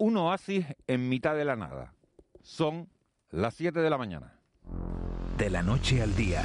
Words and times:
un 0.00 0.16
oasis 0.16 0.64
en 0.86 1.10
mitad 1.10 1.36
de 1.36 1.44
la 1.44 1.56
nada. 1.56 1.92
Son 2.42 2.88
las 3.30 3.52
7 3.52 3.80
de 3.80 3.90
la 3.90 3.98
mañana. 3.98 4.32
De 5.36 5.50
la 5.50 5.62
noche 5.62 6.02
al 6.02 6.16
día, 6.16 6.42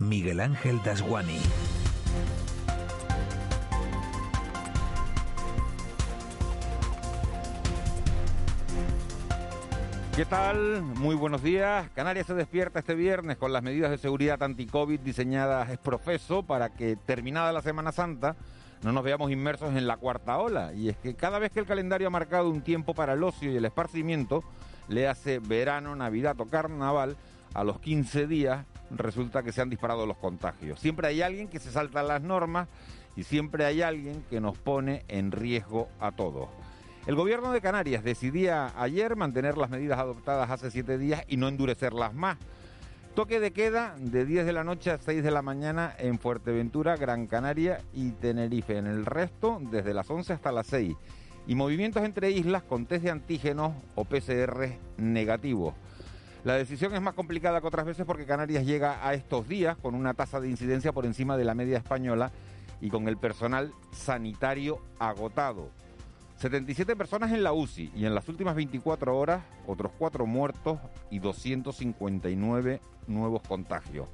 Miguel 0.00 0.40
Ángel 0.40 0.82
Dasguani. 0.82 1.38
¿Qué 10.16 10.24
tal? 10.24 10.82
Muy 10.82 11.14
buenos 11.14 11.40
días. 11.40 11.88
Canarias 11.94 12.26
se 12.26 12.34
despierta 12.34 12.80
este 12.80 12.96
viernes 12.96 13.36
con 13.36 13.52
las 13.52 13.62
medidas 13.62 13.92
de 13.92 13.98
seguridad 13.98 14.42
anti-COVID 14.42 14.98
diseñadas 14.98 15.70
es 15.70 15.78
profeso 15.78 16.42
para 16.42 16.74
que 16.74 16.96
terminada 16.96 17.52
la 17.52 17.62
Semana 17.62 17.92
Santa 17.92 18.34
no 18.82 18.92
nos 18.92 19.04
veamos 19.04 19.30
inmersos 19.30 19.74
en 19.76 19.86
la 19.86 19.96
cuarta 19.96 20.38
ola. 20.38 20.72
Y 20.74 20.88
es 20.88 20.96
que 20.96 21.14
cada 21.14 21.38
vez 21.38 21.52
que 21.52 21.60
el 21.60 21.66
calendario 21.66 22.08
ha 22.08 22.10
marcado 22.10 22.50
un 22.50 22.62
tiempo 22.62 22.94
para 22.94 23.14
el 23.14 23.22
ocio 23.22 23.50
y 23.50 23.56
el 23.56 23.64
esparcimiento, 23.64 24.42
le 24.88 25.08
hace 25.08 25.38
verano, 25.38 25.94
Navidad 25.94 26.40
o 26.40 26.46
Carnaval, 26.46 27.16
a 27.54 27.64
los 27.64 27.78
15 27.80 28.26
días 28.26 28.66
resulta 28.90 29.42
que 29.42 29.52
se 29.52 29.60
han 29.60 29.70
disparado 29.70 30.06
los 30.06 30.16
contagios. 30.16 30.80
Siempre 30.80 31.08
hay 31.08 31.22
alguien 31.22 31.48
que 31.48 31.58
se 31.58 31.70
salta 31.70 32.02
las 32.02 32.22
normas 32.22 32.68
y 33.16 33.24
siempre 33.24 33.64
hay 33.64 33.82
alguien 33.82 34.24
que 34.30 34.40
nos 34.40 34.58
pone 34.58 35.04
en 35.08 35.32
riesgo 35.32 35.88
a 36.00 36.12
todos. 36.12 36.48
El 37.06 37.16
gobierno 37.16 37.52
de 37.52 37.60
Canarias 37.60 38.04
decidía 38.04 38.72
ayer 38.80 39.16
mantener 39.16 39.58
las 39.58 39.70
medidas 39.70 39.98
adoptadas 39.98 40.50
hace 40.50 40.70
siete 40.70 40.98
días 40.98 41.24
y 41.26 41.36
no 41.36 41.48
endurecerlas 41.48 42.14
más. 42.14 42.38
Toque 43.14 43.40
de 43.40 43.52
queda 43.52 43.94
de 43.98 44.24
10 44.24 44.46
de 44.46 44.54
la 44.54 44.64
noche 44.64 44.90
a 44.90 44.96
6 44.96 45.22
de 45.22 45.30
la 45.30 45.42
mañana 45.42 45.94
en 45.98 46.18
Fuerteventura, 46.18 46.96
Gran 46.96 47.26
Canaria 47.26 47.82
y 47.92 48.12
Tenerife. 48.12 48.78
En 48.78 48.86
el 48.86 49.04
resto, 49.04 49.60
desde 49.70 49.92
las 49.92 50.08
11 50.08 50.32
hasta 50.32 50.50
las 50.50 50.66
6. 50.68 50.96
Y 51.46 51.54
movimientos 51.54 52.02
entre 52.04 52.30
islas 52.30 52.62
con 52.62 52.86
test 52.86 53.04
de 53.04 53.10
antígenos 53.10 53.74
o 53.96 54.06
PCR 54.06 54.78
negativos. 54.96 55.74
La 56.44 56.54
decisión 56.54 56.94
es 56.94 57.02
más 57.02 57.12
complicada 57.12 57.60
que 57.60 57.66
otras 57.66 57.84
veces 57.84 58.06
porque 58.06 58.24
Canarias 58.24 58.64
llega 58.64 59.06
a 59.06 59.12
estos 59.12 59.46
días 59.46 59.76
con 59.76 59.94
una 59.94 60.14
tasa 60.14 60.40
de 60.40 60.48
incidencia 60.48 60.92
por 60.92 61.04
encima 61.04 61.36
de 61.36 61.44
la 61.44 61.54
media 61.54 61.76
española 61.76 62.32
y 62.80 62.88
con 62.88 63.08
el 63.08 63.18
personal 63.18 63.74
sanitario 63.92 64.80
agotado. 64.98 65.68
77 66.42 66.96
personas 66.96 67.30
en 67.30 67.44
la 67.44 67.52
UCI 67.52 67.92
y 67.94 68.04
en 68.04 68.16
las 68.16 68.28
últimas 68.28 68.56
24 68.56 69.16
horas 69.16 69.44
otros 69.64 69.92
4 69.96 70.26
muertos 70.26 70.80
y 71.08 71.20
259 71.20 72.80
nuevos 73.06 73.42
contagios. 73.42 74.08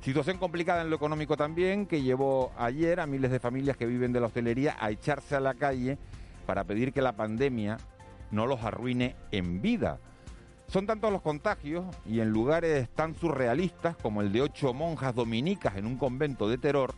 Situación 0.00 0.38
complicada 0.38 0.82
en 0.82 0.90
lo 0.90 0.94
económico 0.94 1.36
también 1.36 1.86
que 1.86 2.02
llevó 2.02 2.52
ayer 2.56 3.00
a 3.00 3.08
miles 3.08 3.32
de 3.32 3.40
familias 3.40 3.76
que 3.76 3.84
viven 3.84 4.12
de 4.12 4.20
la 4.20 4.26
hostelería 4.26 4.76
a 4.78 4.92
echarse 4.92 5.34
a 5.34 5.40
la 5.40 5.54
calle 5.54 5.98
para 6.46 6.62
pedir 6.62 6.92
que 6.92 7.02
la 7.02 7.16
pandemia 7.16 7.78
no 8.30 8.46
los 8.46 8.62
arruine 8.62 9.16
en 9.32 9.60
vida. 9.60 9.98
Son 10.68 10.86
tantos 10.86 11.10
los 11.10 11.22
contagios 11.22 11.84
y 12.04 12.20
en 12.20 12.30
lugares 12.30 12.88
tan 12.90 13.16
surrealistas 13.16 13.96
como 13.96 14.20
el 14.20 14.30
de 14.30 14.42
ocho 14.42 14.72
monjas 14.72 15.16
dominicas 15.16 15.76
en 15.76 15.86
un 15.86 15.96
convento 15.96 16.48
de 16.48 16.58
terror 16.58 16.94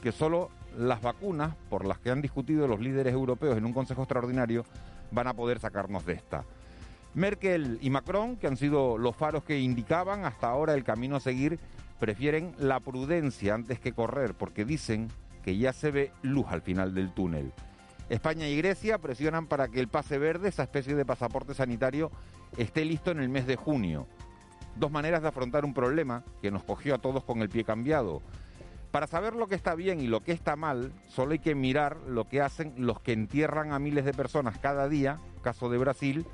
que 0.00 0.12
solo 0.12 0.50
las 0.78 1.02
vacunas, 1.02 1.54
por 1.68 1.84
las 1.84 1.98
que 1.98 2.10
han 2.10 2.22
discutido 2.22 2.66
los 2.66 2.80
líderes 2.80 3.12
europeos 3.12 3.56
en 3.56 3.64
un 3.64 3.72
Consejo 3.72 4.02
Extraordinario, 4.02 4.64
van 5.10 5.26
a 5.26 5.34
poder 5.34 5.58
sacarnos 5.58 6.04
de 6.06 6.14
esta. 6.14 6.44
Merkel 7.14 7.78
y 7.80 7.90
Macron, 7.90 8.36
que 8.36 8.48
han 8.48 8.56
sido 8.56 8.98
los 8.98 9.14
faros 9.14 9.44
que 9.44 9.60
indicaban 9.60 10.24
hasta 10.24 10.48
ahora 10.48 10.74
el 10.74 10.82
camino 10.82 11.16
a 11.16 11.20
seguir, 11.20 11.60
prefieren 12.00 12.54
la 12.58 12.80
prudencia 12.80 13.54
antes 13.54 13.78
que 13.78 13.92
correr, 13.92 14.34
porque 14.34 14.64
dicen 14.64 15.08
que 15.44 15.56
ya 15.56 15.72
se 15.72 15.90
ve 15.90 16.12
luz 16.22 16.46
al 16.48 16.62
final 16.62 16.94
del 16.94 17.12
túnel. 17.12 17.52
España 18.08 18.48
y 18.48 18.56
Grecia 18.56 18.98
presionan 18.98 19.46
para 19.46 19.68
que 19.68 19.80
el 19.80 19.88
pase 19.88 20.18
verde, 20.18 20.48
esa 20.48 20.64
especie 20.64 20.94
de 20.94 21.04
pasaporte 21.04 21.54
sanitario, 21.54 22.10
esté 22.56 22.84
listo 22.84 23.10
en 23.10 23.20
el 23.20 23.28
mes 23.28 23.46
de 23.46 23.56
junio. 23.56 24.06
Dos 24.76 24.90
maneras 24.90 25.22
de 25.22 25.28
afrontar 25.28 25.64
un 25.64 25.72
problema 25.72 26.24
que 26.42 26.50
nos 26.50 26.64
cogió 26.64 26.96
a 26.96 26.98
todos 26.98 27.24
con 27.24 27.40
el 27.40 27.48
pie 27.48 27.64
cambiado. 27.64 28.22
Para 28.94 29.08
saber 29.08 29.34
lo 29.34 29.48
que 29.48 29.56
está 29.56 29.74
bien 29.74 30.00
y 30.00 30.06
lo 30.06 30.20
que 30.20 30.30
está 30.30 30.54
mal, 30.54 30.92
solo 31.08 31.32
hay 31.32 31.40
que 31.40 31.56
mirar 31.56 31.96
lo 32.06 32.28
que 32.28 32.40
hacen 32.40 32.74
los 32.76 33.00
que 33.00 33.12
entierran 33.12 33.72
a 33.72 33.80
miles 33.80 34.04
de 34.04 34.14
personas 34.14 34.56
cada 34.58 34.88
día, 34.88 35.18
caso 35.42 35.68
de 35.68 35.78
Brasil, 35.78 36.24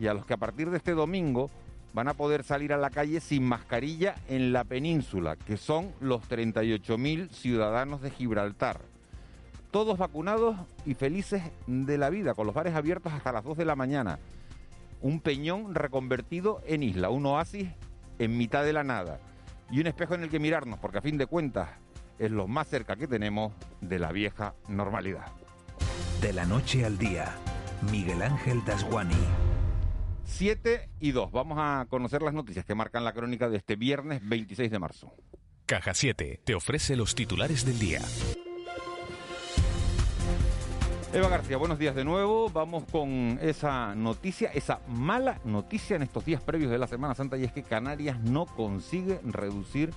y 0.00 0.08
a 0.08 0.14
los 0.14 0.26
que 0.26 0.34
a 0.34 0.36
partir 0.36 0.70
de 0.70 0.78
este 0.78 0.90
domingo 0.90 1.50
van 1.92 2.08
a 2.08 2.14
poder 2.14 2.42
salir 2.42 2.72
a 2.72 2.78
la 2.78 2.90
calle 2.90 3.20
sin 3.20 3.44
mascarilla 3.44 4.16
en 4.26 4.52
la 4.52 4.64
península, 4.64 5.36
que 5.36 5.56
son 5.56 5.92
los 6.00 6.28
38.000 6.28 7.30
ciudadanos 7.30 8.02
de 8.02 8.10
Gibraltar. 8.10 8.80
Todos 9.70 9.96
vacunados 9.96 10.56
y 10.84 10.94
felices 10.94 11.44
de 11.68 11.96
la 11.96 12.10
vida, 12.10 12.34
con 12.34 12.48
los 12.48 12.56
bares 12.56 12.74
abiertos 12.74 13.12
hasta 13.12 13.30
las 13.30 13.44
2 13.44 13.56
de 13.56 13.66
la 13.66 13.76
mañana. 13.76 14.18
Un 15.00 15.20
peñón 15.20 15.76
reconvertido 15.76 16.60
en 16.66 16.82
isla, 16.82 17.10
un 17.10 17.24
oasis 17.26 17.68
en 18.18 18.36
mitad 18.36 18.64
de 18.64 18.72
la 18.72 18.82
nada 18.82 19.20
y 19.70 19.78
un 19.78 19.86
espejo 19.86 20.16
en 20.16 20.24
el 20.24 20.28
que 20.28 20.40
mirarnos, 20.40 20.80
porque 20.80 20.98
a 20.98 21.00
fin 21.00 21.18
de 21.18 21.26
cuentas 21.26 21.83
es 22.18 22.30
lo 22.30 22.46
más 22.46 22.68
cerca 22.68 22.96
que 22.96 23.06
tenemos 23.06 23.52
de 23.80 23.98
la 23.98 24.12
vieja 24.12 24.54
normalidad. 24.68 25.26
De 26.20 26.32
la 26.32 26.44
noche 26.44 26.84
al 26.84 26.98
día, 26.98 27.34
Miguel 27.90 28.22
Ángel 28.22 28.64
Dasguani. 28.64 29.14
7 30.24 30.88
y 31.00 31.12
2. 31.12 31.32
Vamos 31.32 31.58
a 31.60 31.86
conocer 31.88 32.22
las 32.22 32.34
noticias 32.34 32.64
que 32.64 32.74
marcan 32.74 33.04
la 33.04 33.12
crónica 33.12 33.48
de 33.48 33.58
este 33.58 33.76
viernes 33.76 34.20
26 34.26 34.70
de 34.70 34.78
marzo. 34.78 35.12
Caja 35.66 35.94
7 35.94 36.40
te 36.44 36.54
ofrece 36.54 36.96
los 36.96 37.14
titulares 37.14 37.64
del 37.64 37.78
día. 37.78 38.00
Eva 41.14 41.28
García, 41.28 41.56
buenos 41.58 41.78
días 41.78 41.94
de 41.94 42.04
nuevo. 42.04 42.50
Vamos 42.50 42.84
con 42.90 43.38
esa 43.40 43.94
noticia, 43.94 44.50
esa 44.52 44.80
mala 44.88 45.40
noticia 45.44 45.94
en 45.94 46.02
estos 46.02 46.24
días 46.24 46.42
previos 46.42 46.72
de 46.72 46.78
la 46.78 46.88
Semana 46.88 47.14
Santa 47.14 47.36
y 47.36 47.44
es 47.44 47.52
que 47.52 47.62
Canarias 47.62 48.18
no 48.20 48.46
consigue 48.46 49.20
reducir 49.22 49.94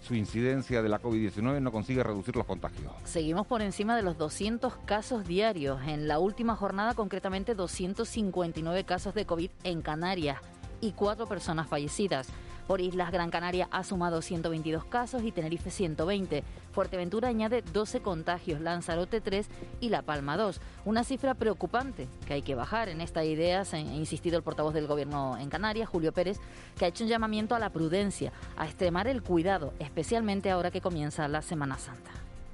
su 0.00 0.14
incidencia 0.14 0.82
de 0.82 0.88
la 0.88 1.00
COVID-19 1.00 1.60
no 1.60 1.72
consigue 1.72 2.02
reducir 2.02 2.36
los 2.36 2.46
contagios. 2.46 2.92
Seguimos 3.04 3.46
por 3.46 3.62
encima 3.62 3.96
de 3.96 4.02
los 4.02 4.16
200 4.16 4.74
casos 4.84 5.26
diarios. 5.26 5.80
En 5.86 6.08
la 6.08 6.18
última 6.18 6.56
jornada, 6.56 6.94
concretamente, 6.94 7.54
259 7.54 8.84
casos 8.84 9.14
de 9.14 9.26
COVID 9.26 9.50
en 9.64 9.82
Canarias 9.82 10.38
y 10.80 10.92
cuatro 10.92 11.26
personas 11.26 11.68
fallecidas. 11.68 12.28
Por 12.68 12.82
Islas 12.82 13.10
Gran 13.10 13.30
Canaria 13.30 13.66
ha 13.70 13.82
sumado 13.82 14.20
122 14.20 14.84
casos 14.84 15.22
y 15.22 15.32
Tenerife 15.32 15.70
120. 15.70 16.44
Fuerteventura 16.72 17.28
añade 17.28 17.62
12 17.62 18.02
contagios, 18.02 18.60
Lanzarote 18.60 19.22
3 19.22 19.48
y 19.80 19.88
La 19.88 20.02
Palma 20.02 20.36
2. 20.36 20.60
Una 20.84 21.02
cifra 21.02 21.32
preocupante 21.32 22.08
que 22.26 22.34
hay 22.34 22.42
que 22.42 22.54
bajar. 22.54 22.90
En 22.90 23.00
esta 23.00 23.24
idea 23.24 23.64
se 23.64 23.76
ha 23.76 23.80
insistido 23.80 24.36
el 24.36 24.42
portavoz 24.42 24.74
del 24.74 24.86
Gobierno 24.86 25.38
en 25.38 25.48
Canarias, 25.48 25.88
Julio 25.88 26.12
Pérez, 26.12 26.40
que 26.76 26.84
ha 26.84 26.88
hecho 26.88 27.04
un 27.04 27.08
llamamiento 27.08 27.54
a 27.54 27.58
la 27.58 27.70
prudencia, 27.70 28.34
a 28.58 28.66
extremar 28.66 29.06
el 29.06 29.22
cuidado, 29.22 29.72
especialmente 29.78 30.50
ahora 30.50 30.70
que 30.70 30.82
comienza 30.82 31.26
la 31.26 31.40
Semana 31.40 31.78
Santa. 31.78 32.10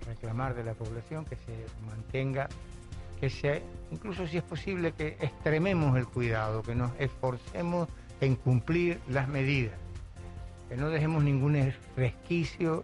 Reclamar 0.06 0.54
de 0.54 0.62
la 0.62 0.74
población 0.74 1.24
que 1.24 1.34
se 1.34 1.66
mantenga 1.88 2.48
que 3.20 3.30
sea, 3.30 3.60
incluso 3.91 4.28
si 4.28 4.36
es 4.36 4.44
posible, 4.44 4.92
que 4.92 5.16
extrememos 5.20 5.98
el 5.98 6.06
cuidado, 6.06 6.62
que 6.62 6.76
nos 6.76 6.92
esforcemos 7.00 7.88
en 8.20 8.36
cumplir 8.36 9.00
las 9.08 9.26
medidas 9.26 9.84
no 10.76 10.90
dejemos 10.90 11.22
ningún 11.22 11.72
resquicio 11.96 12.82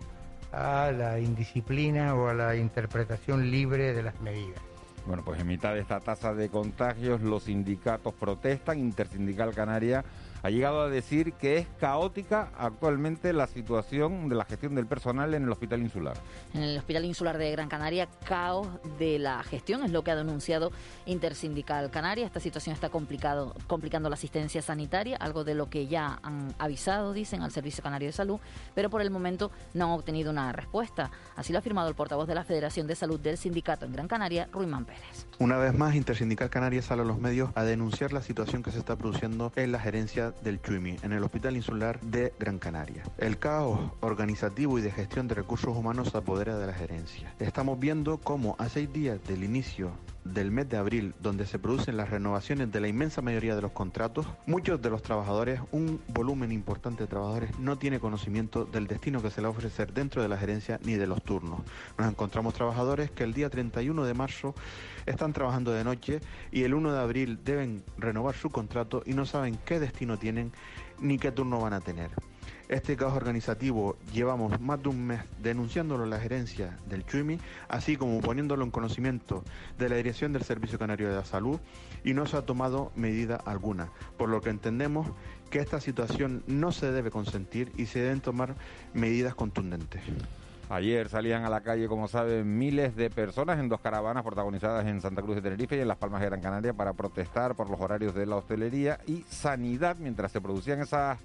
a 0.53 0.91
la 0.91 1.19
indisciplina 1.19 2.15
o 2.15 2.29
a 2.29 2.35
la 2.35 2.57
interpretación 2.57 3.51
libre 3.51 3.93
de 3.93 4.03
las 4.03 4.21
medidas. 4.21 4.61
Bueno, 5.07 5.23
pues 5.25 5.41
en 5.41 5.47
mitad 5.47 5.75
de 5.75 5.81
esta 5.81 6.01
tasa 6.01 6.35
de 6.35 6.49
contagios 6.49 7.23
los 7.23 7.45
sindicatos 7.45 8.15
protestan, 8.15 8.79
Intersindical 8.79 9.55
Canaria 9.55 10.05
ha 10.43 10.51
llegado 10.51 10.83
a 10.83 10.89
decir 10.89 11.33
que 11.35 11.59
es 11.59 11.67
caótica 11.79 12.51
actualmente 12.59 13.33
la 13.33 13.47
situación 13.47 14.29
de 14.29 14.35
la 14.35 14.45
gestión 14.45 14.75
del 14.75 14.87
personal 14.87 15.35
en 15.35 15.45
el 15.45 15.51
Hospital 15.51 15.81
Insular. 15.81 16.17
En 16.55 16.63
el 16.63 16.79
Hospital 16.79 17.05
Insular 17.05 17.39
de 17.39 17.51
Gran 17.51 17.69
Canaria, 17.69 18.09
caos 18.25 18.69
de 18.99 19.19
la 19.19 19.43
gestión, 19.43 19.85
es 19.85 19.91
lo 19.91 20.03
que 20.03 20.11
ha 20.11 20.17
denunciado 20.17 20.73
Intersindical 21.07 21.91
Canaria. 21.91 22.27
Esta 22.27 22.41
situación 22.41 22.75
está 22.75 22.89
complicado, 22.89 23.55
complicando 23.67 24.09
la 24.09 24.15
asistencia 24.15 24.63
sanitaria, 24.63 25.17
algo 25.17 25.45
de 25.45 25.55
lo 25.55 25.69
que 25.69 25.87
ya 25.87 26.19
han 26.23 26.55
avisado, 26.59 27.13
dicen, 27.13 27.43
al 27.43 27.51
Servicio 27.51 27.83
Canario 27.83 28.09
de 28.09 28.13
Salud, 28.13 28.41
pero 28.75 28.91
por 28.91 29.03
el 29.03 29.11
momento 29.11 29.51
no 29.75 29.87
han 29.87 29.91
obtenido 29.93 30.31
una 30.31 30.53
respuesta. 30.53 31.11
Así 31.37 31.53
lo 31.53 31.59
ha 31.59 31.61
afirmado 31.61 31.89
el 31.89 31.95
portavoz 31.95 32.27
de 32.27 32.35
la 32.35 32.45
Federación 32.45 32.87
de 32.87 32.95
Salud 32.95 33.21
del 33.21 33.37
sindicato 33.37 33.85
en 33.87 33.93
Gran 33.93 34.09
Canaria, 34.09 34.49
Ruimán 34.53 34.85
Pérez. 34.85 35.27
Una 35.39 35.59
vez 35.59 35.75
más, 35.75 35.95
Intersindical 35.95 36.51
Canaria 36.51 36.83
sale 36.83 37.03
a 37.03 37.05
los 37.05 37.19
medios 37.19 37.51
a 37.55 37.65
denunciar 37.65 38.13
la 38.13 38.23
situación 38.23 38.63
que 38.63 38.71
se 38.71 38.79
está 38.79 38.97
produciendo 38.97 39.53
en 39.57 39.73
la 39.73 39.79
gerencia 39.79 40.30
del 40.43 40.61
Chuimi, 40.61 40.97
en 41.03 41.13
el 41.13 41.23
Hospital 41.23 41.57
Insular 41.57 42.01
de 42.01 42.33
Gran 42.39 42.59
Canaria. 42.59 43.05
El 43.19 43.39
caos 43.39 43.93
organizativo 44.01 44.79
y 44.79 44.83
de 44.83 44.91
gestión 44.91 45.29
de 45.29 45.35
recursos 45.35 45.77
humanos 45.77 46.09
se 46.11 46.19
apodera 46.19 46.59
de 46.59 46.67
la 46.67 46.75
gerencia. 46.75 47.35
Estamos 47.39 47.79
viendo 47.79 48.19
cómo 48.19 48.57
a 48.59 48.69
seis 48.69 48.93
días 48.93 49.19
del 49.27 49.45
inicio 49.45 49.93
del 50.25 50.51
mes 50.51 50.69
de 50.69 50.77
abril, 50.77 51.15
donde 51.21 51.47
se 51.47 51.59
producen 51.59 51.97
las 51.97 52.11
renovaciones 52.11 52.71
de 52.71 52.81
la 52.81 52.89
inmensa 52.89 53.23
mayoría 53.23 53.57
de 53.57 53.63
los 53.63 53.73
contratos, 53.73 54.27
muchos 54.47 54.81
de 54.83 54.91
los 54.91 55.03
trabajadores, 55.03 55.61
un 55.73 56.01
volumen 56.09 56.53
importante 56.53 57.05
de 57.05 57.09
trabajadores, 57.09 57.59
no 57.59 57.79
tiene 57.79 58.01
conocimiento 58.01 58.65
del 58.65 58.87
destino 58.87 59.23
que 59.23 59.31
se 59.31 59.41
le 59.41 59.49
va 59.49 59.55
a 59.55 59.57
ofrecer 59.57 59.93
dentro 59.93 60.23
de 60.23 60.29
la 60.29 60.37
gerencia 60.37 60.79
ni 60.85 60.95
de 60.95 61.07
los 61.07 61.23
turnos. 61.23 61.61
Nos 61.99 62.09
encontramos 62.09 62.55
trabajadores 62.55 63.11
que 63.11 63.25
el 63.25 63.33
día 63.33 63.49
31 63.49 64.05
de 64.05 64.15
marzo 64.15 64.55
están 65.11 65.33
trabajando 65.33 65.73
de 65.73 65.85
noche 65.85 66.21
y 66.51 66.63
el 66.63 66.75
1 66.75 66.93
de 66.93 67.01
abril 67.01 67.39
deben 67.45 67.83
renovar 67.99 68.35
su 68.35 68.51
contrato 68.51 69.03
y 69.05 69.15
no 69.15 69.27
saben 69.27 69.59
qué 69.65 69.79
destino 69.81 70.19
tienen 70.19 70.53
ni 71.01 71.19
qué 71.19 71.33
turno 71.33 71.61
van 71.61 71.73
a 71.73 71.81
tener. 71.81 72.11
Este 72.71 72.97
caos 72.97 73.15
organizativo 73.15 73.97
llevamos 74.13 74.61
más 74.61 74.81
de 74.81 74.91
un 74.91 75.05
mes 75.05 75.23
denunciándolo 75.43 76.05
a 76.05 76.07
la 76.07 76.21
gerencia 76.21 76.79
del 76.89 77.05
CHUIMI, 77.05 77.39
así 77.69 77.97
como 77.97 78.21
poniéndolo 78.21 78.65
en 78.65 78.71
conocimiento 78.71 79.43
de 79.77 79.89
la 79.89 79.97
Dirección 79.97 80.33
del 80.33 80.45
Servicio 80.45 80.79
Canario 80.79 81.09
de 81.09 81.17
la 81.17 81.25
Salud 81.25 81.59
y 82.05 82.15
no 82.15 82.27
se 82.27 82.37
ha 82.37 82.43
tomado 82.43 82.93
medida 82.95 83.35
alguna, 83.35 83.91
por 84.17 84.29
lo 84.29 84.41
que 84.41 84.51
entendemos 84.51 85.09
que 85.51 85.59
esta 85.59 85.81
situación 85.81 86.45
no 86.47 86.71
se 86.71 86.93
debe 86.93 87.11
consentir 87.11 87.73
y 87.77 87.87
se 87.87 87.99
deben 87.99 88.21
tomar 88.21 88.55
medidas 88.95 89.35
contundentes. 89.35 90.03
Ayer 90.71 91.09
salían 91.09 91.45
a 91.45 91.51
la 91.51 91.63
calle, 91.63 91.89
como 91.89 92.07
saben, 92.07 92.57
miles 92.57 92.95
de 92.95 93.11
personas 93.11 93.59
en 93.59 93.69
dos 93.69 93.81
caravanas 93.81 94.23
protagonizadas 94.23 94.87
en 94.87 95.01
Santa 95.01 95.21
Cruz 95.21 95.35
de 95.35 95.43
Tenerife 95.43 95.77
y 95.77 95.81
en 95.81 95.89
Las 95.89 95.97
Palmas 95.97 96.21
de 96.21 96.27
Gran 96.29 96.41
Canaria 96.41 96.73
para 96.73 96.93
protestar 96.93 97.57
por 97.57 97.69
los 97.69 97.81
horarios 97.81 98.15
de 98.15 98.25
la 98.25 98.37
hostelería 98.37 99.01
y 99.05 99.25
sanidad. 99.29 99.97
Mientras 99.99 100.31
se 100.31 100.41
producían 100.41 100.81
esas 100.81 101.19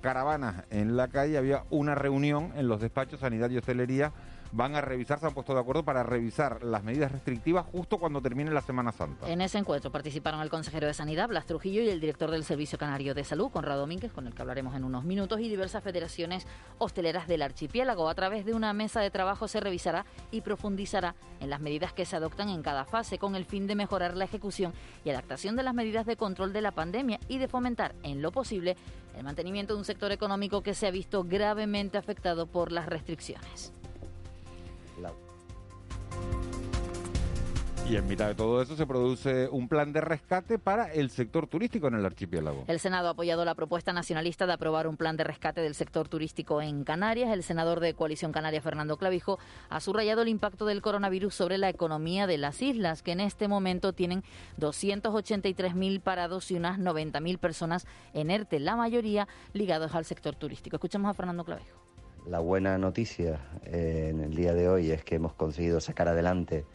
caravanas 0.00 0.64
en 0.70 0.96
la 0.96 1.08
calle, 1.08 1.36
había 1.36 1.64
una 1.68 1.94
reunión 1.94 2.54
en 2.56 2.68
los 2.68 2.80
despachos 2.80 3.20
Sanidad 3.20 3.50
y 3.50 3.58
Hostelería 3.58 4.12
van 4.52 4.74
a 4.74 4.80
revisar, 4.80 5.18
se 5.18 5.26
han 5.26 5.34
puesto 5.34 5.54
de 5.54 5.60
acuerdo 5.60 5.84
para 5.84 6.02
revisar 6.02 6.62
las 6.64 6.82
medidas 6.82 7.12
restrictivas 7.12 7.66
justo 7.66 7.98
cuando 7.98 8.20
termine 8.20 8.50
la 8.50 8.62
Semana 8.62 8.92
Santa. 8.92 9.28
En 9.28 9.40
ese 9.40 9.58
encuentro 9.58 9.90
participaron 9.90 10.40
el 10.40 10.50
consejero 10.50 10.86
de 10.86 10.94
Sanidad, 10.94 11.28
Blas 11.28 11.46
Trujillo, 11.46 11.82
y 11.82 11.88
el 11.88 12.00
director 12.00 12.30
del 12.30 12.44
Servicio 12.44 12.78
Canario 12.78 13.14
de 13.14 13.24
Salud, 13.24 13.50
Conrado 13.50 13.80
Domínguez, 13.80 14.12
con 14.12 14.26
el 14.26 14.34
que 14.34 14.42
hablaremos 14.42 14.74
en 14.74 14.84
unos 14.84 15.04
minutos, 15.04 15.40
y 15.40 15.48
diversas 15.48 15.82
federaciones 15.82 16.46
hosteleras 16.78 17.28
del 17.28 17.42
archipiélago. 17.42 18.08
A 18.08 18.14
través 18.14 18.44
de 18.44 18.54
una 18.54 18.72
mesa 18.72 19.00
de 19.00 19.10
trabajo 19.10 19.48
se 19.48 19.60
revisará 19.60 20.04
y 20.30 20.40
profundizará 20.40 21.14
en 21.40 21.50
las 21.50 21.60
medidas 21.60 21.92
que 21.92 22.04
se 22.04 22.16
adoptan 22.16 22.48
en 22.48 22.62
cada 22.62 22.84
fase 22.84 23.18
con 23.18 23.36
el 23.36 23.44
fin 23.44 23.66
de 23.66 23.74
mejorar 23.74 24.16
la 24.16 24.24
ejecución 24.24 24.72
y 25.04 25.10
adaptación 25.10 25.56
de 25.56 25.62
las 25.62 25.74
medidas 25.74 26.06
de 26.06 26.16
control 26.16 26.52
de 26.52 26.60
la 26.60 26.72
pandemia 26.72 27.20
y 27.28 27.38
de 27.38 27.48
fomentar, 27.48 27.94
en 28.02 28.22
lo 28.22 28.32
posible, 28.32 28.76
el 29.16 29.24
mantenimiento 29.24 29.74
de 29.74 29.78
un 29.78 29.84
sector 29.84 30.12
económico 30.12 30.62
que 30.62 30.74
se 30.74 30.86
ha 30.86 30.90
visto 30.90 31.24
gravemente 31.24 31.98
afectado 31.98 32.46
por 32.46 32.72
las 32.72 32.86
restricciones. 32.86 33.72
Y 37.90 37.96
en 37.96 38.06
mitad 38.06 38.28
de 38.28 38.36
todo 38.36 38.62
eso 38.62 38.76
se 38.76 38.86
produce 38.86 39.48
un 39.48 39.66
plan 39.66 39.92
de 39.92 40.00
rescate 40.00 40.60
para 40.60 40.92
el 40.92 41.10
sector 41.10 41.48
turístico 41.48 41.88
en 41.88 41.94
el 41.94 42.06
archipiélago. 42.06 42.62
El 42.68 42.78
Senado 42.78 43.08
ha 43.08 43.10
apoyado 43.10 43.44
la 43.44 43.56
propuesta 43.56 43.92
nacionalista 43.92 44.46
de 44.46 44.52
aprobar 44.52 44.86
un 44.86 44.96
plan 44.96 45.16
de 45.16 45.24
rescate 45.24 45.60
del 45.60 45.74
sector 45.74 46.06
turístico 46.06 46.62
en 46.62 46.84
Canarias. 46.84 47.32
El 47.32 47.42
senador 47.42 47.80
de 47.80 47.94
Coalición 47.94 48.30
Canaria, 48.30 48.62
Fernando 48.62 48.96
Clavijo, 48.96 49.40
ha 49.70 49.80
subrayado 49.80 50.22
el 50.22 50.28
impacto 50.28 50.66
del 50.66 50.82
coronavirus 50.82 51.34
sobre 51.34 51.58
la 51.58 51.68
economía 51.68 52.28
de 52.28 52.38
las 52.38 52.62
islas, 52.62 53.02
que 53.02 53.10
en 53.10 53.18
este 53.18 53.48
momento 53.48 53.92
tienen 53.92 54.22
283.000 54.60 56.00
parados 56.00 56.48
y 56.52 56.54
unas 56.54 56.78
90.000 56.78 57.38
personas 57.38 57.88
en 58.14 58.30
ERTE, 58.30 58.60
la 58.60 58.76
mayoría 58.76 59.26
ligados 59.52 59.96
al 59.96 60.04
sector 60.04 60.36
turístico. 60.36 60.76
Escuchamos 60.76 61.10
a 61.10 61.14
Fernando 61.14 61.42
Clavijo. 61.42 61.80
La 62.28 62.38
buena 62.38 62.78
noticia 62.78 63.40
eh, 63.64 64.10
en 64.10 64.20
el 64.20 64.36
día 64.36 64.54
de 64.54 64.68
hoy 64.68 64.92
es 64.92 65.02
que 65.02 65.16
hemos 65.16 65.32
conseguido 65.32 65.80
sacar 65.80 66.06
adelante 66.06 66.66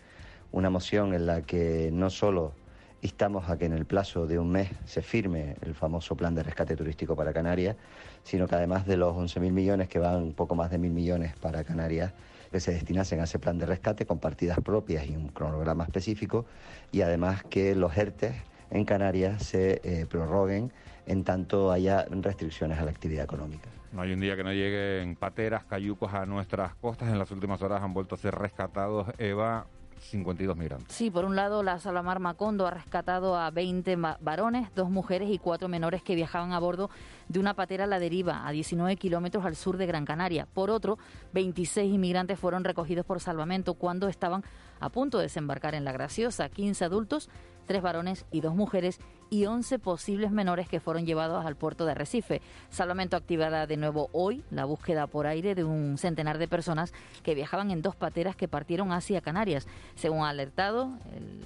una 0.56 0.70
moción 0.70 1.14
en 1.14 1.26
la 1.26 1.42
que 1.42 1.90
no 1.92 2.10
solo 2.10 2.54
instamos 3.02 3.50
a 3.50 3.58
que 3.58 3.66
en 3.66 3.74
el 3.74 3.86
plazo 3.86 4.26
de 4.26 4.40
un 4.40 4.50
mes 4.50 4.70
se 4.86 5.02
firme 5.02 5.58
el 5.62 5.76
famoso 5.76 6.16
plan 6.16 6.34
de 6.34 6.44
rescate 6.44 6.78
turístico 6.78 7.14
para 7.14 7.34
Canarias, 7.34 7.76
sino 8.24 8.48
que 8.48 8.56
además 8.56 8.88
de 8.88 8.96
los 8.96 9.14
11.000 9.14 9.52
millones, 9.52 9.90
que 9.90 10.00
van 10.00 10.32
poco 10.32 10.56
más 10.56 10.72
de 10.72 10.78
mil 10.78 10.94
millones 10.94 11.36
para 11.36 11.66
Canarias, 11.66 12.14
que 12.54 12.62
se 12.62 12.72
destinasen 12.72 13.20
a 13.20 13.26
ese 13.26 13.38
plan 13.38 13.58
de 13.58 13.66
rescate 13.66 14.06
con 14.06 14.20
partidas 14.20 14.58
propias 14.62 15.06
y 15.08 15.18
un 15.18 15.28
cronograma 15.28 15.84
específico, 15.84 16.46
y 16.94 17.02
además 17.02 17.44
que 17.44 17.76
los 17.76 17.96
ERTES 17.98 18.34
en 18.72 18.86
Canarias 18.86 19.44
se 19.44 19.82
eh, 19.84 20.06
prorroguen 20.10 20.72
en 21.06 21.26
tanto 21.26 21.70
haya 21.70 22.06
restricciones 22.10 22.80
a 22.80 22.86
la 22.86 22.92
actividad 22.92 23.26
económica. 23.26 23.70
No 23.92 24.04
hay 24.04 24.14
un 24.14 24.22
día 24.22 24.38
que 24.38 24.44
no 24.46 24.54
lleguen 24.54 25.18
pateras, 25.18 25.66
cayucos 25.66 26.14
a 26.14 26.26
nuestras 26.26 26.76
costas. 26.76 27.10
En 27.10 27.20
las 27.20 27.30
últimas 27.32 27.62
horas 27.62 27.84
han 27.84 27.94
vuelto 27.94 28.16
a 28.16 28.18
ser 28.18 28.36
rescatados, 28.36 29.08
Eva, 29.18 29.68
52 30.06 30.56
migrantes. 30.56 30.96
Sí, 30.96 31.10
por 31.10 31.26
un 31.26 31.36
lado, 31.36 31.64
la 31.64 31.80
Salamar 31.80 32.20
Macondo 32.20 32.68
ha 32.68 32.72
rescatado 32.72 33.36
a 33.36 33.50
20 33.52 33.98
varones, 34.22 34.70
dos 34.76 34.90
mujeres 34.90 35.30
y 35.30 35.40
cuatro 35.40 35.68
menores 35.68 36.04
que 36.04 36.16
viajaban 36.16 36.54
a 36.54 36.60
bordo 36.60 36.90
de 37.28 37.40
una 37.40 37.54
patera 37.54 37.86
a 37.86 37.88
la 37.88 38.00
deriva 38.00 38.48
a 38.48 38.52
19 38.52 38.96
kilómetros 38.98 39.46
al 39.46 39.56
sur 39.56 39.78
de 39.78 39.86
Gran 39.86 40.06
Canaria. 40.06 40.46
Por 40.46 40.70
otro, 40.70 40.98
26 41.34 41.94
inmigrantes 41.94 42.40
fueron 42.40 42.64
recogidos 42.64 43.06
por 43.06 43.20
salvamento 43.20 43.74
cuando 43.74 44.08
estaban 44.08 44.44
a 44.80 44.90
punto 44.90 45.18
de 45.18 45.24
desembarcar 45.24 45.76
en 45.76 45.86
La 45.86 45.92
Graciosa. 45.92 46.50
15 46.50 46.86
adultos 46.86 47.30
tres 47.66 47.82
varones 47.82 48.26
y 48.32 48.42
dos 48.42 48.56
mujeres 48.56 49.00
y 49.30 49.46
11 49.46 49.80
posibles 49.80 50.32
menores 50.32 50.70
que 50.70 50.80
fueron 50.80 51.06
llevados 51.06 51.46
al 51.46 51.56
puerto 51.56 51.86
de 51.86 51.92
Arrecife. 51.92 52.42
Salvamento 52.70 53.18
activará 53.18 53.68
de 53.68 53.78
nuevo 53.78 54.10
hoy 54.14 54.44
la 54.52 54.66
búsqueda 54.66 55.08
por 55.08 55.28
aire 55.28 55.56
de 55.56 55.64
un 55.64 55.98
centenar 55.98 56.38
de 56.38 56.48
personas 56.48 56.94
que 57.24 57.36
viajaban 57.36 57.72
en 57.72 57.82
dos 57.82 57.96
pateras 57.96 58.36
que 58.36 58.48
partieron 58.48 58.92
hacia 58.92 59.22
Canarias. 59.22 59.68
Según 59.96 60.24
ha 60.24 60.30
alertado 60.30 60.92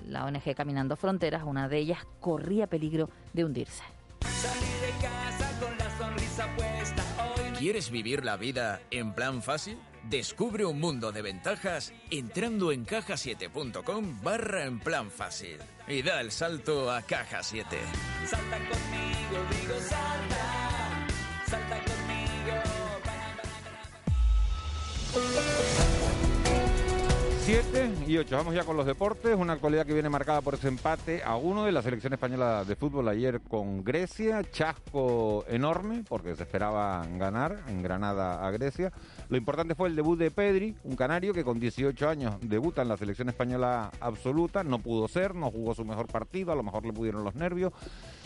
la 0.08 0.26
ONG 0.26 0.56
Caminando 0.56 0.96
Fronteras, 0.96 1.44
una 1.46 1.68
de 1.68 1.78
ellas 1.78 2.00
corría 2.20 2.68
peligro 2.68 3.10
de 3.34 3.46
hundirse. 3.46 3.84
¿Quieres 7.58 7.92
vivir 7.92 8.24
la 8.24 8.38
vida 8.38 8.80
en 8.90 9.14
plan 9.14 9.42
fácil? 9.42 9.78
Descubre 10.10 10.66
un 10.66 10.80
mundo 10.80 11.12
de 11.12 11.22
ventajas 11.22 11.94
entrando 12.10 12.72
en 12.72 12.84
cajasiete.com 12.84 14.24
barra 14.24 14.66
en 14.66 14.80
plan 14.80 15.12
fácil 15.12 15.60
y 15.88 16.02
da 16.02 16.20
el 16.20 16.32
salto 16.32 16.92
a 16.92 17.04
Caja 17.04 17.44
7. 17.44 17.78
Salta 18.26 18.58
conmigo, 18.58 19.46
digo 19.52 19.80
salta, 19.82 21.08
salta 21.46 21.78
conmigo. 21.84 22.10
7 27.50 27.92
y 28.06 28.16
8. 28.16 28.38
Vamos 28.38 28.54
ya 28.54 28.64
con 28.64 28.78
los 28.78 28.86
deportes. 28.86 29.36
Una 29.36 29.54
actualidad 29.54 29.84
que 29.84 29.94
viene 29.96 30.08
marcada 30.08 30.40
por 30.40 30.54
ese 30.54 30.68
empate 30.68 31.24
a 31.24 31.36
uno 31.36 31.66
de 31.66 31.72
la 31.72 31.82
selección 31.82 32.14
española 32.14 32.64
de 32.64 32.76
fútbol 32.76 33.08
ayer 33.08 33.42
con 33.42 33.84
Grecia. 33.84 34.44
Chasco 34.52 35.44
enorme 35.48 36.04
porque 36.08 36.36
se 36.36 36.44
esperaba 36.44 37.04
ganar 37.18 37.64
en 37.68 37.82
Granada 37.82 38.46
a 38.46 38.52
Grecia. 38.52 38.94
Lo 39.30 39.38
importante 39.38 39.74
fue 39.74 39.90
el 39.90 39.96
debut 39.96 40.20
de 40.20 40.30
Pedri, 40.30 40.76
un 40.84 40.96
canario 40.96 41.34
que 41.34 41.44
con 41.44 41.60
18 41.60 42.08
años 42.08 42.36
debuta 42.42 42.84
en 42.84 42.88
la 42.88 42.98
selección 42.98 43.30
española 43.30 43.90
absoluta. 44.00 44.64
No 44.64 44.78
pudo 44.78 45.08
ser, 45.08 45.34
no 45.34 45.50
jugó 45.50 45.74
su 45.74 45.84
mejor 45.84 46.06
partido. 46.06 46.52
A 46.52 46.56
lo 46.56 46.62
mejor 46.62 46.86
le 46.86 46.94
pudieron 46.94 47.24
los 47.24 47.34
nervios. 47.34 47.74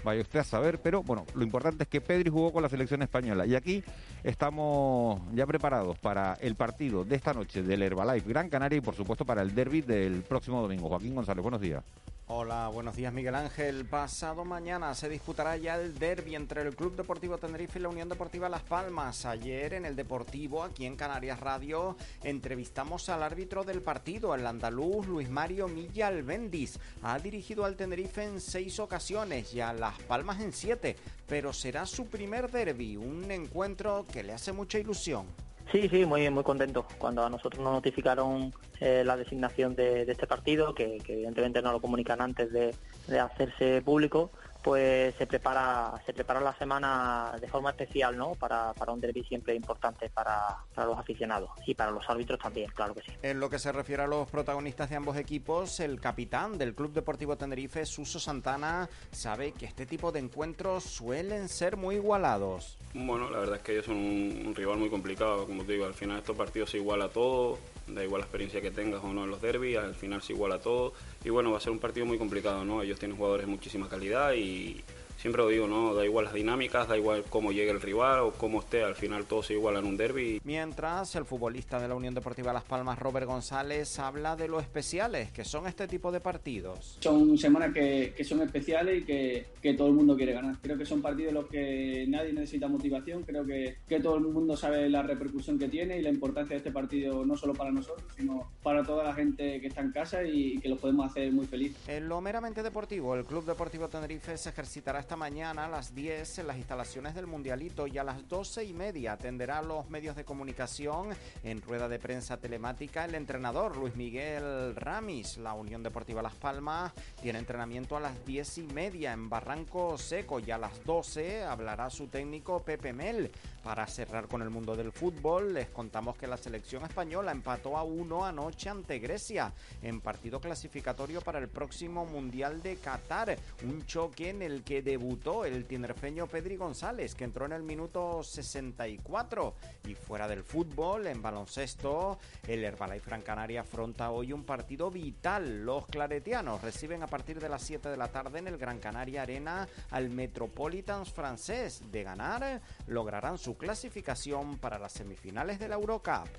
Vaya 0.04 0.22
usted 0.22 0.40
a 0.40 0.44
saber. 0.44 0.82
Pero 0.82 1.02
bueno, 1.02 1.26
lo 1.34 1.44
importante 1.44 1.84
es 1.84 1.90
que 1.90 2.02
Pedri 2.02 2.30
jugó 2.30 2.52
con 2.52 2.62
la 2.62 2.68
selección 2.68 3.02
española. 3.02 3.46
Y 3.46 3.56
aquí 3.56 3.86
estamos 4.22 5.22
ya 5.34 5.46
preparados 5.46 5.98
para 5.98 6.34
el 6.42 6.56
partido 6.56 7.06
de 7.06 7.16
esta 7.16 7.34
noche 7.34 7.64
del 7.64 7.84
Herbalife 7.84 8.28
Gran 8.28 8.50
Canaria 8.50 8.80
y 8.80 8.82
por 8.82 8.96
supuesto 8.96 9.13
para 9.18 9.44
el 9.44 9.54
derby 9.54 9.82
del 9.82 10.24
próximo 10.24 10.62
domingo. 10.62 10.90
Joaquín 10.90 11.14
González, 11.14 11.44
buenos 11.44 11.62
días. 11.62 11.84
Hola, 12.28 12.70
buenos 12.70 12.96
días 12.96 13.14
Miguel 13.14 13.36
Ángel. 13.36 13.86
Pasado 13.86 14.46
mañana 14.46 14.96
se 14.96 15.10
disputará 15.10 15.58
ya 15.58 15.76
el 15.76 16.00
derby 16.00 16.36
entre 16.36 16.62
el 16.62 16.74
Club 16.74 16.96
Deportivo 16.96 17.38
Tenerife 17.38 17.80
y 17.80 17.82
la 17.82 17.90
Unión 17.90 18.08
Deportiva 18.08 18.48
Las 18.48 18.64
Palmas. 18.64 19.26
Ayer 19.26 19.74
en 19.74 19.86
el 19.86 19.98
Deportivo, 19.98 20.64
aquí 20.64 20.86
en 20.86 20.96
Canarias 20.96 21.42
Radio, 21.42 21.98
entrevistamos 22.24 23.10
al 23.10 23.24
árbitro 23.24 23.66
del 23.66 23.82
partido, 23.82 24.34
el 24.34 24.48
andaluz 24.48 25.06
Luis 25.06 25.30
Mario 25.30 25.68
Milla 25.68 26.08
Albendis. 26.08 26.80
Ha 27.02 27.20
dirigido 27.20 27.66
al 27.66 27.76
Tenerife 27.76 28.24
en 28.24 28.40
seis 28.40 28.80
ocasiones 28.80 29.54
y 29.54 29.60
a 29.60 29.74
Las 29.74 30.00
Palmas 30.04 30.40
en 30.40 30.54
siete, 30.54 30.96
pero 31.28 31.52
será 31.52 31.86
su 31.86 32.08
primer 32.08 32.50
derby, 32.50 32.96
un 32.96 33.30
encuentro 33.32 34.06
que 34.12 34.24
le 34.24 34.32
hace 34.32 34.54
mucha 34.54 34.80
ilusión. 34.80 35.28
Sí, 35.74 35.90
sí, 35.90 36.06
muy 36.06 36.30
muy 36.30 36.44
contento. 36.44 36.86
Cuando 37.00 37.26
a 37.26 37.32
nosotros 37.32 37.64
nos 37.64 37.74
notificaron 37.74 38.54
eh, 38.80 39.02
la 39.04 39.18
designación 39.18 39.76
de, 39.76 40.04
este 40.04 40.28
partido, 40.28 40.76
que, 40.76 41.02
evidentemente 41.08 41.64
no 41.64 41.72
lo 41.72 41.82
comunican 41.82 42.22
antes 42.22 42.54
de 42.54 43.20
hacerse 43.20 43.82
público, 43.82 44.30
pues 44.64 45.14
se 45.16 45.28
prepara 45.28 46.02
se 46.06 46.14
prepara 46.14 46.40
la 46.40 46.58
semana 46.58 47.36
de 47.40 47.48
forma 47.48 47.72
especial 47.72 48.18
no 48.18 48.34
para, 48.36 48.74
para 48.74 48.94
un 48.94 49.02
derby 49.02 49.24
siempre 49.24 49.54
importante 49.54 50.10
para, 50.10 50.58
para, 50.74 50.88
los 50.88 50.98
aficionados 50.98 51.50
y 51.68 51.76
para 51.76 51.92
los 51.92 52.10
árbitros 52.10 52.40
también 52.40 52.72
claro 52.74 52.96
que 52.96 53.02
sí. 53.02 53.12
En 53.22 53.40
lo 53.40 53.50
que 53.50 53.60
se 53.60 53.72
refiere 53.72 54.04
a 54.04 54.08
los 54.08 54.30
protagonistas 54.30 54.90
de 54.90 54.96
ambos 54.96 55.18
equipos 55.18 55.80
el 55.80 56.00
capitán 56.00 56.58
del 56.58 56.74
Club 56.74 56.94
Deportivo 56.94 57.36
Tenerife 57.36 57.86
Suso 57.86 58.20
Santana 58.20 58.90
sabe 59.12 59.52
que 59.52 59.66
este 59.66 59.86
tipo 59.86 60.12
de 60.12 60.20
encuentros 60.20 60.84
suelen 60.84 61.50
ser 61.50 61.76
muy 61.76 61.96
igualados. 61.96 62.78
Bueno 62.94 63.30
la 63.30 63.40
verdad 63.40 63.58
es 63.58 63.64
que 63.64 63.74
ellos 63.74 63.86
son 63.86 63.98
un, 63.98 64.54
rival 64.56 64.78
muy 64.78 64.90
complicado 64.90 65.46
como 65.46 65.66
te 65.66 65.74
digo 65.74 65.86
al 65.86 65.94
final 65.94 66.20
estos 66.20 66.38
partidos 66.38 66.70
se 66.70 66.78
iguala 66.78 67.10
todo 67.10 67.60
Da 67.88 68.04
igual 68.04 68.22
la 68.22 68.26
experiencia 68.26 68.62
que 68.62 68.72
tengas 68.72 69.04
o 69.04 69.12
no 69.14 69.26
en 69.26 69.30
los 69.30 69.42
derbis, 69.42 69.78
al 69.78 69.96
final 69.96 70.22
se 70.22 70.34
iguala 70.34 70.60
todo. 70.60 70.94
Y 71.24 71.30
bueno, 71.30 71.52
va 71.52 71.58
a 71.58 71.62
ser 71.62 71.72
un 71.72 71.80
partido 71.80 72.06
muy 72.06 72.18
complicado, 72.18 72.64
¿no? 72.64 72.82
Ellos 72.82 72.98
tienen 72.98 73.18
jugadores 73.18 73.46
de 73.46 73.52
muchísima 73.52 73.90
calidad 73.90 74.34
y 74.34 74.82
siempre 75.24 75.42
lo 75.42 75.48
digo, 75.48 75.68
¿no? 75.70 75.96
Da 75.96 76.04
igual 76.04 76.26
las 76.26 76.34
dinámicas, 76.34 76.90
da 76.90 76.98
igual 76.98 77.24
cómo 77.30 77.54
llegue 77.54 77.72
el 77.72 77.80
rival 77.80 78.20
o 78.20 78.32
cómo 78.34 78.60
esté, 78.60 78.84
al 78.84 78.96
final 78.96 79.24
todo 79.24 79.42
se 79.42 79.54
iguala 79.54 79.80
en 79.80 79.86
un 79.86 79.96
derby. 79.96 80.42
Mientras, 80.44 81.16
el 81.16 81.24
futbolista 81.24 81.80
de 81.80 81.88
la 81.88 81.96
Unión 81.96 82.14
Deportiva 82.14 82.52
Las 82.52 82.66
Palmas, 82.66 83.00
Robert 83.00 83.26
González, 83.26 84.00
habla 84.00 84.36
de 84.36 84.50
lo 84.50 84.60
especiales 84.60 85.32
que 85.32 85.46
son 85.46 85.66
este 85.66 85.88
tipo 85.88 86.12
de 86.12 86.20
partidos. 86.20 86.98
Son 87.00 87.38
semanas 87.38 87.74
que, 87.74 88.14
que 88.18 88.24
son 88.26 88.42
especiales 88.42 89.02
y 89.02 89.06
que, 89.06 89.46
que, 89.62 89.74
todo 89.76 89.88
el 89.88 89.94
mundo 89.94 90.18
quiere 90.18 90.34
ganar. 90.34 90.58
Creo 90.62 90.78
que 90.78 90.86
son 90.86 91.02
partidos 91.02 91.30
en 91.30 91.36
los 91.36 91.46
que 91.46 92.06
nadie 92.10 92.34
necesita 92.34 92.68
motivación, 92.68 93.24
creo 93.24 93.46
que, 93.46 93.78
que 93.88 94.02
todo 94.02 94.18
el 94.18 94.24
mundo 94.24 94.58
sabe 94.58 94.90
la 94.90 95.04
repercusión 95.04 95.58
que 95.58 95.70
tiene 95.70 96.00
y 96.00 96.02
la 96.02 96.10
importancia 96.10 96.56
de 96.56 96.58
este 96.58 96.72
partido 96.72 97.26
no 97.26 97.38
solo 97.38 97.54
para 97.54 97.72
nosotros, 97.72 98.06
sino 98.18 98.52
para 98.62 98.84
toda 98.84 99.06
la 99.06 99.14
gente 99.14 99.62
que 99.62 99.68
está 99.68 99.80
en 99.80 99.94
casa 99.94 100.22
y, 100.26 100.56
y 100.56 100.58
que 100.58 100.68
lo 100.68 100.76
podemos 100.76 101.10
hacer 101.10 101.32
muy 101.32 101.46
feliz. 101.46 101.78
En 101.88 102.10
lo 102.10 102.20
meramente 102.20 102.62
deportivo, 102.62 103.16
el 103.16 103.24
Club 103.24 103.46
Deportivo 103.46 103.88
Tenerife 103.88 104.38
se 104.38 104.50
ejercitará 104.50 105.00
esta 105.00 105.13
mañana 105.16 105.66
a 105.66 105.70
las 105.70 105.94
10 105.94 106.40
en 106.40 106.48
las 106.48 106.58
instalaciones 106.58 107.14
del 107.14 107.28
Mundialito 107.28 107.88
y 107.88 107.98
a 107.98 108.04
las 108.04 108.28
12 108.28 108.64
y 108.64 108.74
media 108.74 109.14
atenderá 109.14 109.60
a 109.60 109.62
los 109.62 109.90
medios 109.90 110.16
de 110.16 110.26
comunicación 110.26 111.10
en 111.44 111.62
rueda 111.62 111.88
de 111.88 112.00
prensa 112.00 112.38
telemática 112.38 113.06
el 113.06 113.16
entrenador 113.16 113.78
Luis 113.78 113.96
Miguel 113.96 114.76
Ramis. 114.76 115.38
La 115.38 115.54
Unión 115.54 115.84
Deportiva 115.84 116.22
Las 116.22 116.34
Palmas 116.34 116.94
tiene 117.22 117.40
entrenamiento 117.40 117.96
a 117.96 118.00
las 118.00 118.26
10 118.26 118.58
y 118.58 118.64
media 118.64 119.14
en 119.14 119.30
Barranco 119.30 119.98
Seco 119.98 120.40
y 120.40 120.50
a 120.52 120.58
las 120.58 120.84
12 120.84 121.44
hablará 121.44 121.90
su 121.90 122.08
técnico 122.08 122.64
Pepe 122.64 122.92
Mel. 122.92 123.32
Para 123.64 123.88
cerrar 123.88 124.28
con 124.28 124.42
el 124.42 124.50
mundo 124.50 124.76
del 124.76 124.92
fútbol, 124.92 125.54
les 125.54 125.70
contamos 125.70 126.18
que 126.18 126.28
la 126.28 126.36
selección 126.36 126.84
española 126.84 127.32
empató 127.32 127.78
a 127.78 127.84
uno 127.84 128.26
anoche 128.26 128.70
ante 128.70 129.00
Grecia 129.00 129.54
en 129.82 130.02
partido 130.02 130.42
clasificatorio 130.42 131.22
para 131.22 131.40
el 131.40 131.48
próximo 131.48 132.06
Mundial 132.06 132.62
de 132.62 132.76
Qatar. 132.76 133.38
Un 133.64 133.86
choque 133.86 134.32
en 134.32 134.42
el 134.42 134.64
que 134.64 134.82
debutó 134.82 135.03
el 135.46 135.66
tinerfeño 135.66 136.28
Pedri 136.28 136.56
González, 136.56 137.14
que 137.14 137.26
entró 137.26 137.46
en 137.46 137.52
el 137.52 137.64
minuto 137.64 138.24
64. 138.24 139.54
Y 139.86 139.96
fuera 139.96 140.30
del 140.30 140.44
fútbol, 140.44 141.08
en 141.08 141.22
baloncesto, 141.22 142.20
el 142.48 142.64
Herbalife 142.64 143.08
Gran 143.08 143.22
Canaria 143.22 143.62
afronta 143.62 144.12
hoy 144.12 144.32
un 144.32 144.46
partido 144.46 144.90
vital. 144.90 145.66
Los 145.66 145.88
claretianos 145.88 146.62
reciben 146.62 147.04
a 147.04 147.08
partir 147.08 147.42
de 147.42 147.50
las 147.50 147.64
7 147.64 147.90
de 147.90 147.98
la 147.98 148.08
tarde 148.08 148.40
en 148.40 148.48
el 148.48 148.58
Gran 148.58 148.80
Canaria 148.80 149.24
Arena 149.24 149.68
al 149.92 150.10
Metropolitans 150.10 151.12
francés. 151.12 151.82
De 151.92 152.04
ganar, 152.04 152.62
lograrán 152.88 153.38
su 153.38 153.58
clasificación 153.58 154.58
para 154.58 154.80
las 154.80 154.94
semifinales 154.94 155.60
de 155.60 155.68
la 155.68 155.76
Eurocup. 155.76 156.30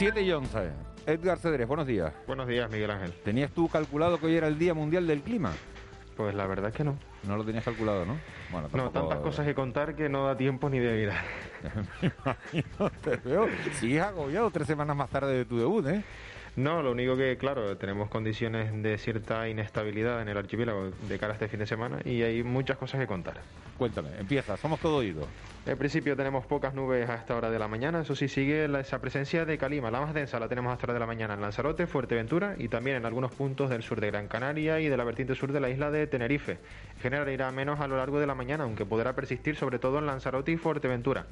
Siete 0.00 0.22
y 0.22 0.32
11. 0.32 0.70
Edgar 1.04 1.38
Cedrés, 1.38 1.68
buenos 1.68 1.86
días. 1.86 2.10
Buenos 2.26 2.48
días, 2.48 2.70
Miguel 2.70 2.90
Ángel. 2.90 3.12
¿Tenías 3.22 3.50
tú 3.50 3.68
calculado 3.68 4.18
que 4.18 4.24
hoy 4.24 4.34
era 4.34 4.48
el 4.48 4.58
Día 4.58 4.72
Mundial 4.72 5.06
del 5.06 5.20
Clima? 5.20 5.52
Pues 6.16 6.34
la 6.34 6.46
verdad 6.46 6.70
es 6.70 6.74
que 6.74 6.84
no. 6.84 6.96
No 7.24 7.36
lo 7.36 7.44
tenías 7.44 7.62
calculado, 7.62 8.06
¿no? 8.06 8.16
Bueno, 8.50 8.70
No, 8.72 8.88
tantas 8.90 9.18
cosas 9.18 9.44
que 9.44 9.54
contar 9.54 9.94
que 9.94 10.08
no 10.08 10.24
da 10.24 10.38
tiempo 10.38 10.70
ni 10.70 10.78
de 10.78 10.96
mirar. 10.96 11.22
Me 12.00 12.12
imagino, 12.24 12.90
te 13.02 13.16
veo. 13.16 13.46
Sigues 13.74 14.00
agobiado 14.02 14.50
tres 14.50 14.68
semanas 14.68 14.96
más 14.96 15.10
tarde 15.10 15.34
de 15.34 15.44
tu 15.44 15.58
debut, 15.58 15.86
¿eh? 15.88 16.02
No, 16.56 16.82
lo 16.82 16.90
único 16.92 17.16
que, 17.16 17.36
claro, 17.36 17.76
tenemos 17.76 18.08
condiciones 18.08 18.82
de 18.82 18.98
cierta 18.98 19.48
inestabilidad 19.48 20.20
en 20.20 20.28
el 20.28 20.36
archipiélago 20.36 20.90
de 21.08 21.18
cara 21.18 21.32
a 21.32 21.34
este 21.34 21.48
fin 21.48 21.60
de 21.60 21.66
semana 21.66 22.00
y 22.04 22.22
hay 22.22 22.42
muchas 22.42 22.76
cosas 22.76 23.00
que 23.00 23.06
contar. 23.06 23.40
Cuéntame, 23.78 24.10
empieza, 24.18 24.56
somos 24.56 24.80
todo 24.80 24.96
oídos. 24.96 25.26
En 25.64 25.78
principio 25.78 26.16
tenemos 26.16 26.44
pocas 26.46 26.74
nubes 26.74 27.08
a 27.08 27.14
esta 27.14 27.36
hora 27.36 27.50
de 27.50 27.58
la 27.58 27.68
mañana, 27.68 28.00
eso 28.00 28.16
sí 28.16 28.28
sigue 28.28 28.66
la, 28.66 28.80
esa 28.80 29.00
presencia 29.00 29.44
de 29.44 29.56
calima, 29.58 29.90
la 29.90 30.00
más 30.00 30.12
densa 30.12 30.40
la 30.40 30.48
tenemos 30.48 30.70
a 30.70 30.74
esta 30.74 30.86
hora 30.86 30.94
de 30.94 31.00
la 31.00 31.06
mañana 31.06 31.34
en 31.34 31.40
Lanzarote, 31.40 31.86
Fuerteventura 31.86 32.56
y 32.58 32.68
también 32.68 32.96
en 32.96 33.06
algunos 33.06 33.32
puntos 33.32 33.70
del 33.70 33.82
sur 33.82 34.00
de 34.00 34.08
Gran 34.08 34.26
Canaria 34.26 34.80
y 34.80 34.88
de 34.88 34.96
la 34.96 35.04
vertiente 35.04 35.34
sur 35.34 35.52
de 35.52 35.60
la 35.60 35.70
isla 35.70 35.90
de 35.90 36.06
Tenerife. 36.06 36.58
En 36.96 37.00
general 37.00 37.28
irá 37.30 37.50
menos 37.52 37.80
a 37.80 37.86
lo 37.86 37.96
largo 37.96 38.18
de 38.18 38.26
la 38.26 38.34
mañana, 38.34 38.64
aunque 38.64 38.84
podrá 38.84 39.14
persistir 39.14 39.56
sobre 39.56 39.78
todo 39.78 39.98
en 39.98 40.06
Lanzarote 40.06 40.52
y 40.52 40.56
Fuerteventura. 40.56 41.26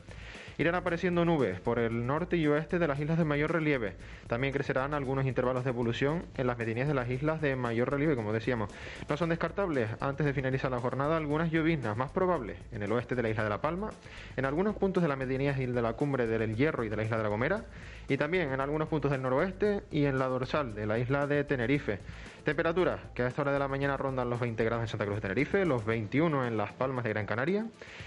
Irán 0.59 0.75
apareciendo 0.75 1.25
nubes 1.25 1.61
por 1.61 1.79
el 1.79 2.05
norte 2.05 2.37
y 2.37 2.45
oeste 2.49 2.81
de 2.81 2.88
las 2.88 2.99
islas 2.99 3.17
de 3.17 3.25
mayor 3.25 3.53
relieve. 3.53 3.95
También 4.27 4.53
crecerán 4.53 4.93
algunos 4.93 5.25
intervalos 5.25 5.62
de 5.62 5.71
evolución 5.71 6.25
en 6.37 6.49
las 6.49 6.59
medianías 6.59 6.88
de 6.88 6.95
las 6.95 7.09
islas 7.09 7.41
de 7.41 7.55
mayor 7.55 7.93
relieve, 7.93 8.17
como 8.17 8.33
decíamos. 8.33 8.69
No 9.09 9.17
son 9.17 9.29
descartables, 9.29 9.88
antes 10.00 10.27
de 10.27 10.33
finalizar 10.33 10.73
la 10.73 10.81
jornada, 10.81 11.17
algunas 11.17 11.53
lloviznas 11.53 11.97
más 11.97 12.11
probables 12.11 12.59
en 12.73 12.83
el 12.83 12.91
oeste 12.91 13.15
de 13.15 13.23
la 13.23 13.31
isla 13.31 13.45
de 13.45 13.50
La 13.50 13.61
Palma, 13.61 13.91
en 14.37 14.45
algunos 14.47 14.75
puntos 14.75 15.00
de 15.00 15.09
las 15.09 15.17
medianías 15.17 15.61
y 15.61 15.67
de 15.67 15.81
la 15.81 15.93
cumbre 15.93 16.27
del 16.27 16.57
Hierro 16.57 16.83
y 16.83 16.88
de 16.88 16.97
la 16.97 17.05
isla 17.05 17.19
de 17.19 17.23
La 17.23 17.29
Gomera, 17.29 17.65
y 18.09 18.17
también 18.17 18.53
en 18.53 18.61
algunos 18.61 18.88
puntos 18.88 19.12
del 19.12 19.23
noroeste 19.23 19.83
y 19.93 20.07
en 20.07 20.19
la 20.19 20.27
dorsal 20.27 20.75
de 20.75 20.87
la 20.87 20.99
isla 20.99 21.29
de 21.29 21.45
Tenerife. 21.45 22.00
Temperaturas 22.43 23.00
que 23.15 23.23
a 23.23 23.29
esta 23.29 23.43
hora 23.43 23.53
de 23.53 23.59
la 23.59 23.69
mañana 23.69 23.97
rondan 23.99 24.31
los 24.31 24.41
20 24.41 24.65
grados 24.65 24.83
en 24.83 24.88
Santa 24.88 25.05
Cruz 25.05 25.17
de 25.17 25.21
Tenerife, 25.21 25.67
los 25.67 25.85
21 25.85 26.47
en 26.47 26.57
Las 26.57 26.73
Palmas 26.73 27.05
de 27.05 27.11
Gran 27.11 27.27
Canaria 27.27 27.67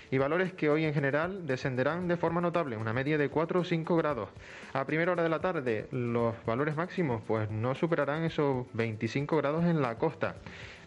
y 0.09 0.17
valores 0.17 0.53
que 0.53 0.69
hoy 0.69 0.83
en 0.83 0.95
general 0.95 1.45
descenderán 1.45 2.07
de 2.07 2.17
forma 2.17 2.40
notable, 2.41 2.77
una 2.77 2.93
media 2.93 3.17
de 3.17 3.29
4 3.29 3.59
o 3.59 3.63
5 3.63 3.95
grados. 3.95 4.29
A 4.73 4.85
primera 4.85 5.11
hora 5.11 5.23
de 5.23 5.29
la 5.29 5.39
tarde 5.39 5.87
los 5.91 6.35
valores 6.45 6.75
máximos 6.75 7.21
pues 7.25 7.49
no 7.49 7.75
superarán 7.75 8.23
esos 8.23 8.65
25 8.73 9.37
grados 9.37 9.65
en 9.65 9.81
la 9.81 9.97
costa. 9.97 10.35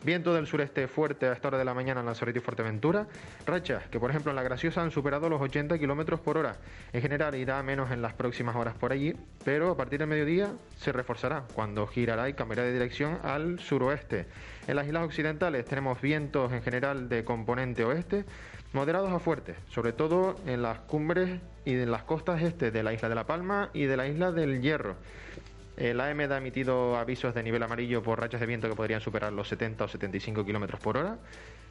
Viento 0.04 0.34
del 0.34 0.46
sureste 0.46 0.86
fuerte 0.86 1.24
a 1.24 1.32
esta 1.32 1.48
hora 1.48 1.56
de 1.56 1.64
la 1.64 1.72
mañana 1.72 2.00
en 2.00 2.06
Lanzarote 2.06 2.38
y 2.38 2.42
Fuerteventura. 2.42 3.06
Rachas 3.46 3.86
que, 3.88 3.98
por 3.98 4.10
ejemplo, 4.10 4.30
en 4.30 4.36
la 4.36 4.42
Graciosa 4.42 4.82
han 4.82 4.90
superado 4.90 5.30
los 5.30 5.40
80 5.40 5.78
kilómetros 5.78 6.20
por 6.20 6.36
hora. 6.36 6.58
En 6.92 7.00
general 7.00 7.34
irá 7.36 7.62
menos 7.62 7.90
en 7.90 8.02
las 8.02 8.12
próximas 8.12 8.54
horas 8.54 8.74
por 8.74 8.92
allí, 8.92 9.14
pero 9.46 9.70
a 9.70 9.76
partir 9.78 10.00
del 10.00 10.08
mediodía 10.08 10.52
se 10.76 10.92
reforzará 10.92 11.44
cuando 11.54 11.86
girará 11.86 12.28
y 12.28 12.34
cambiará 12.34 12.64
de 12.64 12.74
dirección 12.74 13.18
al 13.22 13.58
suroeste. 13.60 14.26
En 14.66 14.76
las 14.76 14.86
islas 14.86 15.04
occidentales 15.04 15.64
tenemos 15.64 15.98
vientos 16.02 16.52
en 16.52 16.62
general 16.62 17.08
de 17.08 17.24
componente 17.24 17.82
oeste, 17.84 18.26
moderados 18.74 19.10
a 19.12 19.18
fuertes, 19.20 19.56
sobre 19.70 19.92
todo 19.92 20.36
en 20.46 20.60
las 20.60 20.80
cumbres 20.80 21.40
y 21.64 21.74
en 21.74 21.90
las 21.90 22.02
costas 22.02 22.42
este 22.42 22.70
de 22.70 22.82
la 22.82 22.92
isla 22.92 23.08
de 23.08 23.14
La 23.14 23.24
Palma 23.24 23.70
y 23.72 23.84
de 23.84 23.96
la 23.96 24.06
isla 24.06 24.32
del 24.32 24.60
Hierro. 24.60 24.96
El 25.76 26.00
AEMED 26.00 26.32
ha 26.32 26.38
emitido 26.38 26.96
avisos 26.96 27.34
de 27.34 27.42
nivel 27.42 27.62
amarillo 27.62 28.02
por 28.02 28.20
rachas 28.20 28.40
de 28.40 28.46
viento 28.46 28.68
que 28.68 28.76
podrían 28.76 29.00
superar 29.00 29.32
los 29.32 29.48
70 29.48 29.84
o 29.84 29.88
75 29.88 30.44
kilómetros 30.44 30.80
por 30.80 30.96
hora. 30.96 31.18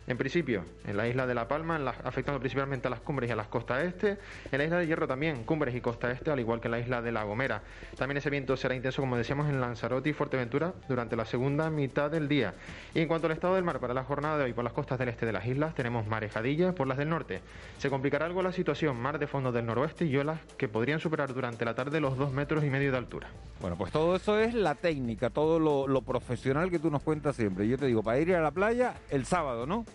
En 0.05 0.17
principio, 0.17 0.65
en 0.85 0.97
la 0.97 1.07
isla 1.07 1.25
de 1.25 1.33
La 1.33 1.47
Palma, 1.47 1.79
afectando 2.03 2.37
principalmente 2.39 2.87
a 2.87 2.91
las 2.91 2.99
cumbres 2.99 3.29
y 3.29 3.33
a 3.33 3.37
las 3.37 3.47
costas 3.47 3.83
este. 3.85 4.17
En 4.51 4.57
la 4.57 4.65
isla 4.65 4.77
de 4.77 4.87
Hierro 4.87 5.07
también, 5.07 5.45
cumbres 5.45 5.73
y 5.75 5.79
costa 5.79 6.11
este, 6.11 6.29
al 6.29 6.41
igual 6.41 6.59
que 6.59 6.67
en 6.67 6.71
la 6.71 6.79
isla 6.79 7.01
de 7.01 7.13
La 7.13 7.23
Gomera. 7.23 7.61
También 7.97 8.17
ese 8.17 8.29
viento 8.29 8.57
será 8.57 8.75
intenso, 8.75 9.01
como 9.01 9.15
decíamos, 9.15 9.47
en 9.47 9.61
Lanzarote 9.61 10.09
y 10.09 10.13
Fuerteventura 10.13 10.73
durante 10.89 11.15
la 11.15 11.23
segunda 11.23 11.69
mitad 11.69 12.11
del 12.11 12.27
día. 12.27 12.53
Y 12.93 12.99
en 12.99 13.07
cuanto 13.07 13.27
al 13.27 13.33
estado 13.33 13.55
del 13.55 13.63
mar, 13.63 13.79
para 13.79 13.93
la 13.93 14.03
jornada 14.03 14.37
de 14.37 14.43
hoy 14.43 14.53
por 14.53 14.65
las 14.65 14.73
costas 14.73 14.99
del 14.99 15.07
este 15.07 15.25
de 15.25 15.31
las 15.31 15.45
islas, 15.45 15.73
tenemos 15.73 16.05
marejadillas 16.05 16.73
por 16.73 16.85
las 16.85 16.97
del 16.97 17.09
norte. 17.09 17.39
Se 17.77 17.89
complicará 17.89 18.25
algo 18.25 18.41
la 18.41 18.51
situación, 18.51 18.97
mar 18.97 19.19
de 19.19 19.27
fondo 19.27 19.53
del 19.53 19.65
noroeste 19.65 20.05
y 20.05 20.17
olas 20.17 20.39
que 20.57 20.67
podrían 20.67 20.99
superar 20.99 21.33
durante 21.33 21.63
la 21.63 21.75
tarde 21.75 22.01
los 22.01 22.17
dos 22.17 22.33
metros 22.33 22.65
y 22.65 22.69
medio 22.69 22.91
de 22.91 22.97
altura. 22.97 23.29
Bueno, 23.61 23.77
pues 23.77 23.93
todo 23.93 24.17
eso 24.17 24.37
es 24.37 24.53
la 24.53 24.75
técnica, 24.75 25.29
todo 25.29 25.59
lo, 25.59 25.87
lo 25.87 26.01
profesional 26.01 26.69
que 26.69 26.79
tú 26.79 26.91
nos 26.91 27.01
cuentas 27.01 27.37
siempre. 27.37 27.65
Yo 27.69 27.77
te 27.77 27.85
digo, 27.85 28.03
para 28.03 28.19
ir 28.19 28.35
a 28.35 28.41
la 28.41 28.51
playa 28.51 28.95
el 29.09 29.25
sábado, 29.25 29.65
¿no? 29.65 29.85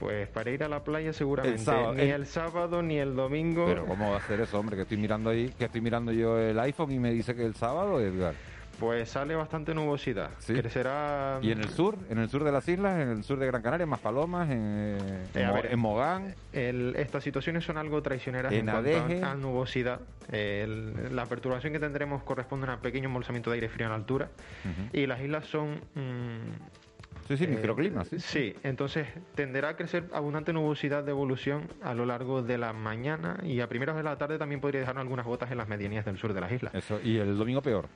Pues 0.00 0.28
para 0.28 0.50
ir 0.50 0.64
a 0.64 0.68
la 0.68 0.82
playa 0.82 1.12
seguramente 1.12 1.58
El 1.60 1.64
sábado, 1.64 1.94
ni 1.94 2.02
el- 2.02 2.10
el 2.10 2.26
sábado 2.26 2.82
ni 2.82 2.96
el 2.98 3.14
domingo. 3.14 3.66
Pero 3.66 3.84
¿cómo 3.86 4.10
va 4.12 4.16
a 4.16 4.22
ser 4.22 4.40
eso, 4.40 4.58
hombre? 4.58 4.74
Que 4.76 4.82
estoy 4.82 4.96
mirando 4.96 5.28
ahí, 5.30 5.50
que 5.58 5.66
estoy 5.66 5.82
mirando 5.82 6.10
yo 6.10 6.38
el 6.38 6.58
iPhone 6.58 6.90
y 6.90 6.98
me 6.98 7.12
dice 7.12 7.34
que 7.36 7.44
el 7.44 7.54
sábado, 7.54 8.00
Edgar. 8.00 8.34
Pues 8.78 9.10
sale 9.10 9.34
bastante 9.34 9.74
nubosidad. 9.74 10.30
Crecerá. 10.46 11.38
¿Y 11.42 11.50
en 11.52 11.58
el 11.58 11.68
sur? 11.68 11.96
¿En 12.08 12.16
el 12.16 12.30
sur 12.30 12.44
de 12.44 12.50
las 12.50 12.66
islas? 12.66 12.98
¿En 12.98 13.10
el 13.10 13.24
sur 13.24 13.38
de 13.38 13.46
Gran 13.46 13.60
Canaria? 13.60 13.84
¿Más 13.84 14.00
palomas? 14.00 14.48
¿En, 14.48 14.56
en 14.58 15.26
Eh, 15.34 15.44
a 15.44 15.48
Mo- 15.48 15.54
ver, 15.54 15.66
en 15.70 15.78
Mogán? 15.78 16.34
el- 16.54 16.94
estas 16.96 17.22
situaciones 17.22 17.62
son 17.62 17.76
algo 17.76 18.00
traicioneras 18.00 18.50
En 18.54 18.60
en, 18.70 18.74
cuanto 18.74 19.26
a, 19.26 19.32
a 19.32 19.34
nubosidad. 19.34 20.00
El- 20.32 21.14
la 21.14 21.26
perturbación 21.26 21.74
que 21.74 21.78
tendremos 21.78 22.22
corresponde 22.22 22.68
a 22.68 22.74
un 22.76 22.80
pequeño 22.80 23.08
embolsamiento 23.08 23.50
de 23.50 23.56
aire 23.56 23.68
frío 23.68 23.86
en 23.86 23.92
altura. 23.92 24.30
Y 24.94 25.06
las 25.06 25.20
islas 25.20 25.44
son. 25.44 25.82
mm, 25.94 26.89
Sí, 27.30 27.36
sí, 27.36 27.44
eh, 27.44 27.48
microclimas, 27.48 28.08
sí. 28.08 28.18
Sí, 28.18 28.54
entonces 28.64 29.06
tenderá 29.36 29.68
a 29.68 29.76
crecer 29.76 30.08
abundante 30.12 30.52
nubosidad 30.52 31.04
de 31.04 31.12
evolución 31.12 31.68
a 31.80 31.94
lo 31.94 32.04
largo 32.04 32.42
de 32.42 32.58
la 32.58 32.72
mañana 32.72 33.38
y 33.44 33.60
a 33.60 33.68
primeras 33.68 33.94
de 33.94 34.02
la 34.02 34.18
tarde 34.18 34.36
también 34.36 34.60
podría 34.60 34.80
dejar 34.80 34.98
algunas 34.98 35.26
gotas 35.26 35.52
en 35.52 35.58
las 35.58 35.68
medianías 35.68 36.04
del 36.04 36.18
sur 36.18 36.34
de 36.34 36.40
las 36.40 36.50
islas. 36.50 36.74
Eso, 36.74 37.00
y 37.04 37.18
el 37.18 37.38
domingo 37.38 37.62
peor. 37.62 37.88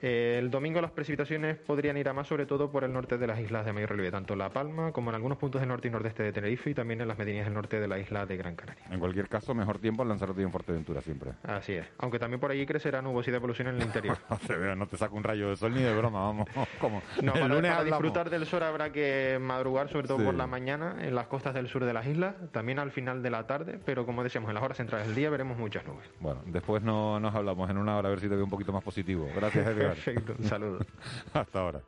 Eh, 0.00 0.36
el 0.38 0.50
domingo 0.50 0.80
las 0.80 0.90
precipitaciones 0.90 1.56
podrían 1.56 1.96
ir 1.96 2.08
a 2.08 2.12
más, 2.12 2.26
sobre 2.26 2.46
todo 2.46 2.70
por 2.70 2.84
el 2.84 2.92
norte 2.92 3.18
de 3.18 3.26
las 3.26 3.40
islas 3.40 3.64
de 3.64 3.72
mayor 3.72 3.90
relieve, 3.90 4.10
tanto 4.10 4.36
La 4.36 4.50
Palma 4.50 4.92
como 4.92 5.10
en 5.10 5.16
algunos 5.16 5.38
puntos 5.38 5.60
del 5.60 5.68
norte 5.68 5.88
y 5.88 5.90
nordeste 5.90 6.22
de 6.22 6.32
Tenerife 6.32 6.70
y 6.70 6.74
también 6.74 7.00
en 7.00 7.08
las 7.08 7.18
medianías 7.18 7.46
del 7.46 7.54
norte 7.54 7.80
de 7.80 7.88
la 7.88 7.98
isla 7.98 8.26
de 8.26 8.36
Gran 8.36 8.56
Canaria. 8.56 8.84
En 8.90 9.00
cualquier 9.00 9.28
caso, 9.28 9.54
mejor 9.54 9.78
tiempo 9.78 10.02
en 10.02 10.08
Lanzarote 10.08 10.40
y 10.40 10.44
en 10.44 10.50
Fuerteventura 10.50 11.00
siempre. 11.00 11.32
Así 11.42 11.74
es. 11.74 11.86
Aunque 11.98 12.18
también 12.18 12.40
por 12.40 12.50
allí 12.50 12.66
crecerá 12.66 13.02
nubosidad 13.02 13.36
de 13.36 13.40
polución 13.40 13.68
en 13.68 13.76
el 13.76 13.82
interior. 13.82 14.18
no 14.76 14.86
te 14.86 14.96
saco 14.96 15.16
un 15.16 15.24
rayo 15.24 15.50
de 15.50 15.56
sol 15.56 15.74
ni 15.74 15.82
de 15.82 15.94
broma, 15.94 16.20
vamos. 16.20 16.48
¿Cómo? 16.80 17.02
No, 17.22 17.32
el 17.34 17.40
para, 17.40 17.54
lunes 17.54 17.70
para 17.72 17.84
disfrutar 17.84 18.30
del 18.30 18.46
sol 18.46 18.62
habrá 18.62 18.92
que 18.92 19.38
madrugar, 19.40 19.88
sobre 19.88 20.08
todo 20.08 20.22
por 20.24 20.34
la 20.34 20.46
mañana, 20.46 20.96
en 21.00 21.14
las 21.14 21.26
costas 21.26 21.54
del 21.54 21.68
sur 21.68 21.84
de 21.84 21.92
las 21.92 22.06
islas, 22.06 22.34
también 22.52 22.78
al 22.78 22.90
final 22.90 23.22
de 23.22 23.30
la 23.30 23.46
tarde, 23.46 23.78
pero 23.84 24.06
como 24.06 24.22
decíamos, 24.22 24.48
en 24.48 24.54
las 24.54 24.64
horas 24.64 24.76
centrales 24.76 25.06
del 25.06 25.16
día 25.16 25.30
veremos 25.30 25.58
muchas 25.58 25.84
nubes. 25.86 26.06
Bueno, 26.20 26.42
después 26.46 26.82
no, 26.82 27.20
nos 27.20 27.34
hablamos 27.34 27.68
en 27.70 27.78
una 27.78 27.96
hora 27.96 28.08
a 28.08 28.10
ver 28.10 28.20
si 28.20 28.28
te 28.28 28.34
veo 28.34 28.44
un 28.44 28.50
poquito 28.50 28.72
más 28.72 28.82
positivo. 28.82 29.28
Gracias, 29.34 29.66
Edgar. 29.66 29.83
Perfecto, 29.88 30.34
un 30.38 30.44
saludo. 30.44 30.78
Hasta 31.32 31.60
ahora. 31.60 31.82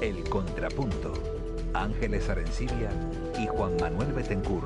El 0.00 0.28
Contrapunto. 0.28 1.12
Ángeles 1.74 2.28
Arencibia 2.28 2.90
y 3.38 3.46
Juan 3.46 3.76
Manuel 3.80 4.12
Betencur. 4.12 4.64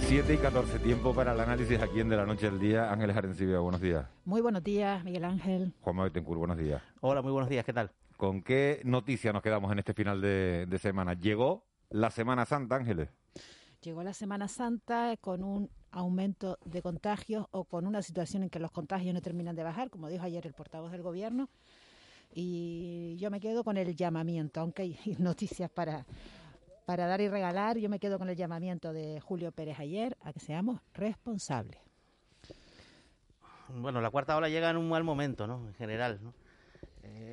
7 0.00 0.34
y 0.34 0.36
14, 0.36 0.78
tiempo 0.80 1.14
para 1.14 1.32
el 1.32 1.40
análisis 1.40 1.80
aquí 1.80 2.00
en 2.00 2.08
De 2.08 2.16
la 2.16 2.26
Noche 2.26 2.50
del 2.50 2.60
Día. 2.60 2.92
Ángeles 2.92 3.16
Arencibia, 3.16 3.58
buenos 3.58 3.80
días. 3.80 4.06
Muy 4.24 4.42
buenos 4.42 4.62
días, 4.62 5.02
Miguel 5.02 5.24
Ángel. 5.24 5.72
Juan 5.80 5.96
Manuel 5.96 6.12
Betencur, 6.12 6.38
buenos 6.38 6.58
días. 6.58 6.82
Hola, 7.00 7.22
muy 7.22 7.32
buenos 7.32 7.48
días, 7.48 7.64
¿qué 7.64 7.72
tal? 7.72 7.90
¿Con 8.16 8.42
qué 8.42 8.80
noticia 8.84 9.32
nos 9.32 9.42
quedamos 9.42 9.72
en 9.72 9.78
este 9.78 9.94
final 9.94 10.20
de, 10.20 10.66
de 10.68 10.78
semana? 10.78 11.14
¿Llegó 11.14 11.64
la 11.90 12.10
Semana 12.10 12.44
Santa, 12.44 12.76
Ángeles? 12.76 13.08
Llegó 13.80 14.02
la 14.02 14.12
Semana 14.12 14.46
Santa 14.46 15.16
con 15.20 15.42
un 15.42 15.70
aumento 15.94 16.58
de 16.64 16.82
contagios 16.82 17.46
o 17.52 17.64
con 17.64 17.86
una 17.86 18.02
situación 18.02 18.42
en 18.42 18.50
que 18.50 18.58
los 18.58 18.70
contagios 18.70 19.14
no 19.14 19.22
terminan 19.22 19.56
de 19.56 19.62
bajar, 19.62 19.90
como 19.90 20.08
dijo 20.08 20.24
ayer 20.24 20.46
el 20.46 20.52
portavoz 20.52 20.90
del 20.90 21.02
Gobierno. 21.02 21.48
Y 22.32 23.16
yo 23.18 23.30
me 23.30 23.40
quedo 23.40 23.62
con 23.62 23.76
el 23.76 23.94
llamamiento, 23.94 24.60
aunque 24.60 24.82
hay 24.82 24.98
noticias 25.18 25.70
para, 25.70 26.04
para 26.84 27.06
dar 27.06 27.20
y 27.20 27.28
regalar, 27.28 27.78
yo 27.78 27.88
me 27.88 27.98
quedo 27.98 28.18
con 28.18 28.28
el 28.28 28.36
llamamiento 28.36 28.92
de 28.92 29.20
Julio 29.20 29.52
Pérez 29.52 29.78
ayer 29.78 30.16
a 30.22 30.32
que 30.32 30.40
seamos 30.40 30.80
responsables. 30.92 31.80
Bueno, 33.68 34.00
la 34.00 34.10
cuarta 34.10 34.36
ola 34.36 34.48
llega 34.48 34.70
en 34.70 34.76
un 34.76 34.88
mal 34.88 35.04
momento, 35.04 35.46
¿no? 35.46 35.66
En 35.66 35.74
general, 35.74 36.20
¿no? 36.22 36.34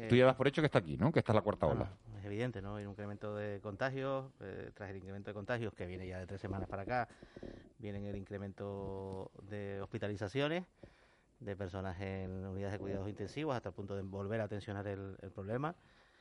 Tú 0.08 0.16
llevas 0.16 0.36
por 0.36 0.48
hecho 0.48 0.62
que 0.62 0.68
está 0.68 0.80
aquí, 0.80 0.98
¿no? 0.98 1.12
Que 1.12 1.20
está 1.20 1.34
la 1.34 1.42
cuarta 1.42 1.66
ola. 1.68 1.92
Es 2.22 2.26
evidente, 2.26 2.62
¿no? 2.62 2.76
Hay 2.76 2.86
un 2.86 2.92
incremento 2.92 3.36
de 3.36 3.60
contagios, 3.62 4.32
eh, 4.42 4.72
tras 4.76 4.92
el 4.92 4.98
incremento 4.98 5.32
de 5.32 5.34
contagios 5.34 5.74
que 5.74 5.88
viene 5.88 6.08
ya 6.08 6.20
de 6.20 6.28
tres 6.28 6.40
semanas 6.40 6.70
para 6.70 6.84
acá, 6.84 7.08
viene 7.80 8.08
el 8.08 8.16
incremento 8.16 9.32
de 9.42 9.82
hospitalizaciones 9.82 10.66
de 11.40 11.56
personas 11.56 12.00
en 12.00 12.46
unidades 12.46 12.74
de 12.74 12.80
cuidados 12.80 13.10
intensivos 13.10 13.56
hasta 13.56 13.70
el 13.70 13.76
punto 13.76 13.96
de 13.96 14.04
volver 14.04 14.40
a 14.40 14.48
tensionar 14.48 14.86
el, 14.88 15.18
problema, 15.34 15.76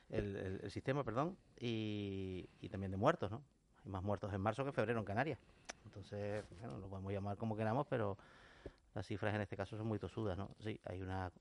el, 0.09 0.69
sistema, 0.71 1.03
perdón, 1.03 1.37
y, 1.59 2.47
también 2.71 2.91
de 2.91 2.97
muertos, 2.97 3.29
¿no? 3.29 3.43
Hay 3.85 3.91
más 3.91 4.01
muertos 4.01 4.33
en 4.33 4.41
marzo 4.41 4.63
que 4.63 4.69
en 4.69 4.73
febrero 4.73 4.99
en 4.99 5.05
Canarias. 5.05 5.39
Entonces, 5.85 6.43
bueno, 6.59 6.79
lo 6.79 6.87
podemos 6.87 7.11
llamar 7.13 7.37
como 7.37 7.55
queramos, 7.55 7.85
pero 7.87 8.17
las 8.95 9.05
cifras 9.05 9.35
en 9.35 9.41
este 9.41 9.55
caso 9.55 9.77
son 9.77 9.85
muy 9.85 9.99
tosudas, 9.99 10.37
¿no? 10.37 10.49
Sí, 10.63 10.79
hay 10.85 11.01
una 11.01 11.31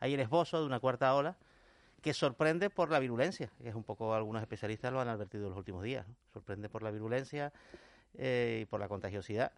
hay 0.00 0.14
el 0.14 0.20
esbozo 0.20 0.60
de 0.60 0.66
una 0.66 0.80
cuarta 0.80 1.14
ola 1.14 1.36
que 2.04 2.12
sorprende 2.12 2.68
por 2.68 2.90
la 2.90 2.98
virulencia, 2.98 3.50
que 3.62 3.70
es 3.70 3.74
un 3.74 3.82
poco 3.82 4.12
algunos 4.12 4.42
especialistas 4.42 4.92
lo 4.92 5.00
han 5.00 5.08
advertido 5.08 5.44
en 5.44 5.50
los 5.52 5.58
últimos 5.58 5.82
días. 5.82 6.04
Sorprende 6.34 6.68
por 6.68 6.82
la 6.82 6.90
virulencia 6.90 7.50
eh, 8.18 8.58
y 8.60 8.64
por 8.66 8.78
la 8.78 8.88
contagiosidad, 8.88 9.52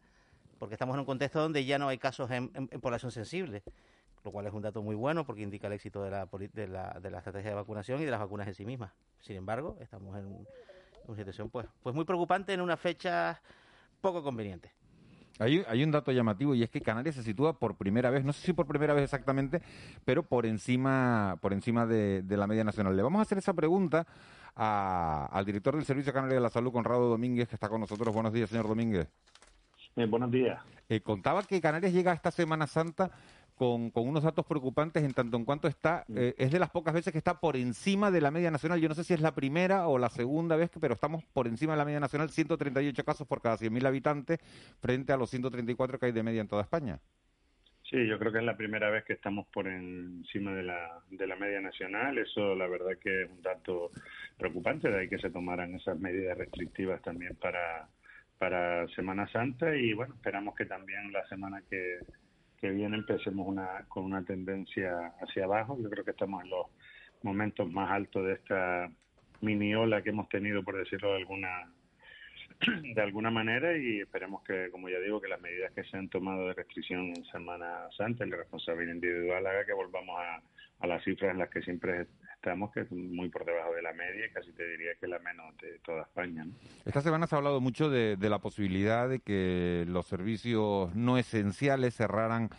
porque 0.60 0.76
estamos 0.76 0.94
en 0.94 1.00
un 1.00 1.06
contexto 1.06 1.40
donde 1.40 1.64
ya 1.64 1.76
no 1.76 1.88
hay 1.88 1.98
casos 1.98 2.30
en, 2.30 2.50
población 2.80 3.10
sensible, 3.10 3.64
lo 4.22 4.30
cual 4.30 4.46
es 4.46 4.52
un 4.52 4.62
dato 4.62 4.80
muy 4.80 4.94
bueno 4.94 5.26
porque 5.26 5.42
indica 5.42 5.66
el 5.66 5.72
éxito 5.72 6.04
de 6.04 6.10
la, 6.12 6.28
de 6.52 6.68
la, 6.68 6.96
de 7.02 7.10
la 7.10 7.18
estrategia 7.18 7.50
de 7.50 7.56
vacunación 7.56 8.00
y 8.00 8.04
de 8.04 8.12
las 8.12 8.20
vacunas 8.20 8.46
en 8.46 8.54
sí 8.54 8.64
mismas. 8.64 8.92
Sin 9.18 9.34
embargo, 9.34 9.76
estamos 9.80 10.16
en 10.16 10.46
una 11.04 11.16
situación 11.16 11.50
pues, 11.50 11.66
pues 11.82 11.96
muy 11.96 12.04
preocupante 12.04 12.52
en 12.52 12.60
una 12.60 12.76
fecha 12.76 13.42
poco 14.00 14.22
conveniente. 14.22 14.70
Hay, 15.38 15.62
hay, 15.68 15.84
un 15.84 15.90
dato 15.90 16.12
llamativo 16.12 16.54
y 16.54 16.62
es 16.62 16.70
que 16.70 16.80
Canarias 16.80 17.14
se 17.14 17.22
sitúa 17.22 17.58
por 17.58 17.76
primera 17.76 18.10
vez, 18.10 18.24
no 18.24 18.32
sé 18.32 18.46
si 18.46 18.52
por 18.52 18.66
primera 18.66 18.94
vez 18.94 19.04
exactamente, 19.04 19.60
pero 20.04 20.22
por 20.22 20.46
encima, 20.46 21.36
por 21.42 21.52
encima 21.52 21.86
de, 21.86 22.24
la 22.28 22.46
media 22.46 22.64
nacional. 22.64 22.96
Le 22.96 23.02
vamos 23.02 23.18
a 23.18 23.22
hacer 23.22 23.38
esa 23.38 23.52
pregunta 23.52 24.06
al 24.54 25.44
director 25.44 25.74
del 25.76 25.84
Servicio 25.84 26.12
Canario 26.12 26.36
de 26.36 26.40
la 26.40 26.48
Salud, 26.48 26.72
Conrado 26.72 27.08
Domínguez, 27.08 27.48
que 27.48 27.56
está 27.56 27.68
con 27.68 27.80
nosotros. 27.80 28.14
Buenos 28.14 28.32
días, 28.32 28.48
señor 28.48 28.66
Domínguez. 28.66 29.08
Eh, 29.96 30.06
buenos 30.06 30.30
días. 30.30 30.62
Eh, 30.88 31.00
contaba 31.00 31.42
que 31.42 31.60
Canarias 31.60 31.92
llega 31.92 32.12
esta 32.12 32.30
Semana 32.30 32.66
Santa 32.66 33.10
con, 33.56 33.90
unos 33.94 34.22
datos 34.22 34.46
preocupantes 34.46 35.02
en 35.02 35.12
tanto 35.14 35.36
en 35.36 35.44
cuanto 35.44 35.66
está, 35.66 36.04
mm. 36.08 36.18
eh, 36.18 36.34
es 36.38 36.50
de 36.52 36.58
las 36.58 36.70
pocas 36.70 36.94
veces 36.94 37.12
que 37.12 37.18
está 37.18 37.40
por 37.40 37.56
encima 37.56 38.10
de 38.10 38.20
la 38.20 38.30
media 38.30 38.50
nacional. 38.50 38.80
Yo 38.80 38.88
no 38.88 38.94
sé 38.94 39.02
si 39.02 39.14
es 39.14 39.20
la 39.20 39.34
primera 39.34 39.88
o 39.88 39.98
la 39.98 40.10
segunda 40.10 40.56
vez, 40.56 40.70
pero 40.80 40.94
estamos 40.94 41.24
por 41.24 41.46
encima 41.46 41.72
de 41.72 41.78
la 41.78 41.84
media 41.84 42.00
nacional, 42.00 42.30
138 42.30 43.04
casos 43.04 43.26
por 43.26 43.40
cada 43.40 43.56
100.000 43.56 43.86
habitantes 43.86 44.38
frente 44.80 45.12
a 45.12 45.16
los 45.16 45.30
134 45.30 45.98
que 45.98 46.06
hay 46.06 46.12
de 46.12 46.22
media 46.22 46.42
en 46.42 46.48
toda 46.48 46.62
España. 46.62 47.00
Sí, 47.90 48.04
yo 48.06 48.18
creo 48.18 48.32
que 48.32 48.38
es 48.38 48.44
la 48.44 48.56
primera 48.56 48.90
vez 48.90 49.04
que 49.04 49.12
estamos 49.12 49.46
por 49.46 49.68
encima 49.68 50.52
de 50.52 50.64
la, 50.64 51.00
de 51.08 51.26
la 51.26 51.36
media 51.36 51.60
nacional. 51.60 52.18
Eso, 52.18 52.54
la 52.56 52.66
verdad, 52.66 52.98
que 53.00 53.22
es 53.22 53.30
un 53.30 53.40
dato 53.40 53.92
preocupante, 54.36 54.90
de 54.90 55.00
ahí 55.00 55.08
que 55.08 55.18
se 55.18 55.30
tomaran 55.30 55.74
esas 55.74 55.98
medidas 55.98 56.36
restrictivas 56.36 57.00
también 57.00 57.36
para, 57.36 57.88
para 58.38 58.88
Semana 58.88 59.28
Santa. 59.28 59.76
Y 59.76 59.92
bueno, 59.92 60.14
esperamos 60.14 60.56
que 60.56 60.66
también 60.66 61.12
la 61.12 61.26
semana 61.28 61.62
que, 61.70 62.00
que 62.60 62.70
viene 62.70 62.96
empecemos 62.96 63.46
una, 63.46 63.84
con 63.88 64.04
una 64.04 64.24
tendencia 64.24 65.12
hacia 65.20 65.44
abajo. 65.44 65.78
Yo 65.80 65.90
creo 65.90 66.04
que 66.04 66.12
estamos 66.12 66.42
en 66.44 66.50
los 66.50 66.66
momentos 67.22 67.70
más 67.70 67.90
altos 67.90 68.24
de 68.24 68.34
esta 68.34 68.90
mini 69.40 69.74
ola 69.74 70.02
que 70.02 70.10
hemos 70.10 70.28
tenido, 70.28 70.62
por 70.62 70.76
decirlo 70.76 71.10
de 71.10 71.16
alguna 71.16 71.72
de 72.94 73.02
alguna 73.02 73.30
manera 73.30 73.76
y 73.76 74.00
esperemos 74.00 74.42
que, 74.42 74.70
como 74.70 74.88
ya 74.88 74.98
digo, 75.00 75.20
que 75.20 75.28
las 75.28 75.40
medidas 75.40 75.72
que 75.72 75.84
se 75.84 75.96
han 75.96 76.08
tomado 76.08 76.48
de 76.48 76.54
restricción 76.54 77.08
en 77.08 77.24
Semana 77.26 77.86
Santa 77.96 78.24
la 78.24 78.36
responsabilidad 78.36 78.94
individual 78.94 79.46
haga 79.46 79.66
que 79.66 79.74
volvamos 79.74 80.18
a 80.78 80.86
las 80.86 81.04
cifras 81.04 81.32
en 81.32 81.38
las 81.38 81.50
que 81.50 81.62
siempre 81.62 82.06
estamos, 82.46 82.70
que 82.70 82.80
es 82.82 82.92
muy 82.92 83.28
por 83.28 83.44
debajo 83.44 83.74
de 83.74 83.82
la 83.82 83.92
media, 83.92 84.30
casi 84.32 84.52
te 84.52 84.64
diría 84.68 84.92
que 85.00 85.08
la 85.08 85.18
menos 85.18 85.56
de 85.60 85.80
toda 85.84 86.02
España. 86.02 86.46
Esta 86.84 87.00
semana 87.00 87.26
se 87.26 87.34
ha 87.34 87.38
hablado 87.38 87.60
mucho 87.60 87.90
de, 87.90 88.16
la 88.20 88.38
posibilidad 88.38 89.08
de 89.08 89.18
que 89.18 89.84
los 89.88 90.06
servicios 90.06 90.94
no 90.94 91.18
esenciales 91.18 91.96
cerraran 91.96 92.50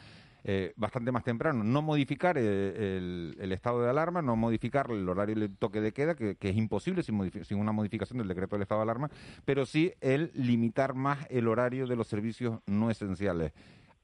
eh, 0.43 0.73
bastante 0.75 1.13
más 1.13 1.23
temprano. 1.23 1.63
No 1.63 1.81
modificar 1.81 2.37
eh, 2.37 2.97
el, 3.39 3.51
estado 3.53 3.81
de 3.81 3.89
alarma, 3.89 4.21
no 4.21 4.35
modificar 4.35 4.91
el 4.91 5.07
horario 5.07 5.35
del 5.35 5.55
toque 5.55 5.79
de 5.79 5.93
queda, 5.93 6.15
que, 6.15 6.35
es 6.37 6.55
imposible 6.57 7.01
sin, 7.01 7.31
sin, 7.45 7.57
una 7.57 7.71
modificación 7.71 8.17
del 8.17 8.27
decreto 8.27 8.57
del 8.57 8.63
estado 8.63 8.81
de 8.81 8.83
alarma, 8.83 9.09
pero 9.45 9.65
sí 9.65 9.93
el 10.01 10.31
limitar 10.33 10.95
más 10.95 11.25
el 11.29 11.47
horario 11.47 11.87
de 11.87 11.95
los 11.95 12.07
servicios 12.07 12.59
no 12.65 12.91
esenciales 12.91 13.53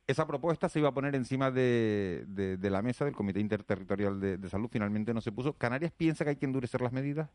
esa 0.08 0.28
propuesta 0.28 0.70
se 0.70 0.80
iba 0.80 0.90
a 0.90 0.94
poner 0.94 1.16
encima 1.16 1.52
de, 1.52 2.24
de, 2.28 2.70
la 2.70 2.82
mesa 2.82 3.06
del 3.06 3.14
Comité 3.14 3.40
Interterritorial 3.40 4.20
de, 4.20 4.50
Salud, 4.50 4.70
finalmente 4.72 5.14
no 5.14 5.22
se 5.22 5.32
puso. 5.32 5.54
¿Canarias 5.58 5.92
piensa 5.92 6.24
que 6.24 6.32
hay 6.32 6.36
que 6.36 6.46
endurecer 6.46 6.82
las 6.82 6.92
medidas? 6.92 7.30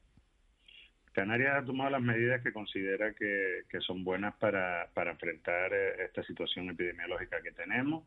Canarias 1.13 1.57
ha 1.57 1.65
tomado 1.65 1.91
las 1.91 2.03
medidas 2.03 2.43
que 2.43 2.53
considera 2.53 3.13
que, 3.15 3.65
que 3.69 3.81
son 3.81 4.05
buenas 4.05 4.35
para, 4.37 4.89
para 4.95 5.11
enfrentar 5.11 5.73
eh, 5.73 6.05
esta 6.05 6.23
situación 6.23 6.69
epidemiológica 6.71 7.41
que 7.43 7.51
tenemos. 7.53 8.05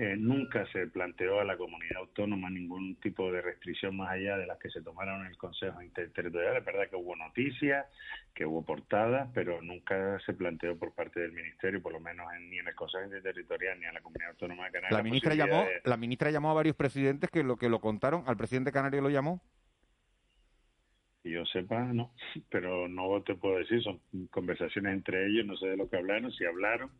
Eh, 0.00 0.14
nunca 0.16 0.64
se 0.70 0.86
planteó 0.86 1.40
a 1.40 1.44
la 1.44 1.56
comunidad 1.56 1.98
autónoma 1.98 2.48
ningún 2.48 2.94
tipo 3.00 3.32
de 3.32 3.42
restricción 3.42 3.96
más 3.96 4.12
allá 4.12 4.36
de 4.36 4.46
las 4.46 4.56
que 4.58 4.70
se 4.70 4.80
tomaron 4.80 5.22
en 5.22 5.26
el 5.26 5.36
Consejo 5.36 5.82
Interterritorial. 5.82 6.56
Es 6.56 6.64
verdad 6.64 6.88
que 6.88 6.94
hubo 6.94 7.16
noticias, 7.16 7.84
que 8.32 8.46
hubo 8.46 8.64
portadas, 8.64 9.28
pero 9.34 9.60
nunca 9.60 10.20
se 10.24 10.34
planteó 10.34 10.78
por 10.78 10.94
parte 10.94 11.18
del 11.18 11.32
Ministerio, 11.32 11.82
por 11.82 11.92
lo 11.92 11.98
menos 11.98 12.28
ni 12.48 12.58
en 12.58 12.68
el 12.68 12.76
Consejo 12.76 13.06
Interterritorial 13.06 13.80
ni 13.80 13.86
en 13.86 13.94
la 13.94 14.00
Comunidad 14.00 14.30
Autónoma 14.30 14.66
de 14.66 14.70
Canarias. 14.70 14.92
La 14.92 15.02
ministra, 15.02 15.34
llamó, 15.34 15.66
la 15.82 15.96
ministra 15.96 16.30
llamó 16.30 16.50
a 16.52 16.54
varios 16.54 16.76
presidentes 16.76 17.28
que 17.28 17.42
lo 17.42 17.56
que 17.56 17.68
lo 17.68 17.80
contaron, 17.80 18.22
al 18.28 18.36
presidente 18.36 18.70
canario 18.70 19.00
lo 19.00 19.10
llamó 19.10 19.42
yo 21.30 21.44
sepa, 21.46 21.84
no, 21.92 22.12
pero 22.50 22.88
no 22.88 23.22
te 23.22 23.34
puedo 23.34 23.58
decir, 23.58 23.82
son 23.82 24.00
conversaciones 24.30 24.92
entre 24.92 25.26
ellos, 25.26 25.46
no 25.46 25.56
sé 25.56 25.68
de 25.68 25.76
lo 25.76 25.88
que 25.88 25.96
hablaron, 25.96 26.32
si 26.32 26.44
hablaron, 26.44 26.90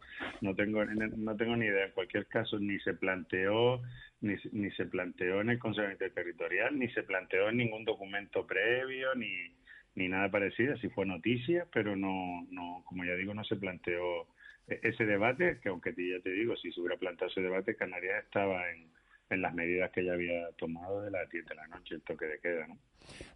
no 0.41 0.55
tengo 0.55 0.85
no 0.85 1.37
tengo 1.37 1.57
ni 1.57 1.67
idea. 1.67 1.87
En 1.87 1.93
cualquier 1.93 2.27
caso, 2.27 2.59
ni 2.59 2.79
se 2.81 2.95
planteó 2.95 3.83
ni, 4.21 4.35
ni 4.53 4.71
se 4.73 4.87
planteó 4.87 5.41
en 5.41 5.51
el 5.51 5.59
Consejo 5.59 5.91
Interterritorial, 5.91 6.79
ni 6.79 6.89
se 6.91 7.03
planteó 7.03 7.49
en 7.49 7.59
ningún 7.59 7.85
documento 7.85 8.47
previo, 8.47 9.15
ni 9.15 9.31
ni 9.95 10.09
nada 10.09 10.31
parecido, 10.31 10.75
así 10.75 10.89
fue 10.91 11.07
noticia, 11.07 11.67
pero 11.73 11.97
no 11.97 12.47
no 12.51 12.83
como 12.87 13.05
ya 13.05 13.15
digo, 13.15 13.35
no 13.35 13.45
se 13.45 13.57
planteó 13.57 14.29
e-, 14.69 14.81
ese 14.83 15.05
debate, 15.07 15.59
que 15.63 15.69
aunque 15.71 15.91
ya 15.91 16.23
te 16.23 16.31
digo, 16.31 16.57
si 16.57 16.73
se 16.73 16.81
hubiera 16.81 16.97
planteado 16.99 17.31
ese 17.31 17.41
debate, 17.41 17.77
Canarias 17.77 18.25
estaba 18.25 18.71
en 18.71 18.89
en 19.31 19.43
las 19.43 19.55
medidas 19.55 19.91
que 19.91 20.05
ya 20.05 20.13
había 20.13 20.51
tomado 20.53 21.03
de 21.03 21.11
las 21.11 21.29
10 21.31 21.47
de 21.47 21.55
la 21.55 21.67
noche, 21.69 21.95
el 21.97 22.03
toque 22.03 22.27
de 22.27 22.39
queda. 22.39 22.67
¿no? 22.67 22.79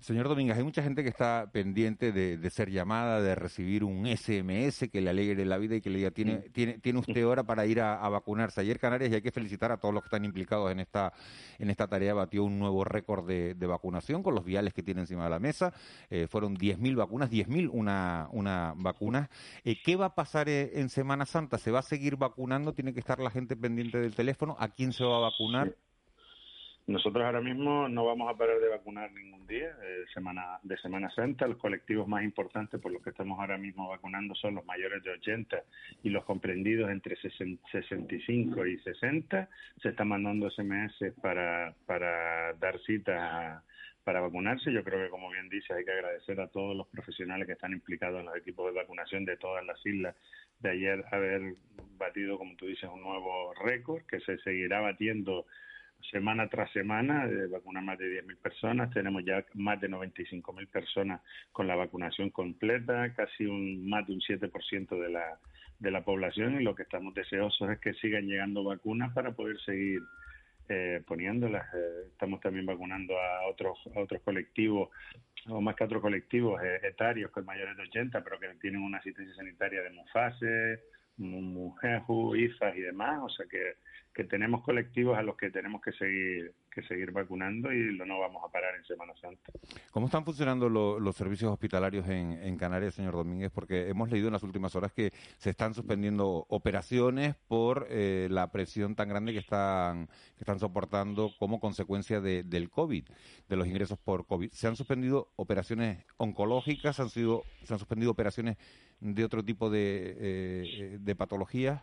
Señor 0.00 0.28
Domínguez, 0.28 0.56
hay 0.56 0.64
mucha 0.64 0.82
gente 0.82 1.02
que 1.02 1.08
está 1.08 1.48
pendiente 1.52 2.12
de, 2.12 2.50
ser 2.50 2.70
llamada, 2.70 3.20
de 3.20 3.34
recibir 3.34 3.84
un 3.84 4.06
SMS 4.06 4.88
que 4.90 5.00
le 5.00 5.10
alegre 5.10 5.44
la 5.44 5.58
vida 5.58 5.76
y 5.76 5.80
que 5.80 5.90
le 5.90 5.98
diga, 5.98 6.10
tiene, 6.10 6.38
tiene, 6.50 6.78
tiene 6.78 6.98
usted 6.98 7.26
hora 7.26 7.44
para 7.44 7.66
ir 7.66 7.80
a, 7.80 8.08
vacunarse. 8.08 8.60
Ayer 8.60 8.78
Canarias, 8.78 9.10
y 9.10 9.14
hay 9.14 9.22
que 9.22 9.30
felicitar 9.30 9.72
a 9.72 9.78
todos 9.78 9.94
los 9.94 10.02
que 10.02 10.08
están 10.08 10.24
implicados 10.24 10.70
en 10.72 10.80
esta, 10.80 11.12
en 11.58 11.70
esta 11.70 11.86
tarea, 11.86 12.14
batió 12.14 12.44
un 12.44 12.58
nuevo 12.58 12.84
récord 12.84 13.26
de, 13.26 13.54
vacunación 13.72 14.22
con 14.22 14.34
los 14.34 14.44
viales 14.44 14.74
que 14.74 14.82
tiene 14.82 15.02
encima 15.02 15.24
de 15.24 15.30
la 15.30 15.38
mesa. 15.38 15.72
Eh, 16.10 16.26
fueron 16.28 16.56
10.000 16.56 16.96
vacunas, 16.96 17.30
10.000 17.30 17.70
una, 17.72 18.28
una 18.32 18.74
vacuna. 18.76 19.30
Eh, 19.64 19.80
¿Qué 19.82 19.96
va 19.96 20.06
a 20.06 20.14
pasar 20.14 20.48
eh, 20.48 20.72
en 20.74 20.90
Semana 20.90 21.24
Santa? 21.24 21.56
¿Se 21.56 21.70
va 21.70 21.78
a 21.78 21.82
seguir 21.82 22.16
vacunando? 22.16 22.74
¿Tiene 22.74 22.92
que 22.92 23.00
estar 23.00 23.18
la 23.20 23.30
gente 23.30 23.56
pendiente 23.56 23.98
del 23.98 24.14
teléfono? 24.14 24.56
¿A 24.58 24.68
quién 24.68 24.92
se 24.92 25.04
va 25.04 25.16
a 25.16 25.20
vacunar? 25.20 25.74
Nosotros 26.86 27.24
ahora 27.24 27.40
mismo 27.40 27.88
no 27.88 28.04
vamos 28.04 28.28
a 28.28 28.36
parar 28.36 28.58
de 28.58 28.68
vacunar 28.68 29.12
ningún 29.12 29.46
día 29.46 29.68
eh, 29.82 30.04
semana, 30.12 30.58
de 30.64 30.76
Semana 30.78 31.10
Santa. 31.10 31.46
Los 31.46 31.58
colectivos 31.58 32.08
más 32.08 32.24
importantes 32.24 32.80
por 32.80 32.90
los 32.90 33.02
que 33.02 33.10
estamos 33.10 33.38
ahora 33.38 33.56
mismo 33.56 33.88
vacunando 33.88 34.34
son 34.34 34.56
los 34.56 34.66
mayores 34.66 35.02
de 35.04 35.10
80 35.10 35.62
y 36.02 36.10
los 36.10 36.24
comprendidos 36.24 36.90
entre 36.90 37.16
65 37.16 38.66
y 38.66 38.78
60. 38.80 39.48
Se 39.80 39.90
están 39.90 40.08
mandando 40.08 40.50
SMS 40.50 41.12
para, 41.20 41.72
para 41.86 42.52
dar 42.54 42.80
citas 42.80 43.62
para 44.04 44.20
vacunarse. 44.20 44.72
Yo 44.72 44.82
creo 44.82 45.04
que, 45.04 45.10
como 45.10 45.30
bien 45.30 45.48
dice, 45.48 45.74
hay 45.74 45.84
que 45.84 45.92
agradecer 45.92 46.40
a 46.40 46.48
todos 46.48 46.76
los 46.76 46.88
profesionales 46.88 47.46
que 47.46 47.52
están 47.52 47.72
implicados 47.72 48.20
en 48.20 48.26
los 48.26 48.36
equipos 48.36 48.66
de 48.66 48.80
vacunación 48.80 49.24
de 49.24 49.36
todas 49.36 49.64
las 49.64 49.84
islas 49.86 50.16
de 50.60 50.70
ayer 50.70 51.04
haber 51.10 51.54
batido, 51.96 52.38
como 52.38 52.56
tú 52.56 52.66
dices, 52.66 52.88
un 52.92 53.02
nuevo 53.02 53.54
récord 53.54 54.02
que 54.06 54.20
se 54.20 54.38
seguirá 54.38 54.80
batiendo 54.80 55.46
semana 56.10 56.48
tras 56.48 56.70
semana, 56.72 57.28
vacunar 57.50 57.82
más 57.82 57.98
de 57.98 58.22
10.000 58.22 58.36
personas. 58.38 58.90
Tenemos 58.90 59.24
ya 59.24 59.44
más 59.54 59.80
de 59.80 59.88
95.000 59.88 60.68
personas 60.68 61.20
con 61.52 61.66
la 61.66 61.76
vacunación 61.76 62.30
completa, 62.30 63.12
casi 63.14 63.46
un 63.46 63.88
más 63.88 64.06
de 64.06 64.14
un 64.14 64.20
7% 64.20 65.00
de 65.00 65.10
la, 65.10 65.38
de 65.78 65.90
la 65.90 66.04
población 66.04 66.60
y 66.60 66.64
lo 66.64 66.74
que 66.74 66.84
estamos 66.84 67.12
deseosos 67.14 67.70
es 67.70 67.78
que 67.80 67.94
sigan 67.94 68.26
llegando 68.26 68.64
vacunas 68.64 69.12
para 69.12 69.32
poder 69.32 69.58
seguir 69.60 70.00
eh, 70.68 71.02
poniéndolas. 71.06 71.66
Eh, 71.74 72.06
estamos 72.12 72.40
también 72.40 72.64
vacunando 72.64 73.18
a 73.18 73.46
otros, 73.48 73.78
a 73.94 74.00
otros 74.00 74.22
colectivos, 74.22 74.90
o 75.48 75.60
más 75.60 75.74
que 75.74 75.82
a 75.82 75.86
otros 75.86 76.00
colectivos 76.00 76.62
eh, 76.62 76.80
etarios 76.84 77.30
con 77.32 77.44
mayores 77.44 77.76
de 77.76 77.82
80, 77.82 78.22
pero 78.22 78.38
que 78.38 78.48
tienen 78.60 78.82
una 78.82 78.98
asistencia 78.98 79.34
sanitaria 79.34 79.82
de 79.82 79.90
MUFASE, 79.90 80.80
MUJEJU, 81.16 82.36
IFAS 82.36 82.76
y 82.76 82.80
demás. 82.80 83.20
O 83.24 83.28
sea 83.28 83.46
que 83.50 83.74
que 84.12 84.24
tenemos 84.24 84.62
colectivos 84.62 85.16
a 85.16 85.22
los 85.22 85.36
que 85.36 85.50
tenemos 85.50 85.80
que 85.80 85.92
seguir 85.92 86.54
que 86.72 86.82
seguir 86.82 87.12
vacunando 87.12 87.70
y 87.72 87.94
lo 87.96 88.06
no 88.06 88.18
vamos 88.18 88.42
a 88.44 88.50
parar 88.50 88.74
en 88.74 88.84
Semana 88.84 89.12
Santa. 89.20 89.52
¿Cómo 89.90 90.06
están 90.06 90.24
funcionando 90.24 90.68
los 90.68 91.16
servicios 91.16 91.52
hospitalarios 91.52 92.08
en, 92.08 92.56
Canarias, 92.56 92.94
señor 92.94 93.14
Domínguez? 93.14 93.50
Porque 93.52 93.88
hemos 93.88 94.10
leído 94.10 94.28
en 94.28 94.32
las 94.32 94.42
últimas 94.42 94.74
horas 94.74 94.92
que 94.92 95.12
se 95.36 95.50
están 95.50 95.74
suspendiendo 95.74 96.46
operaciones 96.48 97.34
por 97.46 97.86
eh, 97.90 98.28
la 98.30 98.50
presión 98.50 98.94
tan 98.94 99.08
grande 99.08 99.32
que 99.32 99.38
están 99.38 100.06
que 100.06 100.40
están 100.40 100.58
soportando 100.58 101.30
como 101.38 101.60
consecuencia 101.60 102.20
del 102.20 102.70
COVID, 102.70 103.04
de 103.48 103.56
los 103.56 103.66
ingresos 103.66 103.98
por 103.98 104.26
COVID. 104.26 104.50
¿Se 104.52 104.66
han 104.66 104.76
suspendido 104.76 105.32
operaciones 105.36 106.04
oncológicas? 106.16 107.00
¿Han 107.00 107.10
sido 107.10 107.44
se 107.64 107.74
han 107.74 107.78
suspendido 107.78 108.10
operaciones 108.10 108.56
de 109.00 109.24
otro 109.24 109.44
tipo 109.44 109.68
de, 109.68 110.16
eh, 110.18 110.98
de 111.00 111.16
patologías? 111.16 111.82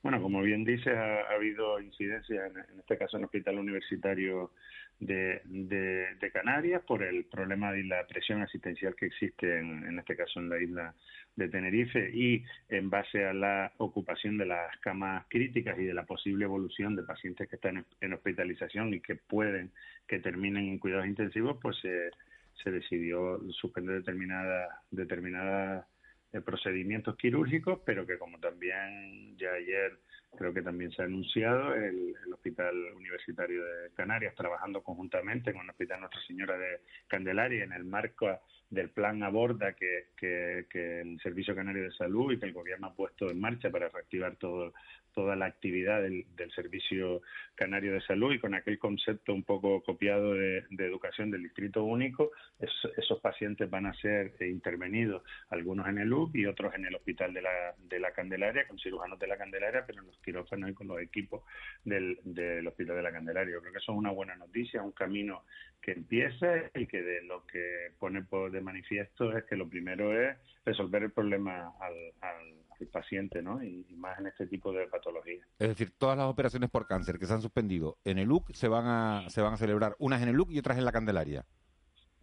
Bueno, 0.00 0.22
como 0.22 0.42
bien 0.42 0.64
dices, 0.64 0.96
ha, 0.96 1.22
habido 1.34 1.80
incidencias, 1.80 2.52
en, 2.54 2.78
este 2.78 2.96
caso 2.96 3.16
en 3.16 3.22
el 3.22 3.24
Hospital 3.26 3.58
Universitario 3.58 4.52
de, 5.00 5.42
de, 5.44 6.30
Canarias, 6.32 6.82
por 6.86 7.02
el 7.02 7.24
problema 7.24 7.72
de 7.72 7.82
la 7.82 8.06
presión 8.06 8.40
asistencial 8.40 8.94
que 8.94 9.06
existe, 9.06 9.58
en, 9.58 9.98
este 9.98 10.16
caso 10.16 10.38
en 10.38 10.50
la 10.50 10.62
isla 10.62 10.94
de 11.34 11.48
Tenerife, 11.48 12.10
y 12.14 12.44
en 12.68 12.90
base 12.90 13.24
a 13.24 13.32
la 13.32 13.72
ocupación 13.78 14.38
de 14.38 14.46
las 14.46 14.76
camas 14.78 15.26
críticas 15.28 15.76
y 15.78 15.84
de 15.84 15.94
la 15.94 16.06
posible 16.06 16.44
evolución 16.44 16.94
de 16.94 17.02
pacientes 17.02 17.48
que 17.48 17.56
están 17.56 17.84
en, 18.00 18.12
hospitalización 18.12 18.94
y 18.94 19.00
que 19.00 19.16
pueden 19.16 19.72
que 20.06 20.20
terminen 20.20 20.68
en 20.68 20.78
cuidados 20.78 21.06
intensivos, 21.06 21.58
pues 21.60 21.76
se 21.80 22.70
decidió 22.70 23.40
suspender 23.50 23.96
determinadas 23.96 24.70
determinadas 24.90 25.86
procedimientos 26.44 27.16
quirúrgicos, 27.16 27.80
pero 27.84 28.06
que 28.06 28.18
como 28.18 28.38
también 28.38 29.36
ya 29.38 29.50
ayer 29.52 29.98
creo 30.36 30.52
que 30.52 30.62
también 30.62 30.92
se 30.92 31.02
ha 31.02 31.06
anunciado, 31.06 31.74
el, 31.74 32.14
Hospital 32.32 32.76
Universitario 32.94 33.64
de 33.64 33.90
Canarias 33.94 34.34
trabajando 34.34 34.82
conjuntamente 34.82 35.52
con 35.52 35.62
el 35.62 35.70
Hospital 35.70 36.00
Nuestra 36.00 36.20
Señora 36.22 36.56
de 36.56 36.80
Candelaria 37.08 37.64
en 37.64 37.72
el 37.72 37.84
marco 37.84 38.28
del 38.70 38.90
plan 38.90 39.22
Aborda 39.22 39.72
que, 39.72 40.10
que, 40.16 40.66
que, 40.70 41.00
el 41.00 41.20
Servicio 41.20 41.54
Canario 41.54 41.84
de 41.84 41.92
Salud 41.92 42.32
y 42.32 42.38
que 42.38 42.46
el 42.46 42.52
Gobierno 42.52 42.88
ha 42.88 42.94
puesto 42.94 43.28
en 43.28 43.40
marcha 43.40 43.70
para 43.70 43.88
reactivar 43.88 44.36
todo, 44.36 44.72
toda 45.18 45.34
la 45.34 45.46
actividad 45.46 46.00
del, 46.00 46.26
Servicio 46.54 47.22
Canario 47.56 47.92
de 47.92 48.00
Salud 48.02 48.32
y 48.32 48.38
con 48.38 48.54
aquel 48.54 48.78
concepto 48.78 49.34
un 49.34 49.42
poco 49.42 49.82
copiado 49.82 50.34
de, 50.34 50.64
educación 50.78 51.32
del 51.32 51.42
Distrito 51.42 51.82
Único, 51.82 52.30
esos 52.60 53.20
pacientes 53.20 53.68
van 53.68 53.86
a 53.86 53.94
ser 53.94 54.34
eh, 54.38 54.46
intervenidos, 54.46 55.24
algunos 55.50 55.88
en 55.88 55.98
el 55.98 56.12
UP 56.12 56.36
y 56.36 56.46
otros 56.46 56.72
en 56.76 56.86
el 56.86 56.94
Hospital 56.94 57.34
de 57.34 57.42
la, 57.42 57.74
de 57.88 57.98
la 57.98 58.12
Candelaria, 58.12 58.68
con 58.68 58.78
cirujanos 58.78 59.18
de 59.18 59.26
la 59.26 59.36
Candelaria, 59.36 59.84
pero 59.84 60.02
en 60.02 60.06
los 60.06 60.18
quirófanos 60.18 60.70
y 60.70 60.74
con 60.74 60.86
los 60.86 61.00
equipos 61.00 61.42
del, 61.84 62.20
del 62.22 62.64
Hospital 62.68 62.94
de 62.94 63.02
la 63.02 63.12
Candelaria. 63.12 63.54
Yo 63.54 63.60
creo 63.60 63.72
que 63.72 63.80
eso 63.80 63.90
es 63.90 63.98
una 63.98 64.12
buena 64.12 64.36
noticia, 64.36 64.82
un 64.82 64.92
camino 64.92 65.42
que 65.82 65.92
empieza 65.92 66.70
y 66.74 66.86
que 66.86 67.02
de 67.02 67.22
lo 67.22 67.44
que 67.46 67.92
pone 67.98 68.22
por 68.22 68.52
de 68.52 68.60
manifiesto 68.60 69.36
es 69.36 69.44
que 69.44 69.56
lo 69.56 69.68
primero 69.68 70.12
es 70.12 70.36
resolver 70.64 71.02
el 71.02 71.12
problema 71.12 71.72
al, 71.80 71.94
al, 72.20 72.57
paciente, 72.86 73.42
¿no? 73.42 73.62
Y, 73.62 73.86
más 73.96 74.18
en 74.18 74.26
este 74.26 74.46
tipo 74.46 74.72
de 74.72 74.86
patologías. 74.86 75.46
Es 75.58 75.68
decir, 75.68 75.92
todas 75.98 76.16
las 76.16 76.26
operaciones 76.26 76.70
por 76.70 76.86
cáncer 76.86 77.18
que 77.18 77.26
se 77.26 77.32
han 77.32 77.42
suspendido 77.42 77.98
en 78.04 78.18
el 78.18 78.30
UC 78.30 78.52
se 78.52 78.68
van 78.68 78.86
a 78.86 79.28
se 79.28 79.42
van 79.42 79.54
a 79.54 79.56
celebrar 79.56 79.96
unas 79.98 80.22
en 80.22 80.28
el 80.28 80.38
UC 80.38 80.50
y 80.50 80.58
otras 80.58 80.78
en 80.78 80.84
la 80.84 80.92
Candelaria. 80.92 81.44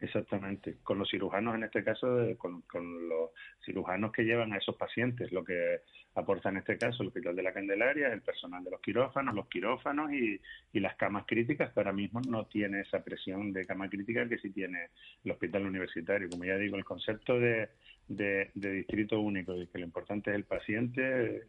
Exactamente, 0.01 0.77
con 0.83 0.99
los 0.99 1.09
cirujanos 1.09 1.55
en 1.55 1.63
este 1.63 1.81
caso, 1.81 2.07
con, 2.37 2.63
con, 2.63 3.07
los 3.07 3.29
cirujanos 3.63 4.11
que 4.11 4.23
llevan 4.23 4.51
a 4.51 4.57
esos 4.57 4.75
pacientes, 4.75 5.31
lo 5.31 5.43
que 5.45 5.79
aporta 6.15 6.49
en 6.49 6.57
este 6.57 6.77
caso 6.77 7.01
el 7.01 7.07
Hospital 7.07 7.33
de 7.33 7.43
la 7.43 7.53
Candelaria, 7.53 8.11
el 8.11 8.21
personal 8.21 8.61
de 8.61 8.71
los 8.71 8.81
quirófanos, 8.81 9.33
los 9.33 9.47
quirófanos 9.47 10.11
y, 10.11 10.41
las 10.73 10.95
camas 10.97 11.25
críticas, 11.25 11.73
que 11.73 11.79
ahora 11.79 11.93
mismo 11.93 12.21
no 12.27 12.45
tiene 12.45 12.81
esa 12.81 13.03
presión 13.03 13.53
de 13.53 13.65
cama 13.65 13.89
crítica 13.89 14.27
que 14.27 14.37
sí 14.37 14.51
tiene 14.51 14.89
el 15.23 15.31
Hospital 15.31 15.65
Universitario. 15.65 16.29
Como 16.29 16.43
ya 16.43 16.57
digo, 16.57 16.75
el 16.75 16.83
concepto 16.83 17.39
de, 17.39 17.69
de, 18.07 18.51
distrito 18.53 19.19
único 19.19 19.55
y 19.55 19.67
que 19.67 19.79
lo 19.79 19.85
importante 19.85 20.29
es 20.29 20.35
el 20.35 20.43
paciente 20.43 21.37
eh, 21.37 21.43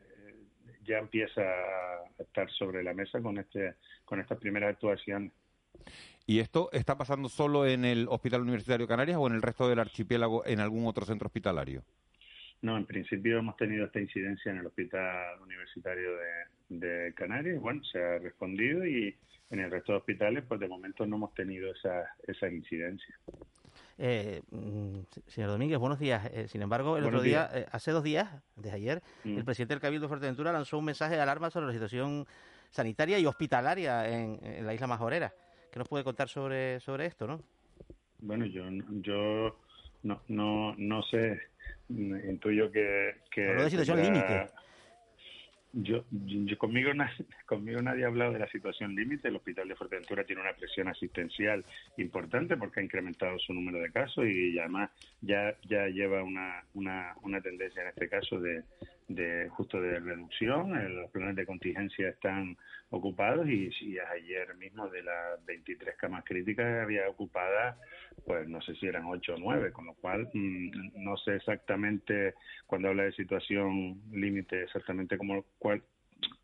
ya 0.85 0.98
empieza 0.98 1.42
a 1.42 2.04
estar 2.22 2.48
sobre 2.50 2.85
la 2.85 2.94
mesa 2.94 3.20
con 3.20 3.38
este 3.38 3.74
con 4.04 4.20
estas 4.20 4.38
primeras 4.38 4.70
actuaciones. 4.70 5.32
¿Y 6.26 6.40
esto 6.40 6.70
está 6.72 6.98
pasando 6.98 7.28
solo 7.28 7.66
en 7.66 7.84
el 7.84 8.06
Hospital 8.08 8.42
Universitario 8.42 8.86
de 8.86 8.88
Canarias 8.88 9.18
o 9.20 9.26
en 9.26 9.34
el 9.34 9.42
resto 9.42 9.68
del 9.68 9.78
archipiélago 9.78 10.44
en 10.44 10.60
algún 10.60 10.86
otro 10.86 11.06
centro 11.06 11.26
hospitalario? 11.26 11.82
No, 12.62 12.76
en 12.76 12.86
principio 12.86 13.38
hemos 13.38 13.56
tenido 13.56 13.86
esta 13.86 14.00
incidencia 14.00 14.50
en 14.50 14.58
el 14.58 14.66
Hospital 14.66 15.40
Universitario 15.42 16.10
de, 16.68 17.12
Canarias. 17.14 17.60
Bueno, 17.60 17.84
se 17.84 18.02
ha 18.02 18.18
respondido 18.18 18.84
y 18.84 19.14
en 19.50 19.60
el 19.60 19.70
resto 19.70 19.92
de 19.92 19.98
hospitales, 19.98 20.44
pues 20.48 20.58
de 20.58 20.66
momento 20.66 21.06
no 21.06 21.16
hemos 21.16 21.34
tenido 21.34 21.70
esas 21.70 22.08
esa 22.26 22.48
incidencias. 22.48 23.16
Eh, 23.98 24.42
mm, 24.50 25.00
señor 25.26 25.50
Domínguez, 25.50 25.78
buenos 25.78 25.98
días. 25.98 26.28
Eh, 26.32 26.48
sin 26.48 26.62
embargo, 26.62 26.96
el 26.96 27.04
otro 27.04 27.22
día, 27.22 27.48
eh, 27.52 27.66
hace 27.70 27.92
dos 27.92 28.02
días, 28.02 28.28
desde 28.56 28.76
ayer, 28.76 29.02
el 29.24 29.42
mm. 29.42 29.44
presidente 29.44 29.74
del 29.74 29.80
Cabildo 29.80 30.06
de 30.06 30.08
Fuerteventura 30.08 30.52
lanzó 30.52 30.78
un 30.78 30.84
mensaje 30.84 31.14
de 31.14 31.20
alarma 31.20 31.50
sobre 31.50 31.66
la 31.66 31.72
situación 31.72 32.26
sanitaria 32.70 33.18
y 33.18 33.26
hospitalaria 33.26 34.08
en, 34.08 34.66
la 34.66 34.74
isla 34.74 34.86
Majorera. 34.86 35.32
¿Qué 35.76 35.80
nos 35.80 35.88
puede 35.88 36.04
contar 36.04 36.26
sobre, 36.30 36.80
sobre 36.80 37.04
esto, 37.04 37.26
no? 37.26 37.38
Bueno, 38.20 38.46
yo, 38.46 38.62
yo 39.02 39.58
no, 40.04 40.22
no, 40.28 40.74
no 40.78 41.02
sé, 41.02 41.38
intuyo 41.90 42.72
que... 42.72 43.16
que 43.30 43.50
Habló 43.50 43.64
de 43.64 43.68
situación 43.68 44.02
límite. 44.02 44.46
Yo, 45.74 46.02
yo, 46.10 46.56
conmigo, 46.56 46.92
conmigo 47.46 47.82
nadie 47.82 48.04
ha 48.04 48.06
hablado 48.06 48.32
de 48.32 48.38
la 48.38 48.48
situación 48.48 48.94
límite. 48.94 49.28
El 49.28 49.36
Hospital 49.36 49.68
de 49.68 49.76
Fuerteventura 49.76 50.24
tiene 50.24 50.40
una 50.40 50.54
presión 50.54 50.88
asistencial 50.88 51.62
importante 51.98 52.56
porque 52.56 52.80
ha 52.80 52.82
incrementado 52.82 53.38
su 53.38 53.52
número 53.52 53.78
de 53.78 53.92
casos 53.92 54.24
y 54.24 54.58
además 54.58 54.90
ya, 55.20 55.58
ya 55.68 55.88
lleva 55.88 56.22
una, 56.22 56.64
una, 56.72 57.14
una 57.20 57.42
tendencia 57.42 57.82
en 57.82 57.88
este 57.88 58.08
caso 58.08 58.40
de, 58.40 58.64
de 59.08 59.48
justo 59.50 59.80
de 59.80 60.00
reducción. 60.00 60.72
Los 60.96 61.10
planes 61.10 61.36
de 61.36 61.46
contingencia 61.46 62.08
están 62.08 62.56
ocupados 62.90 63.46
y, 63.48 63.70
y 63.80 63.98
ayer 63.98 64.54
mismo 64.56 64.88
de 64.88 65.02
las 65.02 65.44
23 65.44 65.96
camas 65.96 66.24
críticas 66.24 66.82
había 66.82 67.08
ocupadas 67.08 67.76
pues 68.24 68.48
no 68.48 68.60
sé 68.60 68.74
si 68.76 68.86
eran 68.86 69.04
ocho 69.06 69.34
o 69.34 69.38
nueve, 69.38 69.72
con 69.72 69.86
lo 69.86 69.94
cual 69.94 70.28
mm, 70.32 71.04
no 71.04 71.16
sé 71.16 71.36
exactamente 71.36 72.34
cuando 72.66 72.88
habla 72.88 73.04
de 73.04 73.12
situación 73.12 74.00
límite 74.12 74.64
exactamente 74.64 75.16
cómo, 75.16 75.44
cuál, 75.58 75.82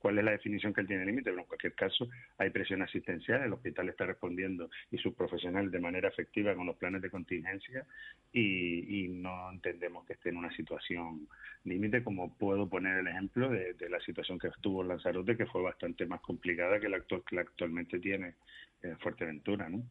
cuál 0.03 0.19
es 0.19 0.25
la 0.25 0.33
definición 0.33 0.75
que 0.75 0.81
él 0.81 0.89
tiene 0.89 1.07
límite, 1.07 1.31
pero 1.31 1.43
en 1.43 1.47
cualquier 1.47 1.75
caso 1.75 2.09
hay 2.39 2.51
presión 2.51 2.83
asistencial, 2.83 3.43
el 3.43 3.53
hospital 3.53 3.89
está 3.89 4.05
respondiendo 4.05 4.69
y 4.91 4.99
sus 4.99 5.15
profesionales 5.15 5.71
de 5.71 5.79
manera 5.79 6.09
efectiva 6.09 6.55
con 6.55 6.67
los 6.67 6.77
planes 6.77 7.01
de 7.03 7.11
contingencia 7.11 7.87
y, 8.33 9.09
no 9.13 9.53
entendemos 9.53 10.05
que 10.05 10.15
esté 10.15 10.31
en 10.31 10.39
una 10.39 10.55
situación 10.57 11.29
límite, 11.65 12.03
como 12.03 12.37
puedo 12.37 12.69
poner 12.69 12.99
el 12.99 13.07
ejemplo 13.07 13.49
de, 13.51 13.77
la 13.89 14.01
situación 14.01 14.39
que 14.39 14.49
estuvo 14.49 14.83
en 14.83 14.89
Lanzarote, 14.89 15.37
que 15.37 15.47
fue 15.47 15.63
bastante 15.63 16.07
más 16.07 16.21
complicada 16.21 16.81
que 16.81 16.89
la, 16.89 16.97
actual, 16.97 17.23
que 17.29 17.39
actualmente 17.39 18.01
tiene 18.01 18.35
en 18.83 18.99
Fuerteventura, 18.99 19.69
¿no? 19.69 19.83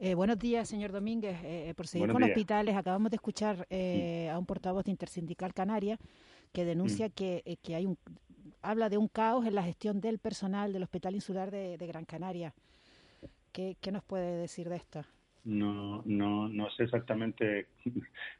Eh, 0.00 0.14
buenos 0.14 0.38
días, 0.38 0.68
señor 0.68 0.92
Domínguez. 0.92 1.38
Eh, 1.44 1.72
por 1.76 1.86
seguir 1.86 2.12
con 2.12 2.22
hospitales, 2.22 2.76
acabamos 2.76 3.10
de 3.10 3.16
escuchar 3.16 3.66
eh, 3.70 4.28
a 4.30 4.38
un 4.38 4.44
portavoz 4.44 4.84
de 4.84 4.90
Intersindical 4.90 5.54
Canaria 5.54 5.98
que 6.52 6.64
denuncia 6.64 7.08
mm. 7.08 7.12
que, 7.12 7.58
que 7.62 7.74
hay 7.74 7.86
un 7.86 7.96
habla 8.62 8.88
de 8.88 8.98
un 8.98 9.08
caos 9.08 9.46
en 9.46 9.54
la 9.54 9.62
gestión 9.62 10.00
del 10.00 10.18
personal 10.18 10.72
del 10.72 10.82
Hospital 10.82 11.14
Insular 11.14 11.50
de, 11.50 11.76
Gran 11.76 12.04
Canaria. 12.04 12.54
¿Qué, 13.52 13.76
nos 13.90 14.04
puede 14.04 14.36
decir 14.36 14.68
de 14.68 14.76
esto? 14.76 15.04
No, 15.44 16.02
no, 16.04 16.48
no 16.48 16.70
sé 16.70 16.84
exactamente 16.84 17.66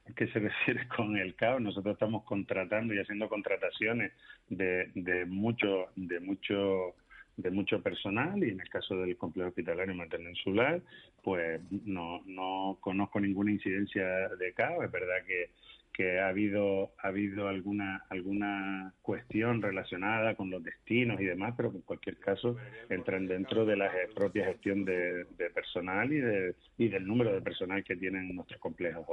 a 0.08 0.12
qué 0.16 0.28
se 0.28 0.38
refiere 0.38 0.86
con 0.88 1.16
el 1.16 1.34
caos. 1.34 1.60
Nosotros 1.60 1.94
estamos 1.94 2.24
contratando 2.24 2.94
y 2.94 2.98
haciendo 2.98 3.28
contrataciones 3.28 4.12
de, 4.48 4.90
de 4.94 5.24
mucho, 5.26 5.86
de 5.96 6.20
mucho 6.20 6.94
de 7.38 7.52
mucho 7.52 7.80
personal 7.80 8.42
y 8.42 8.50
en 8.50 8.60
el 8.60 8.68
caso 8.68 8.96
del 8.96 9.16
complejo 9.16 9.50
hospitalario 9.50 9.94
materno 9.94 10.28
insular, 10.28 10.82
pues 11.22 11.60
no, 11.70 12.20
no 12.26 12.78
conozco 12.80 13.20
ninguna 13.20 13.52
incidencia 13.52 14.28
de 14.28 14.52
caos. 14.54 14.84
Es 14.84 14.90
verdad 14.90 15.24
que 15.24 15.50
que 15.92 16.20
ha 16.20 16.28
habido 16.28 16.92
ha 16.98 17.08
habido 17.08 17.48
alguna 17.48 18.04
alguna 18.08 18.94
cuestión 19.02 19.62
relacionada 19.62 20.34
con 20.34 20.50
los 20.50 20.62
destinos 20.62 21.20
y 21.20 21.24
demás, 21.24 21.54
pero 21.56 21.70
en 21.70 21.82
cualquier 21.82 22.18
caso 22.18 22.56
entran 22.88 23.26
dentro 23.26 23.66
de 23.66 23.76
la 23.76 23.90
propia 24.14 24.46
gestión 24.46 24.84
de, 24.84 25.26
personal 25.54 26.12
y, 26.12 26.20
de, 26.20 26.54
y 26.76 26.88
del 26.88 27.06
número 27.06 27.32
de 27.32 27.40
personal 27.40 27.82
que 27.84 27.96
tienen 27.96 28.34
nuestros 28.34 28.60
complejos 28.60 29.06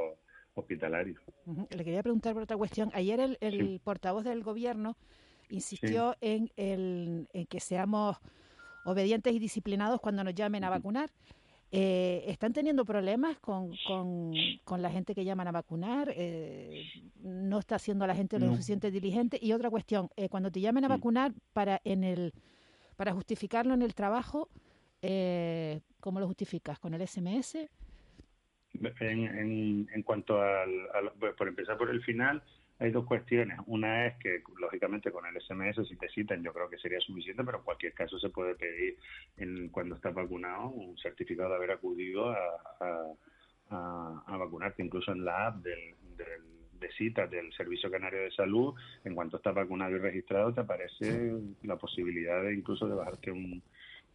hospitalarios. 0.55 1.19
Le 1.69 1.83
quería 1.83 2.01
preguntar 2.01 2.33
por 2.33 2.43
otra 2.43 2.57
cuestión. 2.57 2.89
Ayer 2.93 3.38
el, 3.39 3.79
portavoz 3.83 4.23
del 4.23 4.43
gobierno 4.43 4.95
insistió 5.49 6.15
en, 6.21 6.49
el, 6.55 7.27
en 7.33 7.45
que 7.45 7.59
seamos 7.59 8.17
obedientes 8.85 9.33
y 9.33 9.39
disciplinados 9.39 9.99
cuando 9.99 10.23
nos 10.23 10.33
llamen 10.33 10.63
a 10.63 10.69
vacunar. 10.69 11.09
Eh, 11.71 12.23
¿Están 12.28 12.54
teniendo 12.54 12.86
problemas 12.86 13.38
con, 13.39 13.73
con, 14.63 14.82
la 14.82 14.89
gente 14.89 15.13
que 15.15 15.25
llaman 15.25 15.47
a 15.47 15.51
vacunar? 15.51 16.13
Eh, 16.15 16.86
¿No 17.21 17.60
está 17.60 17.75
haciendo 17.75 18.08
la 18.08 18.15
gente 18.15 18.39
lo 18.39 18.49
suficiente 18.49 18.91
diligente? 18.91 19.39
Y 19.41 19.51
otra 19.51 19.69
cuestión, 19.69 20.10
eh, 20.15 20.30
cuando 20.30 20.51
te 20.51 20.62
llamen 20.62 20.86
a 20.86 20.88
vacunar 20.88 21.34
para, 21.54 21.82
en 21.84 22.04
el, 22.04 22.34
para 22.95 23.13
justificarlo 23.13 23.73
en 23.73 23.82
el 23.82 23.93
trabajo, 23.93 24.49
eh, 25.01 25.82
¿cómo 25.99 26.19
lo 26.19 26.28
justificas? 26.28 26.80
¿Con 26.80 26.93
el 26.93 27.06
SMS? 27.06 27.67
En, 28.99 29.88
en, 29.93 30.04
cuanto 30.04 30.41
al, 30.41 30.71
por 31.38 31.47
empezar 31.47 31.78
por 31.78 31.89
el 31.89 32.01
final, 32.04 32.43
hay 32.79 32.91
dos 32.91 33.05
cuestiones. 33.05 33.59
Una 33.67 34.07
es 34.07 34.17
que, 34.17 34.41
lógicamente, 34.59 35.11
con 35.11 35.25
el 35.25 35.41
SMS, 35.41 35.88
si 35.88 35.95
te 35.95 36.09
citan, 36.09 36.43
yo 36.43 36.53
creo 36.53 36.69
que 36.69 36.77
sería 36.77 36.99
suficiente, 36.99 37.43
pero 37.43 37.59
en 37.59 37.63
cualquier 37.63 37.93
caso 37.93 38.19
se 38.19 38.29
puede 38.29 38.55
pedir, 38.55 38.97
en, 39.38 39.69
cuando 39.69 39.95
estás 39.95 40.13
vacunado, 40.13 40.69
un 40.69 40.97
certificado 40.97 41.49
de 41.49 41.55
haber 41.55 41.71
acudido 41.71 42.29
a, 42.29 42.38
a, 43.69 44.38
vacunarte, 44.38 44.83
incluso 44.83 45.11
en 45.11 45.23
la 45.23 45.47
app 45.47 45.63
del, 45.63 45.95
de 46.79 46.91
citas 46.97 47.29
del 47.31 47.51
Servicio 47.53 47.89
Canario 47.89 48.21
de 48.21 48.31
Salud. 48.31 48.75
En 49.03 49.15
cuanto 49.15 49.38
estás 49.38 49.55
vacunado 49.55 49.95
y 49.95 49.99
registrado, 49.99 50.53
te 50.53 50.61
aparece 50.61 51.33
la 51.63 51.77
posibilidad 51.77 52.43
de 52.43 52.53
incluso 52.53 52.88
de 52.88 52.95
bajarte 52.95 53.31
un, 53.31 53.61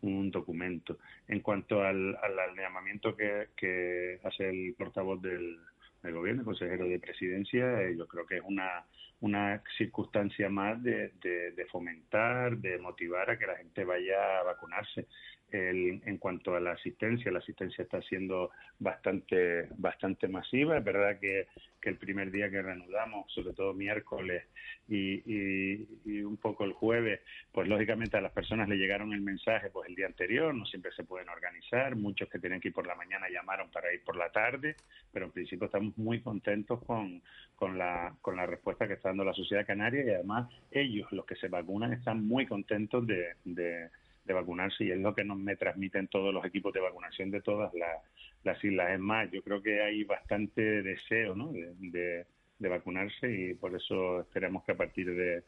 un 0.03 0.31
documento. 0.31 0.99
En 1.29 1.41
cuanto 1.41 1.83
al, 1.83 2.17
al, 2.17 2.57
llamamiento 2.57 3.17
que, 3.17 3.49
que 3.57 4.21
hace 4.25 4.49
el 4.49 4.75
portavoz 4.75 5.21
del 5.23 5.59
el 6.03 6.15
gobierno, 6.15 6.43
el 6.43 6.47
consejero 6.47 6.87
de 6.87 6.99
presidencia, 6.99 7.83
eh, 7.83 7.97
yo 7.97 8.07
creo 8.07 8.27
que 8.27 8.37
es 8.37 8.43
una, 8.45 8.85
una 9.21 9.63
circunstancia 9.77 10.49
más 10.49 10.83
de, 10.83 11.13
de, 11.21 11.67
fomentar, 11.67 12.57
de 12.57 12.79
motivar 12.79 13.31
a 13.31 13.39
que 13.39 13.47
la 13.47 13.57
gente 13.57 13.85
vaya 13.85 14.41
a 14.41 14.43
vacunarse. 14.45 15.07
El, 15.51 16.01
en 16.07 16.19
cuanto 16.19 16.55
a 16.55 16.61
la 16.61 16.73
asistencia, 16.73 17.33
la 17.33 17.41
asistencia 17.41 17.83
está 17.83 18.01
siendo 18.03 18.51
bastante 18.79 19.69
bastante 19.79 20.29
masiva. 20.29 20.79
Es 20.79 20.85
verdad 20.85 21.19
que, 21.19 21.49
que 21.81 21.89
el 21.89 21.97
primer 21.97 22.31
día 22.31 22.49
que 22.51 22.63
reanudamos, 22.63 23.33
sobre 23.33 23.53
todo 23.53 23.75
miércoles 23.75 24.45
y, 24.89 25.23
y, 25.27 26.23
un 26.23 26.37
poco 26.37 26.65
el 26.65 26.73
jueves, 26.73 27.21
pues 27.51 27.67
lógicamente 27.67 28.17
a 28.17 28.21
las 28.21 28.31
personas 28.31 28.69
le 28.69 28.77
llegaron 28.77 29.13
el 29.13 29.23
mensaje 29.23 29.71
pues 29.71 29.89
el 29.89 29.97
día 29.97 30.07
anterior, 30.07 30.55
no 30.55 30.65
siempre 30.67 30.93
se 30.93 31.03
pueden 31.03 31.29
organizar, 31.29 31.97
muchos 31.97 32.29
que 32.29 32.39
tienen 32.39 32.61
que 32.61 32.69
ir 32.69 32.75
por 32.75 32.87
la 32.87 32.95
mañana 32.95 33.29
llamaron 33.29 33.71
para 33.71 33.93
ir 33.93 34.05
por 34.05 34.17
la 34.17 34.31
tarde, 34.31 34.77
pero 35.13 35.27
en 35.27 35.33
principio 35.33 35.67
estamos 35.67 35.97
muy 35.99 36.21
contentos 36.21 36.83
con, 36.85 37.23
con, 37.57 37.77
la, 37.77 38.15
con 38.21 38.37
la 38.37 38.47
respuesta 38.47 38.87
que 38.87 38.95
está 38.95 39.10
la 39.17 39.35
sociedad 39.35 39.67
canaria 39.67 40.05
y 40.05 40.11
además 40.11 40.51
ellos, 40.71 41.11
los 41.13 41.27
que 41.27 41.37
se 41.37 41.49
vacunan, 41.49 41.93
están 41.93 42.27
muy 42.27 42.47
contentos 42.47 43.07
de, 43.07 43.35
de 43.45 43.89
de 44.25 44.35
vacunarse 44.35 44.85
y 44.85 44.91
es 44.91 44.99
lo 44.99 45.15
que 45.15 45.25
nos 45.25 45.39
me 45.39 45.57
transmiten 45.57 46.09
todos 46.09 46.33
los 46.33 46.45
equipos 46.45 46.73
de 46.73 46.81
vacunación 46.81 47.31
de 47.31 47.41
todas 47.41 47.73
las, 47.75 48.65
islas. 48.65 48.93
Es 48.93 49.01
más, 49.01 49.31
yo 49.31 49.43
creo 49.43 49.63
que 49.63 49.83
hay 49.83 50.05
bastante 50.05 50.83
deseo 50.83 51.35
¿no? 51.35 51.53
de, 51.53 52.27
de, 52.59 52.69
vacunarse 52.69 53.31
y 53.31 53.55
por 53.55 53.75
eso 53.75 54.21
esperamos 54.21 54.65
que 54.65 54.73
a 54.73 54.77
partir 54.77 55.15
de, 55.15 55.43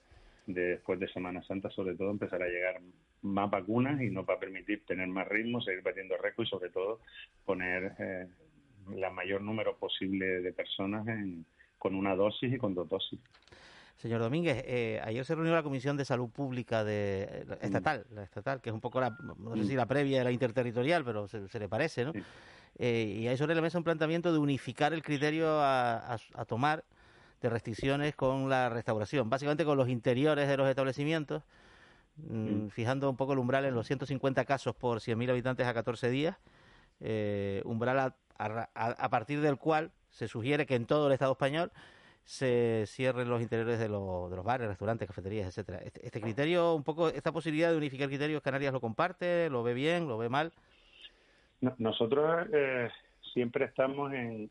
después 0.46 0.98
de 0.98 1.09
Semana 1.09 1.42
Santa, 1.44 1.70
sobre 1.70 1.94
todo, 1.94 2.11
empezar 2.11 2.42
a 2.42 2.48
llegar 2.48 2.81
más 3.22 3.51
vacunas 3.51 4.01
y 4.03 4.11
nos 4.11 4.29
va 4.29 4.35
a 4.35 4.40
permitir 4.40 4.85
tener 4.85 5.07
más 5.09 5.29
ritmo, 5.29 5.61
seguir 5.61 5.83
batiendo 5.83 6.16
récords 6.16 6.48
y 6.48 6.51
sobre 6.51 6.70
todo 6.70 7.01
poner 7.44 7.92
eh, 7.98 8.27
la 8.96 9.11
mayor 9.11 9.42
número 9.42 9.77
posible 9.77 10.40
de 10.40 10.53
personas 10.53 11.07
con 11.83 11.97
una 11.97 12.14
dosis 12.14 12.53
y 12.53 12.59
con 12.59 12.75
dos 12.77 12.88
dosis. 12.88 13.18
Señor 13.97 14.21
Domínguez, 14.21 14.62
eh, 14.68 15.01
ayer 15.03 15.25
se 15.25 15.35
reunió 15.35 15.53
la 15.53 15.64
Comisión 15.64 15.97
de 15.97 16.05
Salud 16.05 16.29
Pública 16.31 16.85
de, 16.85 17.23
eh, 17.25 17.59
estatal, 17.61 18.07
la 18.14 18.23
estatal, 18.23 18.61
que 18.61 18.71
es 18.71 18.75
un 18.75 18.81
poco 18.81 19.01
la, 19.01 19.16
no 19.37 19.57
sé 19.57 19.64
si 19.64 19.75
la 19.75 19.87
previa 19.87 20.18
de 20.18 20.25
la 20.25 20.31
interterritorial, 20.31 21.05
pero 21.05 21.27
se, 21.27 21.59
le 21.59 21.68
parece, 21.68 22.05
¿no? 22.05 22.12
Eh, 22.79 23.16
y 23.18 23.27
hay 23.27 23.37
sobre 23.37 23.57
la 23.57 23.62
mesa 23.62 23.79
un 23.79 23.85
planteamiento 23.85 24.33
de 24.33 24.38
unificar 24.38 24.92
el 24.92 25.03
criterio 25.03 25.59
a, 25.61 26.18
tomar 26.47 26.85
de 27.40 27.51
restricciones 27.51 28.14
con 28.14 28.49
la 28.49 28.68
restauración, 28.68 29.29
básicamente 29.29 29.64
con 29.64 29.77
los 29.77 29.88
interiores 29.88 30.49
de 30.49 30.57
los 30.57 30.68
establecimientos, 30.68 31.42
mm, 32.16 32.68
fijando 32.68 33.11
un 33.11 33.16
poco 33.16 33.33
el 33.33 33.40
umbral 33.40 33.64
en 33.64 33.75
los 33.75 33.88
150 33.88 34.45
casos 34.45 34.77
por 34.77 35.01
100.000 35.01 35.31
habitantes 35.31 35.66
a 35.66 35.75
14 35.75 36.11
días, 36.11 36.37
umbral 37.64 38.14
a 38.38 39.09
partir 39.11 39.40
del 39.40 39.57
cual 39.57 39.90
se 40.12 40.29
sugiere 40.29 40.66
que 40.66 40.77
en 40.77 40.87
todo 40.87 41.09
el 41.09 41.12
Estado 41.12 41.33
español 41.33 41.72
se 42.25 42.85
cierren 42.87 43.29
los 43.29 43.42
interiores 43.42 43.79
de, 43.79 43.85
de 43.85 43.90
los 43.90 44.44
bares, 44.44 44.68
restaurantes, 44.68 45.09
cafeterías, 45.09 45.48
etcétera. 45.48 45.79
Este, 45.79 46.07
este, 46.07 46.20
criterio, 46.20 46.75
un 46.75 46.85
poco, 46.85 47.09
esta 47.09 47.33
posibilidad 47.33 47.70
de 47.70 47.77
unificar 47.77 48.09
criterios, 48.09 48.42
Canarias 48.42 48.72
lo 48.72 48.81
comparte, 48.81 49.51
lo 49.51 49.62
ve 49.62 49.75
bien, 49.75 50.07
lo 50.07 50.18
ve 50.18 50.29
mal. 50.29 50.53
nosotros 51.79 52.46
eh, 52.53 52.88
siempre 53.33 53.64
estamos 53.64 54.12
en, 54.12 54.51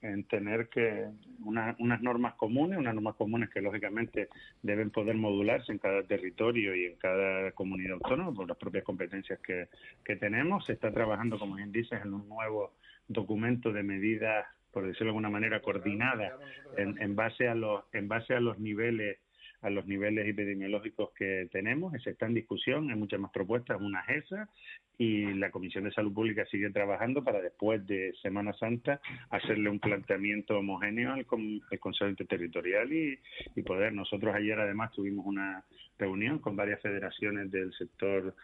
en, 0.00 0.24
tener 0.24 0.68
que 0.68 1.08
unas 1.44 2.00
normas 2.00 2.34
comunes, 2.34 2.78
unas 2.78 2.94
normas 2.94 3.16
comunes 3.16 3.50
que 3.50 3.60
lógicamente 3.60 4.28
deben 4.62 4.90
poder 4.90 5.16
modularse 5.16 5.72
en 5.72 5.78
cada 5.78 6.02
territorio 6.04 6.74
y 6.74 6.86
en 6.86 6.96
cada 6.96 7.52
comunidad 7.52 7.94
autónoma 7.94 8.32
por 8.32 8.48
las 8.48 8.56
propias 8.56 8.84
competencias 8.84 9.38
que, 9.40 9.68
que 10.04 10.16
tenemos. 10.16 10.64
Se 10.64 10.72
está 10.72 10.92
trabajando, 10.92 11.38
como 11.38 11.56
bien 11.56 11.72
dices, 11.72 12.00
en 12.02 12.14
un 12.14 12.28
nuevo 12.28 12.72
documento 13.08 13.72
de 13.72 13.82
medidas 13.82 14.46
por 14.74 14.84
decirlo 14.84 15.06
de 15.06 15.10
alguna 15.10 15.30
manera, 15.30 15.62
coordinada 15.62 16.36
en, 16.76 17.00
en, 17.00 17.16
base 17.16 17.48
a 17.48 17.54
los, 17.54 17.84
en 17.92 18.08
base 18.08 18.34
a 18.34 18.40
los 18.40 18.58
niveles 18.58 19.18
a 19.64 19.70
los 19.70 19.86
niveles 19.86 20.28
epidemiológicos 20.28 21.10
que 21.16 21.48
tenemos. 21.50 21.94
Esa 21.94 22.10
está 22.10 22.26
en 22.26 22.34
discusión, 22.34 22.90
hay 22.90 22.96
muchas 22.96 23.18
más 23.18 23.30
propuestas, 23.30 23.80
una 23.80 24.00
es 24.00 24.24
esa, 24.24 24.50
y 24.98 25.32
la 25.32 25.50
Comisión 25.50 25.84
de 25.84 25.92
Salud 25.92 26.12
Pública 26.12 26.44
sigue 26.50 26.68
trabajando 26.68 27.24
para 27.24 27.40
después 27.40 27.84
de 27.86 28.12
Semana 28.20 28.52
Santa 28.52 29.00
hacerle 29.30 29.70
un 29.70 29.80
planteamiento 29.80 30.58
homogéneo 30.58 31.14
al, 31.14 31.24
Consejo 31.24 32.10
Interterritorial 32.10 32.92
y, 32.92 33.18
y 33.56 33.62
poder. 33.62 33.94
Nosotros 33.94 34.34
ayer 34.34 34.60
además 34.60 34.92
tuvimos 34.92 35.24
una 35.24 35.64
reunión 35.98 36.40
con 36.40 36.56
varias 36.56 36.82
federaciones 36.82 37.50
del 37.50 37.72
sector 37.72 38.34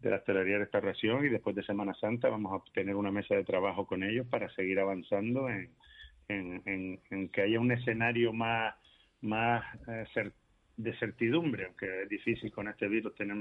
de 0.00 0.10
la 0.10 0.16
hostelería 0.16 0.54
de 0.54 0.60
restauración 0.60 1.24
y 1.26 1.28
después 1.28 1.54
de 1.54 1.62
Semana 1.62 1.94
Santa 1.94 2.28
vamos 2.28 2.60
a 2.60 2.72
tener 2.72 2.96
una 2.96 3.10
mesa 3.10 3.34
de 3.34 3.44
trabajo 3.44 3.86
con 3.86 4.02
ellos 4.02 4.26
para 4.28 4.48
seguir 4.50 4.80
avanzando 4.80 5.48
en, 5.48 5.70
en, 6.28 7.28
que 7.28 7.42
haya 7.42 7.60
un 7.60 7.72
escenario 7.72 8.32
más, 8.32 8.74
más, 9.20 9.62
eh, 9.88 10.32
de 10.82 10.96
certidumbre, 10.98 11.66
aunque 11.66 12.02
es 12.02 12.08
difícil 12.08 12.50
con 12.50 12.68
este 12.68 12.88
virus 12.88 13.14
tener, 13.14 13.36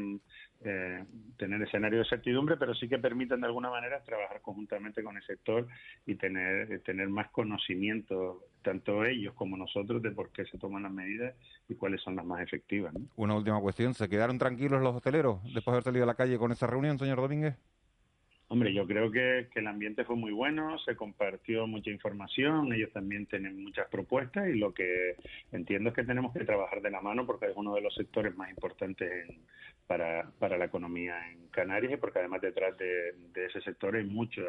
eh, 0.63 1.03
tener 1.37 1.61
escenario 1.61 1.99
de 1.99 2.05
certidumbre, 2.05 2.57
pero 2.57 2.73
sí 2.73 2.87
que 2.87 2.99
permiten 2.99 3.41
de 3.41 3.47
alguna 3.47 3.69
manera 3.69 4.03
trabajar 4.03 4.41
conjuntamente 4.41 5.03
con 5.03 5.15
el 5.15 5.23
sector 5.23 5.67
y 6.05 6.15
tener, 6.15 6.81
tener 6.81 7.09
más 7.09 7.29
conocimiento, 7.31 8.45
tanto 8.61 9.05
ellos 9.05 9.33
como 9.35 9.57
nosotros, 9.57 10.01
de 10.01 10.11
por 10.11 10.31
qué 10.31 10.45
se 10.45 10.57
toman 10.57 10.83
las 10.83 10.91
medidas 10.91 11.35
y 11.67 11.75
cuáles 11.75 12.01
son 12.01 12.15
las 12.15 12.25
más 12.25 12.41
efectivas. 12.41 12.93
Una 13.15 13.35
última 13.35 13.59
cuestión, 13.61 13.93
¿se 13.93 14.09
quedaron 14.09 14.37
tranquilos 14.37 14.81
los 14.81 14.95
hosteleros 14.95 15.41
después 15.43 15.65
de 15.65 15.71
haber 15.71 15.83
salido 15.83 16.03
a 16.03 16.07
la 16.07 16.15
calle 16.15 16.37
con 16.37 16.51
esa 16.51 16.67
reunión, 16.67 16.99
señor 16.99 17.21
Domínguez? 17.21 17.55
Hombre, 18.51 18.73
yo 18.73 18.87
creo 18.87 19.11
que, 19.11 19.47
el 19.53 19.67
ambiente 19.67 20.03
fue 20.05 20.15
muy 20.15 20.31
bueno, 20.31 20.79
se 20.79 20.95
compartió 20.95 21.67
mucha 21.67 21.91
información, 21.91 22.73
ellos 22.73 22.91
también 22.91 23.27
tienen 23.27 23.63
muchas 23.63 23.87
propuestas 23.89 24.49
y 24.49 24.57
lo 24.57 24.73
que 24.73 25.17
entiendo 25.51 25.89
es 25.89 25.95
que 25.95 26.03
tenemos 26.03 26.33
que 26.33 26.45
trabajar 26.45 26.81
de 26.81 26.89
la 26.89 26.99
mano 26.99 27.27
porque 27.27 27.45
es 27.45 27.51
uno 27.55 27.75
de 27.75 27.81
los 27.81 27.93
sectores 27.93 28.35
más 28.35 28.49
importantes 28.49 29.27
para, 29.85 30.31
para 30.39 30.57
la 30.57 30.65
economía 30.65 31.29
en 31.29 31.47
Canarias 31.49 31.93
y 31.93 31.97
porque 31.97 32.17
además 32.19 32.41
detrás 32.41 32.75
de, 32.79 33.13
ese 33.35 33.61
sector 33.61 33.95
hay 33.95 34.05
muchas 34.05 34.47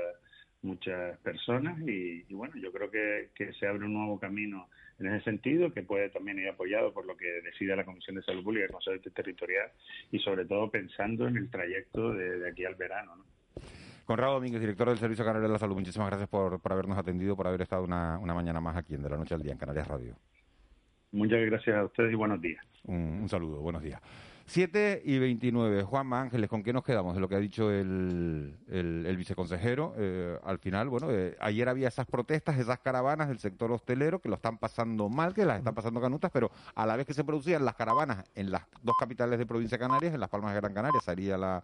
muchas 0.63 1.19
personas 1.19 1.79
y, 1.87 2.23
bueno, 2.31 2.55
yo 2.57 2.73
creo 2.73 2.91
que, 2.91 3.29
se 3.59 3.67
abre 3.67 3.85
un 3.85 3.93
nuevo 3.93 4.19
camino 4.19 4.69
en 4.99 5.09
ese 5.09 5.25
sentido 5.25 5.75
que 5.75 5.83
puede 5.83 6.09
también 6.09 6.39
ir 6.39 6.49
apoyado 6.49 6.95
por 6.95 7.05
lo 7.05 7.19
que 7.19 7.27
decida 7.43 7.77
la 7.77 7.85
Comisión 7.85 8.17
de 8.17 8.23
Salud 8.23 8.45
Pública 8.45 8.63
y 8.63 8.67
el 8.67 8.73
Consejo 8.73 9.11
Territorial 9.15 9.71
y 10.11 10.19
sobre 10.21 10.47
todo 10.47 10.71
pensando 10.71 11.29
en 11.29 11.37
el 11.37 11.51
trayecto 11.51 12.15
de, 12.15 12.39
de 12.39 12.49
aquí 12.49 12.65
al 12.65 12.77
verano. 12.77 13.17
¿no? 13.17 13.40
Conrado 14.11 14.35
Domínguez, 14.35 14.61
director 14.61 14.89
del 14.89 14.99
Servicio 14.99 15.25
Canario 15.25 15.47
de 15.47 15.53
la 15.53 15.59
Salud, 15.61 15.77
muchísimas 15.77 16.09
gracias 16.09 16.29
por, 16.29 16.61
habernos 16.65 16.99
atendido, 16.99 17.37
por 17.37 17.47
haber 17.47 17.63
estado 17.63 17.85
una, 17.85 18.19
mañana 18.19 18.61
más 18.61 18.77
aquí 18.77 18.95
en 18.95 19.05
De 19.05 19.09
la 19.09 19.17
Noche 19.17 19.37
al 19.37 19.41
Día 19.41 19.53
en 19.53 19.59
Canarias 19.59 19.87
Radio. 19.87 20.17
Muchas 21.13 21.39
gracias 21.47 21.77
a 21.77 21.85
ustedes 21.85 22.11
y 22.11 22.17
buenos 22.17 22.43
días. 22.43 22.61
un 22.87 23.29
saludo, 23.29 23.61
buenos 23.61 23.85
días. 23.85 24.03
7 24.51 25.03
y 25.05 25.21
29. 25.21 25.85
Juan 25.85 26.13
Ángeles, 26.13 26.51
¿con 26.51 26.65
qué 26.65 26.73
nos 26.73 26.83
quedamos 26.83 27.15
de 27.15 27.21
lo 27.21 27.29
que 27.29 27.37
ha 27.37 27.39
dicho 27.39 27.71
el, 27.71 28.57
viceconsejero? 29.17 29.95
Eh, 29.97 30.37
al 30.43 30.59
final, 30.59 30.89
bueno, 30.89 31.07
eh, 31.13 31.37
ayer 31.39 31.69
había 31.69 31.87
esas 31.87 32.05
protestas, 32.07 32.59
esas 32.59 32.81
caravanas 32.81 33.29
del 33.29 33.39
sector 33.39 33.71
hostelero 33.71 34.19
que 34.19 34.29
lo 34.29 34.35
están 34.35 34.59
pasando 34.59 35.09
mal, 35.09 35.35
que 35.35 35.45
las 35.45 35.59
están 35.59 35.77
pasando 35.77 36.01
canutas, 36.01 36.33
pero 36.33 36.51
a 36.75 36.85
la 36.85 36.97
vez 36.97 37.07
que 37.07 37.15
se 37.15 37.23
producían 37.23 37.65
las 37.65 37.77
caravanas 37.77 38.25
en 38.35 38.51
las 38.51 38.65
dos 38.83 38.97
capitales 38.99 39.39
de 39.39 39.47
provincia 39.47 39.79
de 39.79 39.85
Canarias, 39.85 40.15
en 40.15 40.19
Las 40.21 40.31
Palmas 40.31 40.53
de 40.53 40.61
Gran 40.61 40.75
Canaria, 40.75 41.01
salía 41.01 41.39
la 41.39 41.63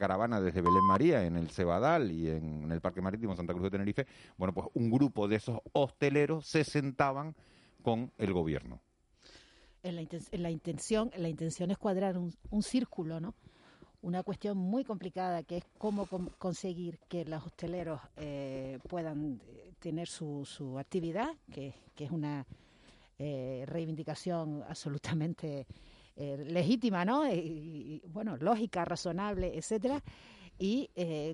caravana 0.00 0.40
desde 0.40 0.62
Belén 0.62 0.82
María, 0.82 1.24
en 1.24 1.36
el 1.36 1.50
Cebadal 1.50 2.10
y 2.10 2.28
en, 2.28 2.72
el 2.72 2.80
Parque 2.80 3.00
Marítimo 3.00 3.36
Santa 3.36 3.52
Cruz 3.52 3.66
de 3.66 3.70
Tenerife. 3.70 4.04
Bueno, 4.36 4.52
pues 4.52 4.66
un 4.74 4.90
grupo 4.90 5.28
de 5.28 5.36
esos 5.36 5.60
hosteleros 5.74 6.44
se 6.44 6.64
sentaban 6.64 7.36
con 7.84 8.10
el 8.18 8.32
gobierno 8.32 8.80
la, 9.92 10.02
la, 10.32 10.50
intención, 10.50 11.10
la 11.16 11.28
intención 11.28 11.70
es 11.70 11.78
cuadrar 11.78 12.16
un, 12.18 12.62
círculo, 12.62 13.20
¿no? 13.20 13.34
Una 14.02 14.22
cuestión 14.22 14.56
muy 14.56 14.84
complicada 14.84 15.42
que 15.42 15.58
es 15.58 15.64
cómo 15.78 16.06
conseguir 16.38 16.98
que 17.08 17.24
los 17.24 17.44
hosteleros 17.44 18.00
eh, 18.16 18.78
puedan 18.88 19.40
eh, 19.46 19.72
tener 19.80 20.06
su, 20.06 20.76
actividad, 20.78 21.28
que, 21.52 21.74
es 21.96 22.10
una 22.10 22.46
eh, 23.18 23.64
reivindicación 23.66 24.62
absolutamente 24.68 25.66
legítima, 26.16 27.04
¿no? 27.04 27.24
Bueno, 28.08 28.38
lógica, 28.38 28.86
razonable, 28.86 29.52
etcétera, 29.54 30.02
y 30.58 30.88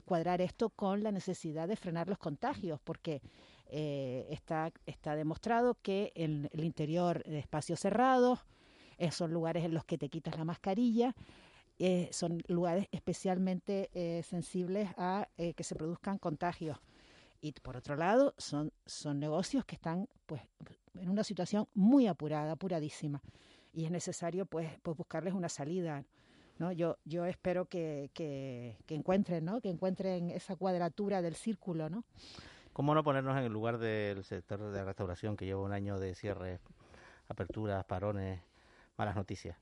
cuadrar 0.05 0.41
esto 0.41 0.71
con 0.71 1.05
la 1.05 1.13
necesidad 1.13 1.69
de 1.69 1.77
frenar 1.77 2.09
los 2.09 2.19
contagios, 2.19 2.81
porque 2.83 3.23
eh, 3.75 4.27
está, 4.29 4.71
está 4.85 5.17
demostrado 5.17 5.79
que 5.81 6.13
en 6.15 6.51
el 6.53 6.63
interior 6.63 7.25
de 7.25 7.39
espacios 7.39 7.81
cerrados 7.81 8.41
eh, 8.99 9.11
son 9.11 9.33
lugares 9.33 9.65
en 9.65 9.73
los 9.73 9.87
que 9.87 9.97
te 9.97 10.11
quitas 10.11 10.37
la 10.37 10.45
mascarilla, 10.45 11.15
eh, 11.79 12.11
son 12.13 12.43
lugares 12.49 12.87
especialmente 12.93 13.89
sensibles 14.29 14.91
a 14.99 15.27
que 15.37 15.65
se 15.65 15.75
produzcan 15.75 16.19
contagios. 16.19 16.79
Y 17.41 17.53
por 17.53 17.79
otro 17.79 17.97
lado, 17.97 18.35
son, 18.37 18.73
son 18.85 19.19
negocios 19.19 19.65
que 19.65 19.75
están 19.75 20.07
pues, 20.27 20.43
en 20.95 21.09
una 21.09 21.25
situación 21.25 21.67
muy 21.73 22.07
apurada, 22.07 22.53
apuradísima. 22.53 23.23
Y 23.73 23.87
es 23.87 23.91
necesario 23.91 24.45
pues, 24.45 24.69
pues 24.83 24.99
buscarles 24.99 25.33
una 25.33 25.49
salida. 25.49 26.05
¿no? 26.59 26.73
Yo, 26.73 26.99
yo 27.07 27.25
espero 27.25 27.65
que, 27.65 28.11
que, 28.13 28.77
que 28.85 28.95
encuentren, 28.95 29.47
¿no? 29.47 29.63
que 29.63 29.71
encuentren 29.71 30.29
esa 30.29 30.57
cuadratura 30.57 31.23
del 31.23 31.35
círculo, 31.35 31.89
¿no? 31.89 32.05
¿Cómo 32.73 32.95
no 32.95 33.05
ponernos 33.05 33.37
en 33.37 33.45
el 33.45 33.53
lugar 33.53 33.77
del 33.77 34.25
sector 34.25 34.73
de 34.73 34.83
restauración 34.83 35.37
que 35.37 35.45
lleva 35.45 35.61
un 35.61 35.73
año 35.73 35.99
de 35.99 36.15
cierre, 36.15 36.59
aperturas, 37.29 37.85
parones, 37.85 38.41
malas 38.97 39.15
noticias? 39.15 39.59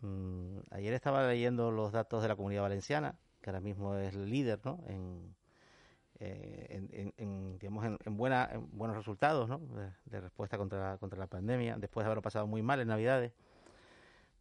Mm, 0.00 0.58
ayer 0.70 0.94
estaba 0.94 1.24
leyendo 1.28 1.70
los 1.70 1.92
datos 1.92 2.22
de 2.22 2.28
la 2.28 2.34
comunidad 2.34 2.62
valenciana, 2.62 3.14
que 3.40 3.50
ahora 3.50 3.60
mismo 3.60 3.94
es 3.94 4.14
el 4.14 4.28
líder 4.28 4.58
¿no? 4.64 4.80
en, 4.88 5.36
eh, 6.18 7.12
en, 7.18 7.58
digamos, 7.60 7.84
en, 7.84 8.16
buenos 8.16 8.96
resultados 8.96 9.48
¿no? 9.48 9.60
de, 10.06 10.20
respuesta 10.20 10.58
contra, 10.58 10.98
contra 10.98 11.20
la 11.20 11.28
pandemia, 11.28 11.76
después 11.78 12.02
de 12.02 12.06
haberlo 12.06 12.22
pasado 12.22 12.48
muy 12.48 12.62
mal 12.62 12.80
en 12.80 12.88
Navidades. 12.88 13.32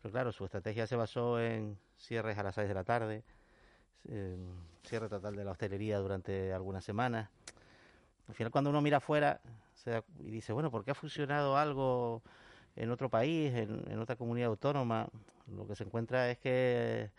Pero 0.01 0.11
claro, 0.11 0.31
su 0.31 0.45
estrategia 0.45 0.87
se 0.87 0.95
basó 0.95 1.39
en 1.39 1.77
cierres 1.95 2.39
a 2.39 2.43
las 2.43 2.55
6 2.55 2.67
de 2.67 2.73
la 2.73 2.83
tarde, 2.83 3.23
cierre 4.83 5.09
total 5.09 5.35
de 5.35 5.45
la 5.45 5.51
hostelería 5.51 5.99
durante 5.99 6.53
algunas 6.53 6.83
semanas. 6.83 7.29
Al 8.27 8.35
final 8.35 8.51
cuando 8.51 8.69
uno 8.69 8.81
mira 8.81 8.97
afuera 8.97 9.41
y 10.19 10.29
dice, 10.29 10.53
bueno, 10.53 10.71
¿por 10.71 10.83
qué 10.83 10.91
ha 10.91 10.95
funcionado 10.95 11.57
algo 11.57 12.21
en 12.75 12.91
otro 12.91 13.09
país, 13.09 13.53
en, 13.53 13.99
otra 13.99 14.15
comunidad 14.15 14.49
autónoma? 14.49 15.07
Lo 15.47 15.67
que 15.67 15.75
se 15.75 15.83
encuentra 15.83 16.29
es 16.29 16.37
que 16.37 17.09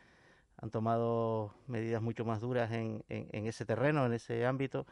han 0.58 0.70
tomado 0.70 1.54
medidas 1.66 2.00
mucho 2.02 2.24
más 2.24 2.40
duras 2.40 2.70
en, 2.72 3.04
en, 3.08 3.46
ese 3.46 3.64
terreno, 3.64 4.06
en 4.06 4.12
ese 4.12 4.46
ámbito, 4.46 4.86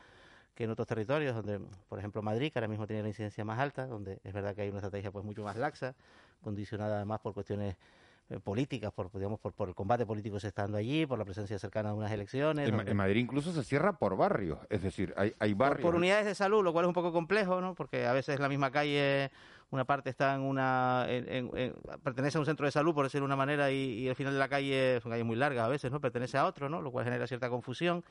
que 0.54 0.64
en 0.64 0.70
otros 0.70 0.88
territorios, 0.88 1.34
donde, 1.34 1.60
por 1.88 1.98
ejemplo, 1.98 2.22
Madrid, 2.22 2.52
que 2.52 2.58
ahora 2.58 2.68
mismo 2.68 2.86
tiene 2.86 3.02
la 3.02 3.08
incidencia 3.08 3.44
más 3.44 3.58
alta, 3.58 3.86
donde 3.86 4.20
es 4.24 4.32
verdad 4.32 4.54
que 4.54 4.62
hay 4.62 4.68
una 4.68 4.78
estrategia 4.78 5.12
pues 5.12 5.24
mucho 5.24 5.42
más 5.44 5.56
laxa, 5.56 5.94
condicionada 6.42 6.96
además 6.96 7.20
por 7.20 7.34
cuestiones 7.34 7.74
eh, 7.74 7.76
políticas, 8.38 8.92
por, 8.92 9.10
digamos, 9.12 9.40
por, 9.40 9.68
el 9.68 9.74
combate 9.74 10.06
político 10.06 10.38
se 10.38 10.48
está 10.48 10.62
dando 10.62 10.78
allí, 10.78 11.04
por 11.04 11.18
la 11.18 11.24
presencia 11.24 11.58
cercana 11.58 11.90
a 11.90 11.94
unas 11.94 12.12
elecciones. 12.12 12.68
En, 12.68 12.96
Madrid 12.96 13.22
incluso 13.22 13.52
se 13.52 13.64
cierra 13.64 13.94
por 13.94 14.16
barrios, 14.16 14.58
es 14.68 14.82
decir, 14.82 15.12
hay, 15.16 15.34
hay 15.40 15.54
barrios. 15.54 15.82
Por, 15.82 15.96
unidades 15.96 16.26
de 16.26 16.34
salud, 16.36 16.62
lo 16.62 16.72
cual 16.72 16.84
es 16.84 16.88
un 16.88 16.94
poco 16.94 17.12
complejo, 17.12 17.60
¿no? 17.60 17.74
Porque 17.74 18.06
a 18.06 18.12
veces 18.12 18.38
la 18.38 18.48
misma 18.48 18.70
calle, 18.70 19.32
una 19.70 19.84
parte 19.84 20.10
está 20.10 20.34
en 20.36 20.42
una. 20.42 21.08
pertenece 22.04 22.38
a 22.38 22.40
un 22.40 22.46
centro 22.46 22.66
de 22.66 22.72
salud, 22.72 22.94
por 22.94 23.04
decirlo 23.04 23.24
de 23.24 23.30
una 23.30 23.36
manera, 23.36 23.72
y, 23.72 24.06
el 24.06 24.14
final 24.14 24.32
de 24.32 24.38
la 24.38 24.48
calle 24.48 24.98
es 24.98 25.04
una 25.04 25.14
calle 25.14 25.24
muy 25.24 25.36
larga 25.36 25.64
a 25.64 25.68
veces, 25.68 25.90
¿no? 25.90 26.00
Pertenece 26.00 26.38
a 26.38 26.46
otro, 26.46 26.68
¿no? 26.68 26.80
Lo 26.80 26.92
cual 26.92 27.06
genera 27.06 27.26
cierta 27.26 27.50
confusión. 27.50 28.04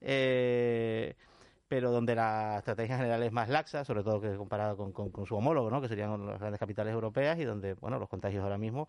Eh, 0.00 1.14
pero 1.68 1.90
donde 1.90 2.14
la 2.14 2.58
estrategia 2.58 2.96
general 2.96 3.22
es 3.22 3.32
más 3.32 3.48
laxa, 3.48 3.84
sobre 3.84 4.02
todo 4.02 4.20
que 4.20 4.36
comparada 4.36 4.76
con, 4.76 4.92
con, 4.92 5.26
su 5.26 5.34
homólogo, 5.34 5.70
¿no? 5.70 5.80
que 5.80 5.88
serían 5.88 6.26
las 6.26 6.38
grandes 6.38 6.60
capitales 6.60 6.92
europeas, 6.92 7.38
y 7.38 7.44
donde 7.44 7.74
bueno 7.74 7.98
los 7.98 8.08
contagios 8.08 8.44
ahora 8.44 8.58
mismo 8.58 8.86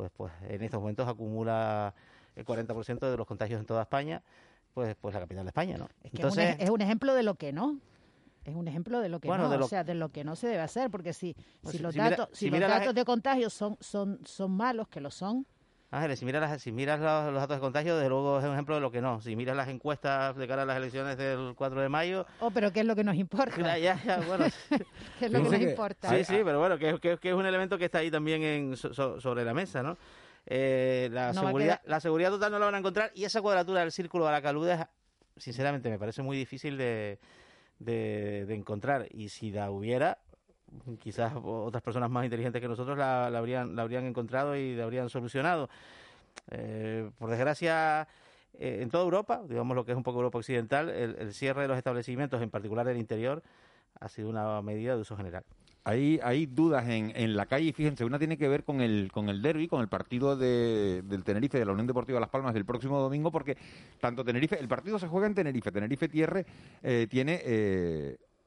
pues, 0.00 0.10
pues 0.16 0.32
en 0.48 0.62
estos 0.62 0.80
momentos 0.80 1.06
acumula 1.06 1.94
el 2.34 2.44
40% 2.46 3.10
de 3.10 3.16
los 3.18 3.26
contagios 3.26 3.60
en 3.60 3.66
toda 3.66 3.82
España, 3.82 4.22
pues, 4.72 4.96
pues 4.98 5.14
la 5.14 5.20
capital 5.20 5.44
de 5.44 5.50
España, 5.50 5.76
¿no? 5.76 5.88
Es, 6.02 6.14
Entonces, 6.14 6.56
es, 6.58 6.70
un, 6.70 6.80
ejemplo 6.80 7.14
de 7.14 7.22
lo 7.22 7.34
que 7.34 7.52
no. 7.52 7.78
Es 8.44 8.54
un 8.54 8.66
ejemplo 8.66 9.00
de 9.00 9.10
lo 9.10 9.20
que 9.20 9.28
no, 9.28 9.50
o 9.50 9.68
sea, 9.68 9.84
de 9.84 9.94
lo 9.94 10.08
que 10.08 10.24
no 10.24 10.34
se 10.36 10.46
debe 10.46 10.62
hacer, 10.62 10.90
porque 10.90 11.12
si, 11.12 11.36
pues 11.60 11.76
si, 11.76 11.82
los 11.82 11.94
datos, 11.94 12.30
si, 12.32 12.48
los 12.48 12.60
datos 12.60 12.94
de 12.94 13.04
contagio 13.04 13.50
son, 13.50 13.76
son, 13.80 14.20
son 14.24 14.52
malos, 14.52 14.88
que 14.88 15.02
lo 15.02 15.10
son, 15.10 15.46
Ángeles, 15.92 16.20
si 16.20 16.24
miras, 16.24 16.62
si 16.62 16.70
miras 16.70 17.00
los, 17.00 17.34
datos 17.34 17.56
de 17.56 17.60
contagio, 17.60 17.96
desde 17.96 18.08
luego 18.08 18.38
es 18.38 18.44
un 18.44 18.52
ejemplo 18.52 18.76
de 18.76 18.80
lo 18.80 18.92
que 18.92 19.00
no. 19.00 19.20
Si 19.20 19.34
miras 19.34 19.56
las 19.56 19.68
encuestas 19.68 20.36
de 20.36 20.46
cara 20.46 20.62
a 20.62 20.64
las 20.64 20.76
elecciones 20.76 21.18
del 21.18 21.54
4 21.56 21.80
de 21.80 21.88
mayo... 21.88 22.26
Oh, 22.38 22.52
pero 22.52 22.72
¿qué 22.72 22.80
es 22.80 22.86
lo 22.86 22.94
que 22.94 23.02
nos 23.02 23.16
importa? 23.16 23.76
Ya, 23.76 24.00
ya, 24.00 24.20
bueno. 24.28 24.44
¿Qué 25.18 25.26
es 25.26 25.32
lo 25.32 25.42
que 25.42 25.50
nos 25.50 25.60
importa? 25.60 26.08
Sí, 26.10 26.22
sí, 26.22 26.40
pero 26.44 26.60
bueno, 26.60 26.78
que, 26.78 27.00
que, 27.00 27.28
es 27.28 27.34
un 27.34 27.44
elemento 27.44 27.76
que 27.76 27.86
está 27.86 27.98
ahí 27.98 28.10
también 28.10 28.42
en, 28.42 28.76
sobre 28.76 29.44
la 29.44 29.52
mesa, 29.52 29.82
¿no? 29.82 29.98
Eh, 30.46 31.08
la, 31.12 31.34
seguridad, 31.34 31.80
la 31.84 31.98
seguridad 31.98 32.30
total 32.30 32.52
no 32.52 32.58
la 32.60 32.66
van 32.66 32.76
a 32.76 32.78
encontrar 32.78 33.10
y 33.14 33.24
esa 33.24 33.42
cuadratura 33.42 33.80
del 33.80 33.92
círculo 33.92 34.26
de 34.26 34.32
la 34.32 34.42
caluda, 34.42 34.90
sinceramente, 35.36 35.90
me 35.90 35.98
parece 35.98 36.22
muy 36.22 36.36
difícil 36.36 36.78
de, 36.78 37.18
de, 37.80 38.46
de 38.46 38.54
encontrar. 38.54 39.08
Y 39.10 39.28
si 39.28 39.50
la 39.50 39.72
hubiera, 39.72 40.18
quizás 40.98 41.32
otras 41.42 41.82
personas 41.82 42.10
más 42.10 42.24
inteligentes 42.24 42.60
que 42.60 42.68
nosotros 42.68 42.96
la, 42.96 43.26
habrían, 43.26 43.76
la 43.76 43.82
habrían 43.82 44.06
encontrado 44.06 44.56
y 44.56 44.74
la 44.74 44.84
habrían 44.84 45.08
solucionado. 45.08 45.68
Eh, 46.50 47.10
por 47.18 47.30
desgracia, 47.30 48.06
eh, 48.58 48.78
en 48.82 48.90
toda 48.90 49.04
Europa, 49.04 49.42
digamos 49.48 49.74
lo 49.74 49.84
que 49.84 49.92
es 49.92 49.96
un 49.96 50.02
poco 50.02 50.18
Europa 50.18 50.38
occidental, 50.38 50.88
el, 50.88 51.32
cierre 51.32 51.62
de 51.62 51.68
los 51.68 51.76
establecimientos, 51.76 52.42
en 52.42 52.50
particular 52.50 52.86
del 52.86 52.98
interior, 52.98 53.42
ha 54.00 54.08
sido 54.08 54.28
una 54.28 54.60
medida 54.62 54.94
de 54.94 55.00
uso 55.00 55.16
general. 55.16 55.44
Hay, 55.82 56.20
hay 56.22 56.44
dudas 56.44 56.86
en, 56.88 57.10
en 57.16 57.36
la 57.36 57.46
calle, 57.46 57.72
fíjense, 57.72 58.04
una 58.04 58.18
tiene 58.18 58.36
que 58.36 58.48
ver 58.48 58.64
con 58.64 58.82
el, 58.82 59.10
con 59.10 59.30
el 59.30 59.40
derby, 59.40 59.66
con 59.66 59.80
el 59.80 59.88
partido 59.88 60.36
de, 60.36 61.02
del 61.02 61.24
Tenerife, 61.24 61.58
de 61.58 61.64
la 61.64 61.72
Unión 61.72 61.86
Deportiva 61.86 62.20
Las 62.20 62.28
Palmas 62.28 62.52
del 62.52 62.66
próximo 62.66 63.00
domingo, 63.00 63.32
porque 63.32 63.56
tanto 63.98 64.22
Tenerife, 64.22 64.60
el 64.60 64.68
partido 64.68 64.98
se 64.98 65.08
juega 65.08 65.26
en 65.26 65.34
Tenerife, 65.34 65.72
Tenerife 65.72 66.08
Tierre 66.08 66.44
eh, 66.82 67.06
tiene 67.08 67.40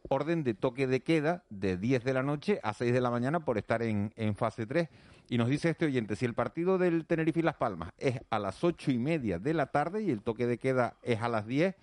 orden 0.09 0.43
de 0.43 0.53
toque 0.53 0.87
de 0.87 1.01
queda 1.01 1.43
de 1.49 1.77
10 1.77 2.03
de 2.03 2.13
la 2.13 2.23
noche 2.23 2.59
a 2.63 2.73
6 2.73 2.93
de 2.93 3.01
la 3.01 3.09
mañana 3.09 3.45
por 3.45 3.57
estar 3.57 3.81
en, 3.81 4.13
en 4.15 4.35
fase 4.35 4.65
3. 4.65 4.89
Y 5.29 5.37
nos 5.37 5.49
dice 5.49 5.69
este 5.69 5.85
oyente, 5.85 6.15
si 6.15 6.25
el 6.25 6.33
partido 6.33 6.77
del 6.77 7.05
Tenerife 7.05 7.39
y 7.39 7.43
Las 7.43 7.55
Palmas 7.55 7.91
es 7.97 8.19
a 8.29 8.39
las 8.39 8.63
ocho 8.63 8.91
y 8.91 8.97
media 8.97 9.39
de 9.39 9.53
la 9.53 9.67
tarde 9.67 10.03
y 10.03 10.11
el 10.11 10.21
toque 10.21 10.47
de 10.47 10.57
queda 10.57 10.97
es 11.01 11.21
a 11.21 11.29
las 11.29 11.47
10, 11.47 11.75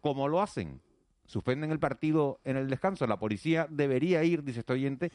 ¿cómo 0.00 0.28
lo 0.28 0.40
hacen? 0.40 0.80
Suspenden 1.26 1.70
el 1.70 1.78
partido 1.78 2.40
en 2.44 2.56
el 2.56 2.70
descanso. 2.70 3.06
La 3.06 3.18
policía 3.18 3.66
debería 3.68 4.24
ir, 4.24 4.44
dice 4.44 4.60
este 4.60 4.72
oyente, 4.72 5.10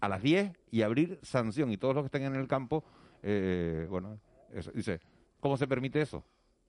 a 0.00 0.08
las 0.08 0.22
10 0.22 0.52
y 0.70 0.82
abrir 0.82 1.18
sanción. 1.22 1.70
Y 1.72 1.76
todos 1.76 1.94
los 1.94 2.04
que 2.04 2.06
estén 2.06 2.22
en 2.22 2.36
el 2.36 2.46
campo, 2.46 2.84
eh, 3.22 3.86
bueno, 3.90 4.20
eso, 4.52 4.70
dice, 4.72 5.00
¿cómo 5.40 5.56
se 5.56 5.66
permite 5.66 6.00
eso? 6.00 6.24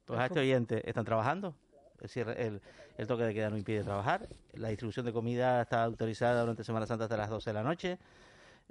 Pues 0.05 0.19
a 0.19 0.25
este 0.25 0.39
oyente, 0.39 0.87
¿están 0.89 1.05
trabajando? 1.05 1.55
Es 2.01 2.13
decir, 2.13 2.27
el, 2.35 2.61
el 2.97 3.07
toque 3.07 3.23
de 3.23 3.33
queda 3.33 3.49
no 3.49 3.57
impide 3.57 3.83
trabajar. 3.83 4.27
La 4.53 4.69
distribución 4.69 5.05
de 5.05 5.13
comida 5.13 5.61
está 5.61 5.83
autorizada 5.83 6.41
durante 6.41 6.63
Semana 6.63 6.87
Santa 6.87 7.05
hasta 7.05 7.15
las 7.15 7.29
12 7.29 7.49
de 7.49 7.53
la 7.53 7.63
noche. 7.63 7.99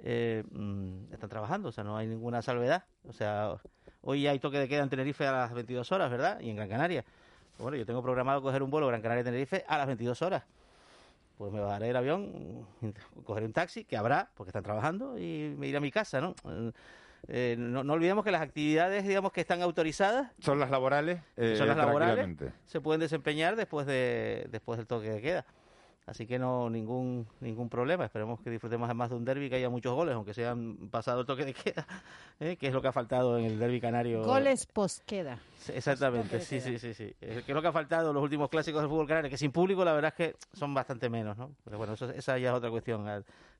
Eh, 0.03 0.43
mm, 0.51 1.13
están 1.13 1.29
trabajando, 1.29 1.69
o 1.69 1.71
sea, 1.71 1.83
no 1.83 1.95
hay 1.95 2.07
ninguna 2.07 2.41
salvedad. 2.41 2.83
O 3.07 3.13
sea, 3.13 3.55
hoy 4.01 4.27
hay 4.27 4.39
toque 4.39 4.57
de 4.57 4.67
queda 4.67 4.83
en 4.83 4.89
Tenerife 4.89 5.25
a 5.25 5.31
las 5.31 5.53
22 5.53 5.91
horas, 5.91 6.11
¿verdad? 6.11 6.39
Y 6.41 6.49
en 6.49 6.57
Gran 6.57 6.69
Canaria. 6.69 7.03
Pues 7.03 7.63
bueno, 7.63 7.77
yo 7.77 7.85
tengo 7.85 8.01
programado 8.01 8.41
coger 8.41 8.63
un 8.63 8.69
vuelo 8.69 8.87
Gran 8.87 9.01
Canaria-Tenerife 9.01 9.63
a 9.67 9.77
las 9.77 9.87
22 9.87 10.21
horas. 10.23 10.43
Pues 11.37 11.53
me 11.53 11.59
bajaré 11.59 11.89
el 11.89 11.95
avión, 11.95 12.67
cogeré 13.23 13.45
un 13.45 13.53
taxi, 13.53 13.85
que 13.85 13.97
habrá, 13.97 14.29
porque 14.35 14.49
están 14.49 14.63
trabajando, 14.63 15.17
y 15.17 15.55
me 15.57 15.67
iré 15.67 15.77
a 15.77 15.81
mi 15.81 15.91
casa, 15.91 16.19
¿no? 16.19 16.35
Eh, 17.27 17.55
no, 17.57 17.83
no, 17.83 17.93
olvidemos 17.93 18.23
que 18.23 18.31
las 18.31 18.41
actividades, 18.41 19.07
digamos, 19.07 19.31
que 19.31 19.41
están 19.41 19.61
autorizadas... 19.61 20.31
Son 20.39 20.59
las 20.59 20.69
laborales. 20.69 21.21
Eh, 21.37 21.55
son 21.57 21.67
las 21.67 21.77
laborales. 21.77 22.27
Se 22.65 22.81
pueden 22.81 22.99
desempeñar 22.99 23.55
después, 23.55 23.85
de, 23.85 24.47
después 24.49 24.77
del 24.77 24.87
toque 24.87 25.09
de 25.09 25.21
queda. 25.21 25.45
Así 26.07 26.25
que 26.25 26.39
no 26.39 26.69
ningún 26.69 27.27
ningún 27.39 27.69
problema. 27.69 28.05
Esperemos 28.05 28.41
que 28.41 28.49
disfrutemos 28.49 28.85
además 28.85 29.11
de 29.11 29.15
un 29.15 29.23
derby 29.23 29.49
que 29.49 29.55
haya 29.55 29.69
muchos 29.69 29.93
goles, 29.93 30.15
aunque 30.15 30.33
se 30.33 30.45
han 30.45 30.89
pasado 30.89 31.21
el 31.21 31.27
toque 31.27 31.45
de 31.45 31.53
queda, 31.53 31.87
¿eh? 32.39 32.57
que 32.57 32.67
es 32.67 32.73
lo 32.73 32.81
que 32.81 32.87
ha 32.87 32.91
faltado 32.91 33.37
en 33.37 33.45
el 33.45 33.59
derby 33.59 33.79
canario. 33.79 34.23
Goles 34.23 34.65
post 34.65 35.03
queda. 35.05 35.37
Exactamente, 35.73 36.41
sí, 36.41 36.59
sí, 36.59 36.79
sí, 36.79 36.93
sí. 36.93 37.15
Que 37.19 37.39
es 37.47 37.47
lo 37.47 37.61
que 37.61 37.67
ha 37.67 37.71
faltado 37.71 38.09
en 38.09 38.15
los 38.15 38.23
últimos 38.23 38.49
clásicos 38.49 38.81
del 38.81 38.89
fútbol 38.89 39.07
canario, 39.07 39.29
que 39.29 39.37
sin 39.37 39.51
público 39.51 39.85
la 39.85 39.93
verdad 39.93 40.13
es 40.17 40.31
que 40.31 40.35
son 40.53 40.73
bastante 40.73 41.07
menos, 41.07 41.37
¿no? 41.37 41.51
Pero 41.63 41.77
bueno, 41.77 41.93
eso, 41.93 42.09
esa 42.09 42.37
ya 42.39 42.49
es 42.49 42.55
otra 42.55 42.71
cuestión 42.71 43.07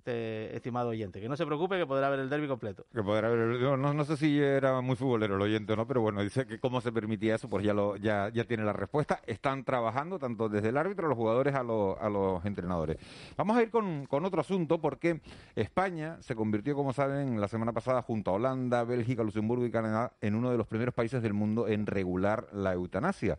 este 0.01 0.55
estimado 0.55 0.89
oyente. 0.89 1.21
Que 1.21 1.29
no 1.29 1.37
se 1.37 1.45
preocupe, 1.45 1.77
que 1.77 1.85
podrá 1.85 2.09
ver 2.09 2.19
el 2.19 2.29
derby 2.29 2.47
completo. 2.47 2.85
Que 2.91 3.03
podrá 3.03 3.29
ver 3.29 3.61
no, 3.61 3.93
no, 3.93 4.03
sé 4.03 4.17
si 4.17 4.39
era 4.39 4.81
muy 4.81 4.95
futbolero 4.95 5.35
el 5.35 5.41
oyente 5.41 5.73
o 5.73 5.75
no, 5.75 5.87
pero 5.87 6.01
bueno, 6.01 6.23
dice 6.23 6.47
que 6.47 6.59
cómo 6.59 6.81
se 6.81 6.91
permitía 6.91 7.35
eso, 7.35 7.47
pues 7.47 7.63
ya, 7.63 7.73
lo, 7.73 7.95
ya, 7.97 8.29
ya 8.33 8.45
tiene 8.45 8.63
la 8.63 8.73
respuesta. 8.73 9.21
Están 9.27 9.63
trabajando 9.63 10.17
tanto 10.17 10.49
desde 10.49 10.69
el 10.69 10.77
árbitro, 10.77 11.07
los 11.07 11.17
jugadores, 11.17 11.53
a, 11.53 11.61
los, 11.61 11.99
a 11.99 12.09
los 12.09 12.43
entrenadores. 12.45 12.97
Vamos 13.37 13.55
a 13.55 13.61
ir 13.61 13.69
con, 13.69 14.07
con 14.07 14.25
otro 14.25 14.41
asunto, 14.41 14.81
porque 14.81 15.21
España 15.55 16.17
se 16.21 16.35
convirtió, 16.35 16.75
como 16.75 16.93
saben, 16.93 17.39
la 17.39 17.47
semana 17.47 17.71
pasada 17.71 18.01
junto 18.01 18.31
a 18.31 18.33
Holanda, 18.33 18.83
Bélgica, 18.83 19.23
Luxemburgo 19.23 19.65
y 19.65 19.71
Canadá 19.71 20.13
en 20.21 20.33
uno 20.33 20.49
de 20.49 20.57
los 20.57 20.65
primeros 20.65 20.95
países 20.95 21.21
del 21.21 21.33
mundo 21.33 21.67
en 21.67 21.85
regular 21.85 22.47
la 22.53 22.73
eutanasia. 22.73 23.37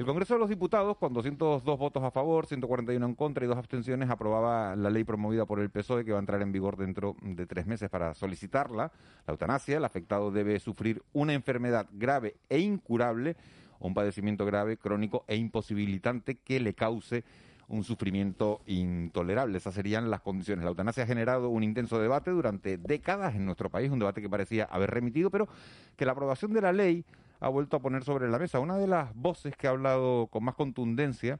El 0.00 0.06
Congreso 0.06 0.32
de 0.32 0.40
los 0.40 0.48
Diputados, 0.48 0.96
con 0.96 1.12
202 1.12 1.78
votos 1.78 2.02
a 2.02 2.10
favor, 2.10 2.46
141 2.46 3.04
en 3.04 3.14
contra 3.14 3.44
y 3.44 3.46
dos 3.46 3.58
abstenciones, 3.58 4.08
aprobaba 4.08 4.74
la 4.74 4.88
ley 4.88 5.04
promovida 5.04 5.44
por 5.44 5.60
el 5.60 5.68
PSOE 5.68 6.06
que 6.06 6.12
va 6.12 6.16
a 6.16 6.20
entrar 6.20 6.40
en 6.40 6.52
vigor 6.52 6.78
dentro 6.78 7.16
de 7.20 7.44
tres 7.44 7.66
meses 7.66 7.90
para 7.90 8.14
solicitarla. 8.14 8.92
La 9.26 9.32
eutanasia, 9.32 9.76
el 9.76 9.84
afectado 9.84 10.30
debe 10.30 10.58
sufrir 10.58 11.02
una 11.12 11.34
enfermedad 11.34 11.86
grave 11.92 12.36
e 12.48 12.60
incurable 12.60 13.36
un 13.80 13.92
padecimiento 13.92 14.46
grave, 14.46 14.78
crónico 14.78 15.26
e 15.28 15.36
imposibilitante 15.36 16.36
que 16.36 16.60
le 16.60 16.72
cause 16.72 17.22
un 17.68 17.84
sufrimiento 17.84 18.62
intolerable. 18.64 19.58
Esas 19.58 19.74
serían 19.74 20.08
las 20.08 20.22
condiciones. 20.22 20.64
La 20.64 20.70
eutanasia 20.70 21.02
ha 21.02 21.06
generado 21.06 21.50
un 21.50 21.62
intenso 21.62 22.00
debate 22.00 22.30
durante 22.30 22.78
décadas 22.78 23.34
en 23.34 23.44
nuestro 23.44 23.68
país, 23.68 23.90
un 23.90 23.98
debate 23.98 24.22
que 24.22 24.30
parecía 24.30 24.64
haber 24.64 24.92
remitido, 24.92 25.28
pero 25.28 25.46
que 25.94 26.06
la 26.06 26.12
aprobación 26.12 26.54
de 26.54 26.62
la 26.62 26.72
ley 26.72 27.04
ha 27.40 27.48
vuelto 27.48 27.76
a 27.76 27.80
poner 27.80 28.04
sobre 28.04 28.28
la 28.28 28.38
mesa. 28.38 28.60
Una 28.60 28.76
de 28.76 28.86
las 28.86 29.14
voces 29.14 29.56
que 29.56 29.66
ha 29.66 29.70
hablado 29.70 30.28
con 30.28 30.44
más 30.44 30.54
contundencia 30.54 31.38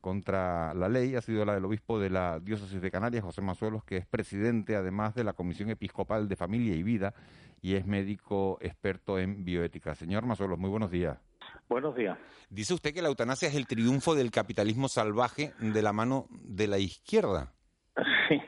contra 0.00 0.74
la 0.74 0.88
ley 0.88 1.16
ha 1.16 1.20
sido 1.20 1.44
la 1.44 1.54
del 1.54 1.64
obispo 1.64 1.98
de 1.98 2.10
la 2.10 2.38
diócesis 2.40 2.80
de 2.80 2.90
Canarias, 2.90 3.24
José 3.24 3.42
Mazuelos, 3.42 3.84
que 3.84 3.96
es 3.96 4.06
presidente 4.06 4.76
además 4.76 5.14
de 5.14 5.24
la 5.24 5.32
Comisión 5.32 5.70
Episcopal 5.70 6.28
de 6.28 6.36
Familia 6.36 6.74
y 6.74 6.82
Vida 6.82 7.14
y 7.62 7.74
es 7.74 7.86
médico 7.86 8.58
experto 8.60 9.18
en 9.18 9.44
bioética. 9.44 9.94
Señor 9.94 10.24
Mazuelos, 10.26 10.58
muy 10.58 10.70
buenos 10.70 10.90
días. 10.90 11.18
Buenos 11.68 11.96
días. 11.96 12.16
Dice 12.50 12.74
usted 12.74 12.94
que 12.94 13.02
la 13.02 13.08
eutanasia 13.08 13.48
es 13.48 13.56
el 13.56 13.66
triunfo 13.66 14.14
del 14.14 14.30
capitalismo 14.30 14.88
salvaje 14.88 15.52
de 15.58 15.82
la 15.82 15.92
mano 15.92 16.26
de 16.30 16.68
la 16.68 16.78
izquierda. 16.78 17.52
Sí, 18.28 18.40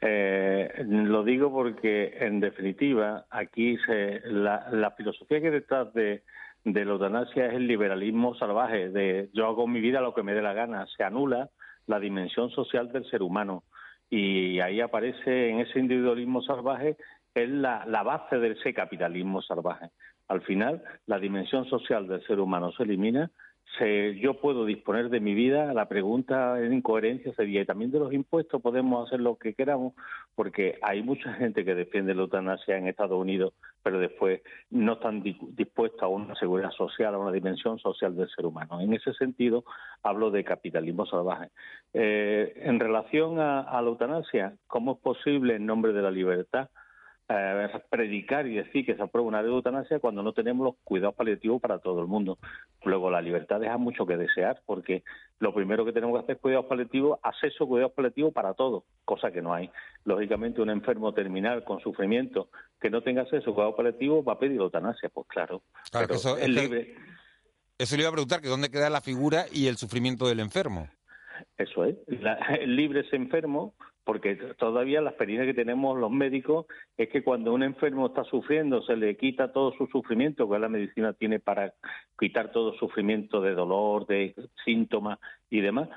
eh, 0.00 0.84
lo 0.86 1.24
digo 1.24 1.52
porque, 1.52 2.16
en 2.20 2.40
definitiva, 2.40 3.26
aquí 3.30 3.76
se, 3.86 4.20
la, 4.24 4.68
la 4.70 4.90
filosofía 4.92 5.40
que 5.40 5.50
detrás 5.50 5.92
de, 5.94 6.22
de 6.64 6.84
la 6.84 6.92
eutanasia 6.92 7.46
es 7.46 7.54
el 7.54 7.66
liberalismo 7.66 8.34
salvaje, 8.34 8.88
de 8.90 9.30
yo 9.32 9.46
hago 9.46 9.66
mi 9.66 9.80
vida 9.80 10.00
lo 10.00 10.14
que 10.14 10.22
me 10.22 10.34
dé 10.34 10.42
la 10.42 10.52
gana, 10.52 10.86
se 10.96 11.04
anula 11.04 11.50
la 11.86 12.00
dimensión 12.00 12.50
social 12.50 12.92
del 12.92 13.08
ser 13.08 13.22
humano 13.22 13.62
y 14.10 14.60
ahí 14.60 14.80
aparece 14.80 15.50
en 15.50 15.60
ese 15.60 15.78
individualismo 15.78 16.42
salvaje 16.42 16.96
es 17.34 17.48
la, 17.48 17.84
la 17.86 18.02
base 18.02 18.38
de 18.38 18.52
ese 18.52 18.72
capitalismo 18.72 19.42
salvaje. 19.42 19.90
Al 20.28 20.42
final, 20.42 20.82
la 21.06 21.18
dimensión 21.18 21.66
social 21.66 22.08
del 22.08 22.24
ser 22.26 22.40
humano 22.40 22.72
se 22.72 22.82
elimina 22.82 23.30
yo 24.20 24.34
puedo 24.40 24.64
disponer 24.64 25.10
de 25.10 25.20
mi 25.20 25.34
vida, 25.34 25.74
la 25.74 25.86
pregunta 25.86 26.58
en 26.60 26.72
incoherencia 26.72 27.34
sería, 27.34 27.60
¿y 27.60 27.66
también 27.66 27.90
de 27.90 27.98
los 27.98 28.12
impuestos 28.12 28.62
podemos 28.62 29.06
hacer 29.06 29.20
lo 29.20 29.36
que 29.36 29.54
queramos? 29.54 29.94
Porque 30.34 30.78
hay 30.82 31.02
mucha 31.02 31.32
gente 31.34 31.64
que 31.64 31.74
defiende 31.74 32.14
la 32.14 32.22
eutanasia 32.22 32.78
en 32.78 32.88
Estados 32.88 33.20
Unidos, 33.20 33.52
pero 33.82 33.98
después 33.98 34.40
no 34.70 34.94
están 34.94 35.22
dispuestos 35.22 36.02
a 36.02 36.08
una 36.08 36.34
seguridad 36.36 36.70
social, 36.70 37.14
a 37.14 37.18
una 37.18 37.32
dimensión 37.32 37.78
social 37.78 38.16
del 38.16 38.30
ser 38.30 38.46
humano. 38.46 38.80
En 38.80 38.94
ese 38.94 39.12
sentido, 39.14 39.64
hablo 40.02 40.30
de 40.30 40.44
capitalismo 40.44 41.06
salvaje. 41.06 41.50
Eh, 41.92 42.54
en 42.64 42.80
relación 42.80 43.38
a 43.38 43.80
la 43.80 43.88
eutanasia, 43.88 44.56
¿cómo 44.66 44.92
es 44.92 44.98
posible 44.98 45.56
en 45.56 45.66
nombre 45.66 45.92
de 45.92 46.02
la 46.02 46.10
libertad? 46.10 46.70
Eh, 47.28 47.68
predicar 47.90 48.46
y 48.46 48.54
decir 48.54 48.86
que 48.86 48.94
se 48.94 49.02
aprueba 49.02 49.26
una 49.26 49.42
de 49.42 49.48
eutanasia 49.48 49.98
cuando 49.98 50.22
no 50.22 50.32
tenemos 50.32 50.64
los 50.64 50.74
cuidados 50.84 51.16
paliativos 51.16 51.60
para 51.60 51.80
todo 51.80 52.00
el 52.00 52.06
mundo. 52.06 52.38
Luego, 52.84 53.10
la 53.10 53.20
libertad 53.20 53.58
deja 53.58 53.76
mucho 53.78 54.06
que 54.06 54.16
desear, 54.16 54.62
porque 54.64 55.02
lo 55.40 55.52
primero 55.52 55.84
que 55.84 55.92
tenemos 55.92 56.16
que 56.16 56.22
hacer 56.22 56.36
es 56.36 56.42
cuidados 56.42 56.66
paliativos, 56.66 57.18
acceso 57.24 57.64
a 57.64 57.66
cuidados 57.66 57.92
paliativos 57.94 58.32
para 58.32 58.54
todos, 58.54 58.84
cosa 59.04 59.32
que 59.32 59.42
no 59.42 59.52
hay. 59.52 59.68
Lógicamente, 60.04 60.62
un 60.62 60.70
enfermo 60.70 61.12
terminal 61.14 61.64
con 61.64 61.80
sufrimiento 61.80 62.48
que 62.80 62.90
no 62.90 63.02
tenga 63.02 63.22
acceso 63.22 63.50
a 63.50 63.54
cuidados 63.54 63.74
paliativos 63.74 64.24
va 64.24 64.34
a 64.34 64.38
pedir 64.38 64.60
eutanasia, 64.60 65.08
pues 65.08 65.26
claro. 65.26 65.62
claro 65.90 66.14
eso, 66.14 66.38
es 66.38 66.48
libre. 66.48 66.94
Eso 67.76 67.96
le 67.96 68.02
iba 68.02 68.10
a 68.10 68.12
preguntar, 68.12 68.40
que 68.40 68.48
dónde 68.48 68.70
queda 68.70 68.88
la 68.88 69.00
figura 69.00 69.46
y 69.52 69.66
el 69.66 69.78
sufrimiento 69.78 70.28
del 70.28 70.38
enfermo. 70.38 70.88
Eso 71.58 71.84
es. 71.84 71.96
el 72.60 72.76
libre 72.76 73.00
es 73.00 73.12
enfermo, 73.12 73.74
porque 74.06 74.36
todavía 74.56 75.00
la 75.00 75.10
experiencia 75.10 75.46
que 75.46 75.60
tenemos 75.60 75.98
los 75.98 76.12
médicos 76.12 76.66
es 76.96 77.08
que 77.08 77.24
cuando 77.24 77.52
un 77.52 77.64
enfermo 77.64 78.06
está 78.06 78.22
sufriendo 78.22 78.80
se 78.82 78.96
le 78.96 79.16
quita 79.16 79.52
todo 79.52 79.72
su 79.72 79.88
sufrimiento, 79.88 80.48
que 80.48 80.58
la 80.60 80.68
medicina 80.68 81.12
tiene 81.12 81.40
para 81.40 81.74
quitar 82.16 82.52
todo 82.52 82.72
sufrimiento 82.74 83.40
de 83.40 83.54
dolor, 83.54 84.06
de 84.06 84.32
síntomas 84.64 85.18
y 85.50 85.60
demás. 85.60 85.88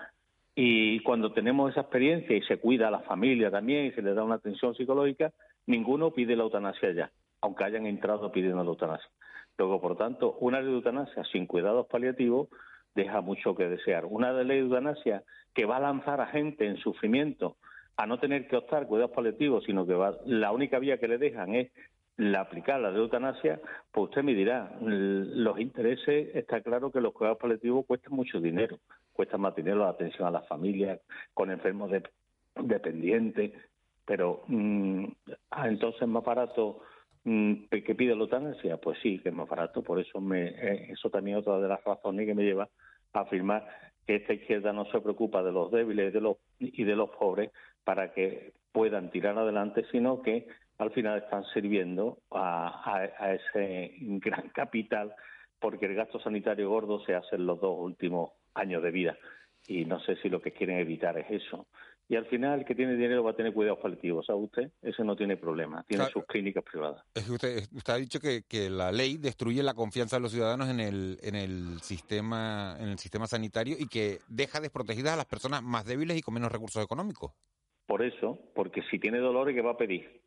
Y 0.55 1.01
cuando 1.01 1.33
tenemos 1.33 1.69
esa 1.69 1.81
experiencia 1.81 2.35
y 2.35 2.41
se 2.41 2.57
cuida 2.57 2.87
a 2.87 2.91
la 2.91 3.01
familia 3.01 3.51
también 3.51 3.85
y 3.85 3.91
se 3.91 4.01
le 4.01 4.15
da 4.15 4.23
una 4.23 4.35
atención 4.35 4.73
psicológica, 4.73 5.31
ninguno 5.67 6.09
pide 6.09 6.35
la 6.35 6.43
eutanasia 6.43 6.91
ya, 6.91 7.11
aunque 7.41 7.63
hayan 7.63 7.85
entrado 7.85 8.31
pidiendo 8.31 8.63
la 8.63 8.71
eutanasia. 8.71 9.09
Luego, 9.55 9.79
por 9.79 9.97
tanto, 9.97 10.35
una 10.39 10.61
ley 10.61 10.71
de 10.71 10.77
eutanasia 10.77 11.23
sin 11.25 11.45
cuidados 11.45 11.85
paliativos 11.85 12.47
deja 12.95 13.21
mucho 13.21 13.55
que 13.55 13.69
desear. 13.69 14.05
Una 14.05 14.33
ley 14.33 14.57
de 14.57 14.63
eutanasia 14.63 15.21
que 15.53 15.67
va 15.67 15.77
a 15.77 15.81
lanzar 15.81 16.21
a 16.21 16.25
gente 16.25 16.65
en 16.65 16.77
sufrimiento 16.77 17.57
a 17.99 18.05
no 18.05 18.17
tener 18.17 18.47
que 18.47 18.55
optar 18.55 18.87
cuidados 18.87 19.11
paliativos, 19.11 19.65
sino 19.65 19.85
que 19.85 19.93
va, 19.93 20.15
la 20.25 20.53
única 20.53 20.79
vía 20.79 20.97
que 20.99 21.09
le 21.09 21.17
dejan 21.17 21.53
es 21.53 21.69
la 22.15 22.39
aplicar 22.39 22.79
la 22.79 22.91
de 22.91 22.99
eutanasia, 22.99 23.59
pues 23.91 24.05
usted 24.05 24.23
me 24.23 24.33
dirá, 24.33 24.71
los 24.79 25.59
intereses, 25.59 26.33
está 26.33 26.61
claro 26.61 26.93
que 26.93 27.01
los 27.01 27.11
cuidados 27.11 27.39
paliativos 27.39 27.85
cuestan 27.85 28.13
mucho 28.13 28.39
dinero, 28.39 28.79
cuestan 29.11 29.41
más 29.41 29.53
dinero 29.53 29.79
la 29.79 29.89
atención 29.89 30.25
a 30.25 30.31
las 30.31 30.47
familias 30.47 31.01
con 31.33 31.51
enfermos 31.51 31.91
dependientes, 32.55 33.51
pero 34.05 34.43
mm, 34.47 35.03
ah, 35.51 35.67
entonces 35.67 36.01
es 36.01 36.07
más 36.07 36.23
barato 36.23 36.79
mm, 37.25 37.65
que 37.85 37.95
pide 37.95 38.15
la 38.15 38.21
eutanasia, 38.21 38.77
pues 38.77 38.97
sí, 39.03 39.19
que 39.19 39.27
es 39.27 39.35
más 39.35 39.49
barato, 39.49 39.81
por 39.81 39.99
eso 39.99 40.21
me, 40.21 40.47
eh, 40.47 40.87
eso 40.93 41.09
también 41.09 41.37
es 41.37 41.41
otra 41.45 41.59
de 41.59 41.67
las 41.67 41.83
razones 41.83 42.25
que 42.25 42.33
me 42.33 42.43
lleva 42.43 42.69
a 43.11 43.19
afirmar 43.19 43.67
que 44.07 44.15
esta 44.15 44.33
izquierda 44.33 44.71
no 44.71 44.85
se 44.85 45.01
preocupa 45.01 45.43
de 45.43 45.51
los 45.51 45.69
débiles 45.69 46.13
y 46.59 46.83
de 46.83 46.95
los 46.95 47.09
pobres 47.11 47.51
para 47.89 48.13
que 48.13 48.53
puedan 48.71 49.09
tirar 49.09 49.35
adelante, 49.35 49.83
sino 49.91 50.21
que 50.21 50.47
al 50.77 50.91
final 50.91 51.17
están 51.17 51.43
sirviendo 51.55 52.19
a, 52.29 53.09
ese 53.33 53.95
gran 53.99 54.49
capital 54.53 55.11
porque 55.59 55.87
el 55.87 55.95
gasto 55.95 56.19
sanitario 56.19 56.69
gordo 56.69 57.03
se 57.03 57.15
hace 57.15 57.37
en 57.37 57.47
los 57.47 57.59
dos 57.59 57.75
últimos 57.79 58.29
años 58.53 58.83
de 58.83 58.91
vida. 58.91 59.17
y 59.67 59.85
no 59.85 59.99
sé 60.01 60.17
si 60.17 60.29
lo 60.29 60.39
que 60.39 60.51
quieren 60.51 60.77
evitar 60.77 61.17
es 61.17 61.31
eso. 61.31 61.65
Y 62.07 62.15
al 62.15 62.27
final 62.27 62.59
el 62.59 62.65
que 62.65 62.75
tiene 62.75 62.93
dinero 62.93 63.23
va 63.23 63.31
a 63.31 63.35
tener 63.35 63.53
cuidados 63.53 63.79
paliativos, 63.79 64.27
¿sabe 64.27 64.39
usted? 64.39 64.71
Ese 64.83 65.03
no 65.03 65.15
tiene 65.15 65.35
problema, 65.37 65.83
tiene 65.87 66.05
sus 66.13 66.25
clínicas 66.25 66.63
privadas. 66.63 67.03
Es 67.15 67.23
que 67.23 67.31
usted, 67.31 67.63
usted 67.73 67.93
ha 67.93 67.97
dicho 67.97 68.19
que, 68.19 68.43
que, 68.47 68.69
la 68.69 68.91
ley 68.91 69.17
destruye 69.17 69.63
la 69.63 69.73
confianza 69.73 70.17
de 70.17 70.21
los 70.21 70.31
ciudadanos 70.31 70.69
en 70.69 70.79
el, 70.79 71.17
en 71.23 71.33
el 71.33 71.81
sistema 71.81 72.77
en 72.79 72.89
el 72.89 72.99
sistema 72.99 73.25
sanitario 73.25 73.75
y 73.79 73.87
que 73.87 74.19
deja 74.27 74.59
desprotegidas 74.59 75.13
a 75.13 75.17
las 75.17 75.25
personas 75.25 75.63
más 75.63 75.85
débiles 75.85 76.17
y 76.17 76.21
con 76.21 76.35
menos 76.35 76.51
recursos 76.51 76.83
económicos. 76.83 77.31
Por 77.89 78.03
eso, 78.03 78.37
porque 78.53 78.83
si 78.83 78.99
tiene 78.99 79.17
dolores, 79.17 79.55
¿qué 79.55 79.63
va 79.63 79.71
a 79.71 79.77
pedir? 79.77 80.21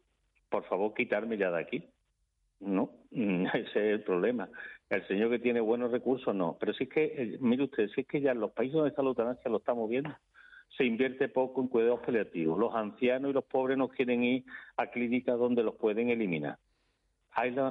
Por 0.50 0.64
favor, 0.64 0.94
quitarme 0.94 1.38
ya 1.38 1.52
de 1.52 1.60
aquí. 1.60 1.84
No, 2.58 2.90
ese 3.12 3.60
es 3.62 3.76
el 3.76 4.02
problema. 4.02 4.48
El 4.90 5.06
señor 5.06 5.30
que 5.30 5.38
tiene 5.38 5.60
buenos 5.60 5.92
recursos, 5.92 6.34
no. 6.34 6.56
Pero 6.58 6.72
si 6.72 6.84
es 6.84 6.90
que, 6.90 7.04
eh, 7.04 7.38
mire 7.38 7.62
usted, 7.62 7.88
si 7.94 8.00
es 8.00 8.06
que 8.08 8.20
ya 8.20 8.32
en 8.32 8.40
los 8.40 8.50
países 8.50 8.74
donde 8.74 8.88
está 8.88 9.02
la 9.02 9.10
eutanasia 9.10 9.48
lo 9.48 9.58
estamos 9.58 9.88
viendo 9.88 10.10
se 10.76 10.84
invierte 10.84 11.28
poco 11.28 11.60
en 11.60 11.68
cuidados 11.68 12.00
paliativos. 12.00 12.58
Los 12.58 12.74
ancianos 12.74 13.30
y 13.30 13.34
los 13.34 13.44
pobres 13.44 13.78
no 13.78 13.88
quieren 13.90 14.24
ir 14.24 14.44
a 14.76 14.88
clínicas 14.88 15.38
donde 15.38 15.62
los 15.62 15.76
pueden 15.76 16.08
eliminar. 16.08 16.58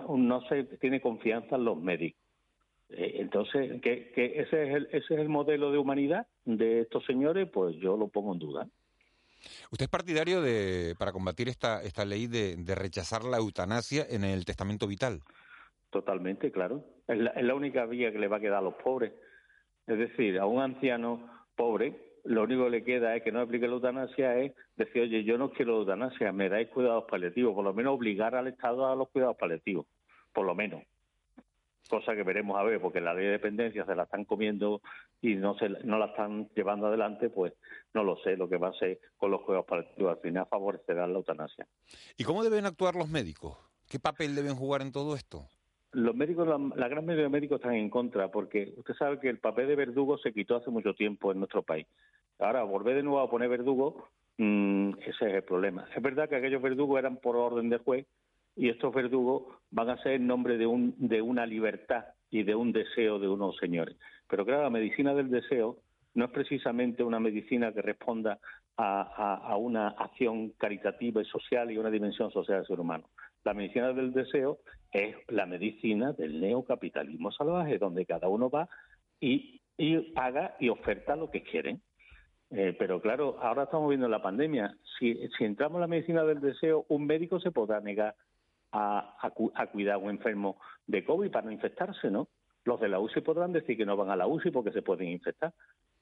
no 0.08 0.42
se 0.48 0.64
tiene 0.80 1.02
confianza 1.02 1.58
en 1.58 1.66
los 1.66 1.78
médicos. 1.78 2.22
Eh, 2.92 3.16
entonces, 3.16 3.82
¿que, 3.82 4.14
el, 4.16 4.88
ese 4.94 5.16
es 5.16 5.20
el 5.20 5.28
modelo 5.28 5.70
de 5.70 5.80
humanidad 5.80 6.28
de 6.46 6.80
estos 6.80 7.04
señores? 7.06 7.50
Pues 7.52 7.76
yo 7.76 7.98
lo 7.98 8.08
pongo 8.08 8.32
en 8.32 8.40
duda. 8.40 8.68
¿Usted 9.72 9.86
es 9.86 9.90
partidario 9.90 10.42
de, 10.42 10.96
para 10.98 11.12
combatir 11.12 11.50
esta, 11.50 11.82
esta 11.84 12.06
ley 12.06 12.28
de, 12.28 12.76
rechazar 12.76 13.24
la 13.24 13.38
eutanasia 13.38 14.06
en 14.10 14.24
el 14.24 14.46
testamento 14.46 14.88
vital? 14.88 15.22
Totalmente, 15.90 16.52
claro. 16.52 16.84
Es 17.08 17.18
la, 17.18 17.32
es 17.32 17.44
la 17.44 17.56
única 17.56 17.86
vía 17.86 18.12
que 18.12 18.20
le 18.20 18.28
va 18.28 18.38
a 18.38 18.40
quedar 18.40 18.60
a 18.60 18.62
los 18.62 18.76
pobres. 18.76 19.14
Es 19.88 19.98
decir, 19.98 20.40
a 20.40 20.46
un 20.46 20.62
anciano 20.62 21.30
pobre 21.56 22.12
lo 22.24 22.44
único 22.44 22.66
que 22.66 22.70
le 22.70 22.84
queda 22.84 23.16
es 23.16 23.24
que 23.24 23.32
no 23.32 23.42
aplique 23.42 23.68
la 23.68 23.74
eutanasia 23.74 24.38
es 24.38 24.54
decir, 24.76 25.04
oye, 25.04 25.24
yo 25.24 25.38
no 25.38 25.52
quiero 25.52 25.78
eutanasia, 25.78 26.32
me 26.32 26.50
dais 26.50 26.70
cuidados 26.70 27.06
paliativos, 27.10 27.54
por 27.54 27.64
lo 27.64 27.74
menos 27.74 27.96
obligar 27.96 28.36
al 28.36 28.48
Estado 28.48 28.88
a 28.88 28.96
los 28.96 29.10
cuidados 29.10 29.38
paliativos, 29.38 29.88
por 30.34 30.46
lo 30.46 30.56
menos. 30.56 30.84
Cosa 31.92 32.16
que 32.16 32.24
veremos 32.24 32.58
a 32.58 32.64
ver, 32.64 32.80
porque 32.80 33.02
la 33.02 33.14
ley 33.14 33.26
de 33.26 33.32
dependencia 33.32 33.86
se 33.86 33.96
la 33.96 34.04
están 34.04 34.24
comiendo 34.24 34.82
y 35.22 35.36
no 35.36 35.58
se 35.58 35.68
no 35.84 36.00
la 36.00 36.06
están 36.06 36.48
llevando 36.56 36.88
adelante, 36.88 37.30
pues 37.30 37.52
no 37.94 38.06
lo 38.06 38.16
sé 38.24 38.38
lo 38.38 38.48
que 38.48 38.56
va 38.56 38.70
a 38.70 38.74
ser 38.80 38.98
con 39.18 39.30
los 39.30 39.42
cuidados 39.42 39.66
paliativos. 39.66 40.16
Al 40.16 40.22
final 40.22 40.48
favorecerá 40.50 41.06
la 41.06 41.18
eutanasia. 41.18 41.68
¿Y 42.18 42.24
cómo 42.24 42.46
deben 42.46 42.66
actuar 42.66 42.96
los 42.96 43.10
médicos? 43.10 43.58
¿Qué 43.90 44.00
papel 44.00 44.36
deben 44.36 44.56
jugar 44.56 44.82
en 44.82 44.94
todo 44.94 45.18
esto? 45.18 45.50
los 45.94 46.16
médicos, 46.16 46.48
la, 46.48 46.88
gran 46.88 47.06
mayoría 47.06 47.26
de 47.26 47.30
médicos 47.30 47.58
están 47.60 47.76
en 47.76 47.90
contra, 47.90 48.30
porque 48.30 48.74
usted 48.78 48.94
sabe 48.94 49.20
que 49.20 49.28
el 49.28 49.40
papel 49.40 49.68
de 49.68 49.76
verdugo 49.76 50.18
se 50.18 50.32
quitó 50.32 50.56
hace 50.56 50.70
mucho 50.70 50.94
tiempo 50.94 51.34
en 51.34 51.40
nuestro 51.40 51.64
país. 51.64 51.86
Ahora, 52.40 52.64
volver 52.64 52.96
de 52.96 53.04
nuevo 53.04 53.20
a 53.20 53.30
poner 53.30 53.50
verdugo, 53.50 54.08
mm, 54.38 54.92
ese 55.02 55.28
es 55.28 55.34
el 55.34 55.44
problema. 55.44 55.90
Es 55.94 56.02
verdad 56.02 56.30
que 56.30 56.38
aquellos 56.38 56.62
verdugos 56.62 56.98
eran 56.98 57.18
por 57.18 57.36
orden 57.36 57.70
de 57.70 57.80
juez 57.80 58.08
y 58.56 58.70
estos 58.70 58.94
verdugos 58.94 59.44
van 59.70 59.90
a 59.90 60.02
ser 60.04 60.14
en 60.14 60.28
nombre 60.28 60.58
de, 60.58 60.66
un, 60.66 60.96
de 60.98 61.22
una 61.22 61.46
libertad 61.46 62.06
y 62.30 62.44
de 62.44 62.56
un 62.56 62.72
deseo 62.72 63.20
de 63.20 63.28
unos 63.28 63.58
señores. 63.58 63.98
Pero 64.28 64.46
claro, 64.46 64.64
la 64.64 64.70
medicina 64.70 65.14
del 65.14 65.30
deseo 65.30 65.78
no 66.14 66.26
es 66.26 66.32
precisamente 66.32 67.04
una 67.04 67.20
medicina 67.20 67.72
que 67.74 67.82
responda 67.82 68.40
a, 68.78 69.56
una 69.58 69.90
acción 69.90 70.52
caritativa 70.58 71.22
y 71.22 71.26
social 71.26 71.70
y 71.70 71.78
una 71.78 71.92
dimensión 71.92 72.32
social 72.32 72.60
del 72.60 72.68
ser 72.68 72.80
humano. 72.80 73.10
La 73.44 73.54
medicina 73.54 73.94
del 73.94 74.12
deseo 74.12 74.60
es 74.92 75.16
la 75.28 75.46
medicina 75.46 76.14
del 76.14 76.42
neocapitalismo 76.42 77.32
salvaje, 77.32 77.78
donde 77.78 78.06
cada 78.06 78.28
uno 78.28 78.50
va 78.50 78.68
y, 79.20 79.62
y 79.78 80.12
haga 80.16 80.56
y 80.60 80.70
oferta 80.70 81.16
lo 81.16 81.30
que 81.30 81.44
quiere. 81.44 81.80
Eh, 82.50 82.76
pero 82.78 83.00
claro, 83.02 83.38
ahora 83.42 83.64
estamos 83.64 83.90
viendo 83.90 84.10
la 84.10 84.22
pandemia. 84.22 84.76
Si, 84.98 85.16
si, 85.38 85.46
entramos 85.46 85.76
en 85.76 85.82
la 85.82 85.88
medicina 85.88 86.24
del 86.24 86.42
deseo, 86.42 86.86
un 86.90 87.06
médico 87.06 87.40
se 87.40 87.52
podrá 87.52 87.80
negar 87.80 88.16
a, 88.72 89.32
cuidar 89.72 89.96
a 89.96 89.98
un 89.98 90.12
enfermo 90.12 90.60
de 90.88 91.04
COVID 91.04 91.32
para 91.32 91.46
no 91.46 91.52
infectarse, 91.52 92.10
¿no? 92.10 92.30
Los 92.64 92.80
de 92.80 92.90
la 92.90 93.00
UCI 93.00 93.22
podrán 93.22 93.52
decir 93.52 93.76
que 93.76 93.86
no 93.86 93.98
van 93.98 94.10
a 94.10 94.16
la 94.16 94.28
UCI 94.28 94.52
porque 94.52 94.72
se 94.72 94.82
pueden 94.82 95.10
infectar. 95.10 95.54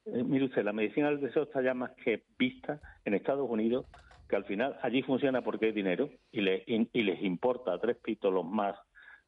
Eh, 0.04 0.22
mire 0.22 0.44
usted, 0.44 0.62
la 0.62 0.72
medicina 0.72 1.08
del 1.08 1.20
deseo 1.20 1.44
está 1.44 1.62
ya 1.62 1.74
más 1.74 1.92
que 2.04 2.24
vista 2.38 2.80
en 3.04 3.14
Estados 3.14 3.48
Unidos 3.48 3.86
que 4.28 4.36
al 4.36 4.44
final 4.44 4.78
allí 4.82 5.02
funciona 5.02 5.42
porque 5.42 5.66
hay 5.66 5.72
dinero 5.72 6.08
y, 6.30 6.40
y 6.40 7.02
les 7.02 7.22
importa 7.22 7.72
a 7.72 7.80
tres 7.80 7.96
pitos 7.96 8.32
los 8.32 8.46
más 8.46 8.76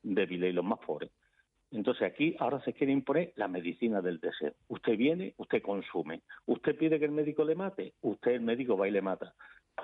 débiles 0.02 0.50
y 0.50 0.52
los 0.52 0.64
más 0.64 0.78
pobres. 0.78 1.10
Entonces 1.72 2.02
aquí 2.02 2.36
ahora 2.38 2.62
se 2.64 2.72
quiere 2.72 2.92
imponer 2.92 3.32
la 3.36 3.48
medicina 3.48 4.00
del 4.00 4.20
deseo. 4.20 4.52
Usted 4.68 4.96
viene, 4.96 5.34
usted 5.38 5.62
consume. 5.62 6.22
Usted 6.46 6.76
pide 6.76 6.98
que 6.98 7.06
el 7.06 7.12
médico 7.12 7.44
le 7.44 7.54
mate, 7.54 7.94
usted 8.02 8.32
el 8.32 8.42
médico 8.42 8.76
va 8.76 8.88
y 8.88 8.90
le 8.90 9.02
mata. 9.02 9.34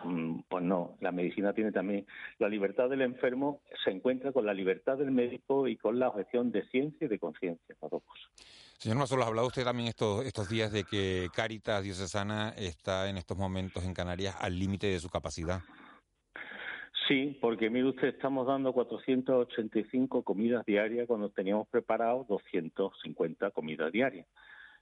Mm, 0.05 0.41
pues 0.49 0.64
no, 0.64 0.97
la 1.01 1.12
medicina 1.12 1.53
tiene 1.53 1.72
también 1.72 2.07
la 2.39 2.49
libertad 2.49 2.89
del 2.89 3.03
enfermo, 3.03 3.62
se 3.84 3.91
encuentra 3.91 4.32
con 4.32 4.47
la 4.47 4.55
libertad 4.55 4.97
del 4.97 5.11
médico 5.11 5.66
y 5.66 5.76
con 5.76 5.99
la 5.99 6.09
objeción 6.09 6.53
de 6.53 6.66
ciencia 6.68 7.07
y 7.07 7.09
de 7.09 7.18
conciencia. 7.18 7.74
Señor 8.78 8.99
Mazola, 8.99 9.24
ha 9.24 9.28
hablado 9.28 9.49
usted 9.49 9.64
también 9.64 9.89
estos, 9.89 10.24
estos 10.24 10.49
días 10.49 10.70
de 10.70 10.84
que 10.84 11.28
Caritas 11.34 11.82
Diocesana 11.82 12.51
está 12.57 13.09
en 13.11 13.16
estos 13.16 13.36
momentos 13.36 13.84
en 13.84 13.95
Canarias 13.95 14.36
al 14.41 14.57
límite 14.59 14.86
de 14.86 15.01
su 15.01 15.09
capacidad. 15.09 15.61
Sí, 17.09 17.39
porque 17.41 17.70
mire 17.70 17.89
usted, 17.89 18.09
estamos 18.09 18.47
dando 18.47 18.72
485 18.72 20.22
comidas 20.22 20.64
diarias 20.66 21.07
cuando 21.09 21.30
teníamos 21.30 21.66
preparado 21.68 22.26
250 22.28 23.51
comidas 23.51 23.91
diarias. 23.91 24.26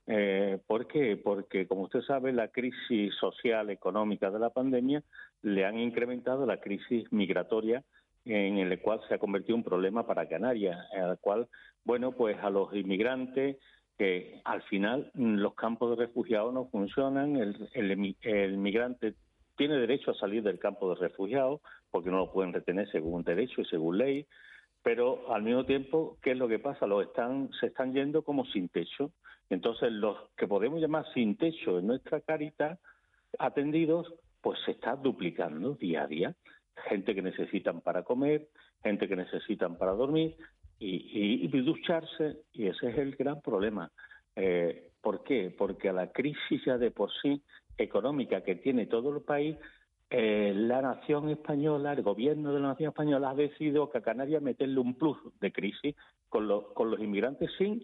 Eh, 0.07 0.59
¿Por 0.67 0.87
qué? 0.87 1.17
Porque, 1.17 1.67
como 1.67 1.83
usted 1.83 2.03
sabe, 2.03 2.33
la 2.33 2.49
crisis 2.49 3.15
social, 3.17 3.71
económica 3.71 4.31
de 4.31 4.39
la 4.39 4.51
pandemia 4.51 5.03
le 5.43 5.65
han 5.65 5.79
incrementado 5.79 6.47
la 6.47 6.61
crisis 6.61 7.11
migratoria 7.13 7.83
en 8.25 8.69
la 8.69 8.77
cual 8.79 9.01
se 9.07 9.15
ha 9.15 9.19
convertido 9.19 9.55
un 9.55 9.63
problema 9.63 10.05
para 10.05 10.29
Canarias, 10.29 10.77
en 10.93 11.09
la 11.09 11.17
cual, 11.17 11.47
bueno, 11.85 12.11
pues 12.11 12.37
a 12.43 12.51
los 12.51 12.75
inmigrantes 12.75 13.57
que 13.97 14.41
al 14.45 14.63
final 14.63 15.11
mm, 15.15 15.37
los 15.37 15.55
campos 15.55 15.91
de 15.91 16.07
refugiados 16.07 16.53
no 16.53 16.67
funcionan, 16.67 17.37
el, 17.37 17.69
el, 17.73 18.57
migrante 18.59 19.15
tiene 19.57 19.77
derecho 19.77 20.11
a 20.11 20.15
salir 20.15 20.43
del 20.43 20.59
campo 20.59 20.91
de 20.91 21.01
refugiados 21.01 21.61
porque 21.91 22.11
no 22.11 22.19
lo 22.19 22.33
pueden 22.33 22.53
retener 22.53 22.91
según 22.91 23.23
derecho 23.23 23.63
y 23.63 23.65
según 23.67 23.99
ley, 23.99 24.27
pero 24.83 25.33
al 25.33 25.43
mismo 25.43 25.65
tiempo, 25.65 26.19
¿qué 26.23 26.33
es 26.33 26.37
lo 26.37 26.49
que 26.49 26.59
pasa? 26.59 26.87
Los 26.87 27.07
están, 27.07 27.51
se 27.59 27.67
están 27.67 27.93
yendo 27.93 28.23
como 28.23 28.45
sin 28.47 28.69
techo. 28.69 29.13
Entonces, 29.51 29.93
los 29.93 30.17
que 30.37 30.49
podemos 30.49 30.81
llamar 30.81 31.05
sin 31.15 31.37
techo 31.37 31.79
en 31.79 31.87
nuestra 31.87 32.21
carita, 32.21 32.79
atendidos, 33.39 34.13
pues 34.41 34.59
se 34.65 34.73
está 34.73 34.97
duplicando 34.97 35.75
día 35.75 36.03
a 36.03 36.07
día. 36.07 36.35
Gente 36.89 37.15
que 37.15 37.23
necesitan 37.23 37.81
para 37.81 38.03
comer, 38.03 38.49
gente 38.83 39.09
que 39.09 39.17
necesitan 39.17 39.77
para 39.79 39.93
dormir, 39.93 40.37
y, 40.79 41.49
ducharse, 41.63 42.43
y 42.53 42.67
ese 42.67 42.91
es 42.91 42.99
el 42.99 43.17
gran 43.17 43.41
problema. 43.41 43.91
Eh, 44.35 44.91
¿Por 45.01 45.23
qué? 45.23 45.55
Porque 45.57 45.89
a 45.89 45.93
la 45.93 46.13
crisis 46.13 46.63
ya 46.67 46.77
de 46.77 46.91
por 46.91 47.11
sí 47.23 47.41
económica 47.79 48.43
que 48.43 48.57
tiene 48.57 48.87
todo 48.87 49.17
el 49.17 49.23
país, 49.23 49.57
eh, 50.11 50.53
la 50.55 50.83
nación 50.83 51.31
española, 51.31 51.93
el 51.93 52.03
gobierno 52.03 52.53
de 52.53 52.61
la 52.61 52.69
nación 52.69 52.91
española 52.91 53.31
ha 53.31 53.35
decidido 53.35 53.89
que 53.91 53.99
a 53.99 54.03
Canarias 54.03 54.43
meterle 54.43 54.79
un 54.81 54.95
plus 54.95 55.19
de 55.41 55.51
crisis 55.51 55.97
con 56.29 56.47
los 56.47 57.01
inmigrantes 57.01 57.51
sin 57.57 57.83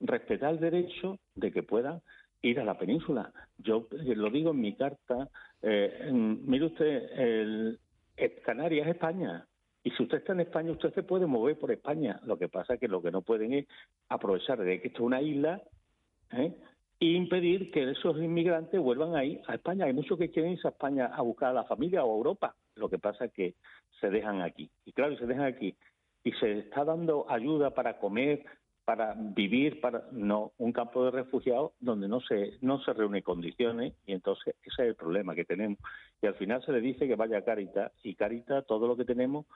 respetar 0.00 0.54
el 0.54 0.60
derecho 0.60 1.18
de 1.34 1.52
que 1.52 1.62
puedan 1.62 2.02
ir 2.42 2.60
a 2.60 2.64
la 2.64 2.78
península. 2.78 3.32
Yo 3.58 3.88
eh, 3.92 4.14
lo 4.14 4.30
digo 4.30 4.50
en 4.50 4.60
mi 4.60 4.74
carta, 4.74 5.28
eh, 5.62 6.10
mire 6.12 6.66
usted, 6.66 7.10
el, 7.18 7.78
Canarias 8.44 8.86
es 8.86 8.94
España, 8.94 9.46
y 9.84 9.90
si 9.90 10.02
usted 10.02 10.18
está 10.18 10.32
en 10.32 10.40
España, 10.40 10.72
usted 10.72 10.94
se 10.94 11.02
puede 11.02 11.26
mover 11.26 11.58
por 11.58 11.70
España. 11.70 12.18
Lo 12.24 12.38
que 12.38 12.48
pasa 12.48 12.74
es 12.74 12.80
que 12.80 12.88
lo 12.88 13.02
que 13.02 13.10
no 13.10 13.20
pueden 13.20 13.52
es 13.52 13.66
aprovechar 14.08 14.58
de 14.58 14.80
que 14.80 14.88
esto 14.88 15.00
es 15.00 15.06
una 15.06 15.20
isla 15.20 15.62
¿eh? 16.32 16.54
e 17.00 17.06
impedir 17.06 17.70
que 17.70 17.90
esos 17.90 18.16
inmigrantes 18.16 18.80
vuelvan 18.80 19.14
ahí 19.14 19.42
a 19.46 19.56
España. 19.56 19.84
Hay 19.84 19.92
muchos 19.92 20.18
que 20.18 20.30
quieren 20.30 20.52
irse 20.52 20.68
a 20.68 20.70
España 20.70 21.06
a 21.06 21.20
buscar 21.20 21.50
a 21.50 21.54
la 21.54 21.64
familia 21.64 22.02
o 22.02 22.14
a 22.14 22.16
Europa. 22.16 22.56
Lo 22.76 22.88
que 22.88 22.98
pasa 22.98 23.26
es 23.26 23.32
que 23.32 23.54
se 24.00 24.08
dejan 24.08 24.40
aquí. 24.40 24.70
Y 24.86 24.92
claro, 24.92 25.18
se 25.18 25.26
dejan 25.26 25.44
aquí. 25.44 25.76
Y 26.24 26.32
se 26.32 26.60
está 26.60 26.82
dando 26.86 27.26
ayuda 27.28 27.74
para 27.74 27.98
comer, 27.98 28.42
para 28.84 29.14
vivir, 29.16 29.80
para 29.80 30.04
no 30.12 30.52
un 30.58 30.72
campo 30.72 31.04
de 31.04 31.10
refugiados 31.10 31.72
donde 31.80 32.08
no 32.08 32.20
se 32.20 32.58
no 32.60 32.80
se 32.80 32.92
reúne 32.92 33.22
condiciones 33.22 33.94
y 34.06 34.12
entonces 34.12 34.54
ese 34.62 34.82
es 34.82 34.88
el 34.88 34.94
problema 34.94 35.34
que 35.34 35.44
tenemos 35.44 35.78
y 36.20 36.26
al 36.26 36.34
final 36.34 36.62
se 36.64 36.72
le 36.72 36.80
dice 36.80 37.08
que 37.08 37.16
vaya 37.16 37.38
a 37.38 37.44
Caritas 37.44 37.92
y 38.02 38.14
Caritas 38.14 38.66
todo 38.66 38.86
lo 38.86 38.96
que 38.96 39.04
tenemos 39.04 39.46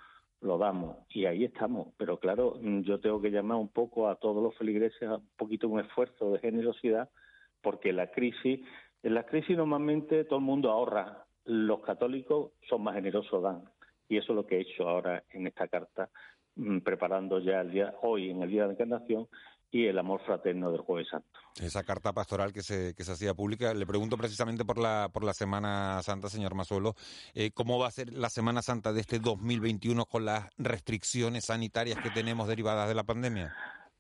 lo 0.41 0.59
damos 0.59 0.97
y 1.11 1.27
ahí 1.27 1.45
estamos. 1.45 1.89
Pero 1.97 2.19
claro, 2.19 2.57
mm, 2.61 2.83
yo 2.83 3.01
tengo 3.01 3.21
que 3.21 3.31
llamar 3.31 3.59
un 3.59 3.69
poco 3.69 4.09
a 4.09 4.17
todos 4.17 4.43
los 4.43 4.57
feligreses 4.57 5.03
a 5.09 5.17
un 5.17 5.29
poquito 5.37 5.69
un 5.69 5.81
esfuerzo 5.81 6.33
de 6.33 6.39
generosidad 6.39 7.11
porque 7.63 7.93
la 7.93 8.11
crisis, 8.11 8.61
en 9.03 9.15
la 9.15 9.25
crisis 9.25 9.57
normalmente 9.57 10.25
todo 10.25 10.39
el 10.39 10.45
mundo 10.45 10.71
ahorra, 10.71 11.25
los 11.45 11.81
católicos 11.81 12.53
son 12.69 12.83
más 12.83 12.95
generosos, 12.95 13.43
dan. 13.43 13.65
Y 14.09 14.17
eso 14.17 14.33
es 14.33 14.37
lo 14.37 14.47
que 14.47 14.57
he 14.57 14.61
hecho 14.61 14.89
ahora 14.89 15.25
en 15.31 15.47
esta 15.47 15.69
carta, 15.69 16.09
preparando 16.85 17.41
ya 17.41 17.61
el 17.61 17.71
día, 17.71 17.95
hoy 18.03 18.31
en 18.31 18.43
el 18.43 18.51
Día 18.51 18.63
de 18.63 18.69
la 18.69 18.73
Encarnación, 18.75 19.29
y 19.71 19.87
el 19.87 19.99
amor 19.99 20.21
fraterno 20.23 20.73
del 20.73 20.81
Jueves 20.81 21.09
Santo. 21.11 21.29
Esa 21.61 21.83
carta 21.85 22.13
pastoral 22.13 22.53
que 22.53 22.63
se, 22.63 22.95
que 22.95 23.05
se 23.05 23.13
hacía 23.13 23.35
pública, 23.35 23.75
le 23.75 23.87
pregunto 23.87 24.17
precisamente 24.17 24.65
por 24.65 24.79
la, 24.79 25.11
por 25.13 25.25
la 25.25 25.35
Semana 25.35 26.01
Santa, 26.03 26.29
señor 26.29 26.55
Mazuelo, 26.55 26.95
eh, 27.35 27.51
¿cómo 27.53 27.79
va 27.79 27.89
a 27.89 27.91
ser 27.91 28.13
la 28.13 28.31
Semana 28.31 28.63
Santa 28.63 28.93
de 28.93 29.01
este 29.01 29.19
2021 29.19 30.07
con 30.07 30.25
las 30.25 30.49
restricciones 30.57 31.47
sanitarias 31.47 31.99
que 32.01 32.11
tenemos 32.11 32.49
derivadas 32.49 32.89
de 32.89 32.95
la 32.95 33.05
pandemia? 33.05 33.55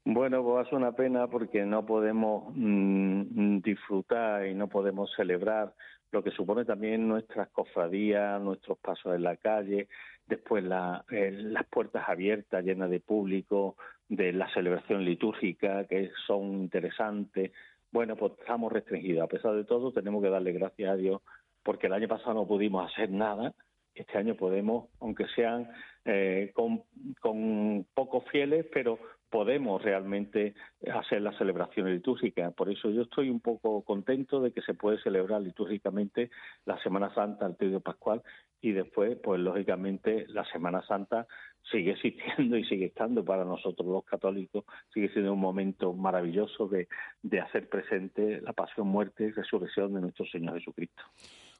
Bueno, 0.04 0.42
pues 0.42 0.66
es 0.66 0.72
una 0.72 0.92
pena 0.92 1.26
porque 1.26 1.66
no 1.66 1.84
podemos 1.84 2.50
mm, 2.54 3.58
disfrutar 3.58 4.46
y 4.46 4.54
no 4.54 4.68
podemos 4.68 5.10
celebrar 5.14 5.74
lo 6.12 6.22
que 6.22 6.30
supone 6.30 6.64
también 6.64 7.06
nuestras 7.06 7.50
cofradías, 7.50 8.40
nuestros 8.40 8.78
pasos 8.78 9.14
en 9.14 9.22
la 9.22 9.36
calle, 9.36 9.88
después 10.28 10.62
la, 10.62 11.04
eh, 11.10 11.30
las 11.32 11.66
puertas 11.66 12.08
abiertas 12.08 12.64
llenas 12.64 12.90
de 12.90 13.00
público, 13.00 13.76
de 14.08 14.32
la 14.32 14.52
celebración 14.52 15.04
litúrgica, 15.04 15.84
que 15.86 16.10
son 16.26 16.54
interesantes. 16.54 17.52
Bueno, 17.90 18.16
pues 18.16 18.32
estamos 18.38 18.72
restringidos. 18.72 19.24
A 19.24 19.28
pesar 19.28 19.54
de 19.54 19.64
todo, 19.64 19.92
tenemos 19.92 20.22
que 20.22 20.30
darle 20.30 20.52
gracias 20.52 20.90
a 20.90 20.96
Dios 20.96 21.22
porque 21.62 21.86
el 21.86 21.92
año 21.92 22.08
pasado 22.08 22.34
no 22.34 22.46
pudimos 22.46 22.90
hacer 22.90 23.10
nada. 23.10 23.54
Este 23.94 24.16
año 24.16 24.36
podemos, 24.36 24.88
aunque 25.00 25.26
sean 25.34 25.68
eh, 26.04 26.52
con, 26.54 26.84
con 27.20 27.84
pocos 27.94 28.24
fieles, 28.30 28.64
pero 28.72 28.98
podemos 29.30 29.82
realmente 29.82 30.54
hacer 30.92 31.22
la 31.22 31.36
celebración 31.36 31.92
litúrgica. 31.92 32.50
Por 32.50 32.70
eso 32.70 32.90
yo 32.90 33.02
estoy 33.02 33.30
un 33.30 33.40
poco 33.40 33.82
contento 33.82 34.40
de 34.40 34.52
que 34.52 34.62
se 34.62 34.74
puede 34.74 35.00
celebrar 35.02 35.42
litúrgicamente 35.42 36.30
la 36.64 36.80
Semana 36.82 37.12
Santa, 37.14 37.46
el 37.46 37.56
Trío 37.56 37.80
Pascual, 37.80 38.22
y 38.60 38.72
después, 38.72 39.16
pues 39.22 39.40
lógicamente, 39.40 40.26
la 40.28 40.44
Semana 40.50 40.82
Santa 40.86 41.26
sigue 41.70 41.92
existiendo 41.92 42.56
y 42.56 42.64
sigue 42.64 42.86
estando 42.86 43.24
para 43.24 43.44
nosotros 43.44 43.86
los 43.86 44.04
católicos, 44.04 44.64
sigue 44.92 45.10
siendo 45.12 45.32
un 45.32 45.40
momento 45.40 45.92
maravilloso 45.92 46.66
de, 46.66 46.88
de 47.22 47.40
hacer 47.40 47.68
presente 47.68 48.40
la 48.40 48.52
pasión, 48.52 48.88
muerte 48.88 49.24
y 49.24 49.30
resurrección 49.30 49.94
de 49.94 50.00
nuestro 50.00 50.26
Señor 50.26 50.58
Jesucristo. 50.58 51.02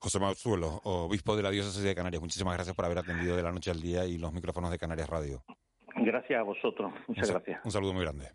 José 0.01 0.19
Mazuelo, 0.19 0.81
obispo 0.85 1.37
de 1.37 1.43
la 1.43 1.51
diócesis 1.51 1.83
de 1.83 1.95
Canarias, 1.95 2.23
muchísimas 2.23 2.55
gracias 2.55 2.75
por 2.75 2.85
haber 2.85 2.99
atendido 2.99 3.37
de 3.37 3.43
la 3.43 3.53
noche 3.53 3.71
al 3.71 3.81
día 3.81 4.07
y 4.07 4.16
los 4.16 4.33
micrófonos 4.33 4.71
de 4.71 4.79
Canarias 4.79 5.09
Radio. 5.09 5.43
Gracias 5.97 6.39
a 6.39 6.43
vosotros, 6.43 6.93
muchas 7.07 7.30
gracias. 7.30 7.64
Un 7.64 7.70
saludo 7.70 7.93
muy 7.93 8.03
grande. 8.03 8.26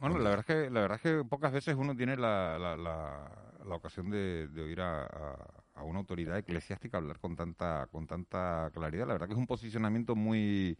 Bueno, 0.00 0.18
la 0.18 0.30
verdad 0.30 0.40
es 0.40 0.46
que 0.46 0.70
la 0.70 0.80
verdad 0.80 0.96
es 0.96 1.02
que 1.02 1.24
pocas 1.28 1.52
veces 1.52 1.74
uno 1.76 1.94
tiene 1.96 2.16
la, 2.16 2.58
la, 2.58 2.76
la, 2.76 3.74
ocasión 3.74 4.10
de, 4.10 4.48
oír 4.56 4.80
a, 4.80 5.04
a, 5.74 5.82
una 5.82 5.98
autoridad 5.98 6.38
eclesiástica 6.38 6.98
hablar 6.98 7.18
con 7.18 7.36
tanta 7.36 7.86
con 7.90 8.06
tanta 8.06 8.70
claridad. 8.72 9.06
La 9.06 9.14
verdad 9.14 9.26
que 9.26 9.34
es 9.34 9.38
un 9.38 9.46
posicionamiento 9.46 10.14
muy 10.14 10.78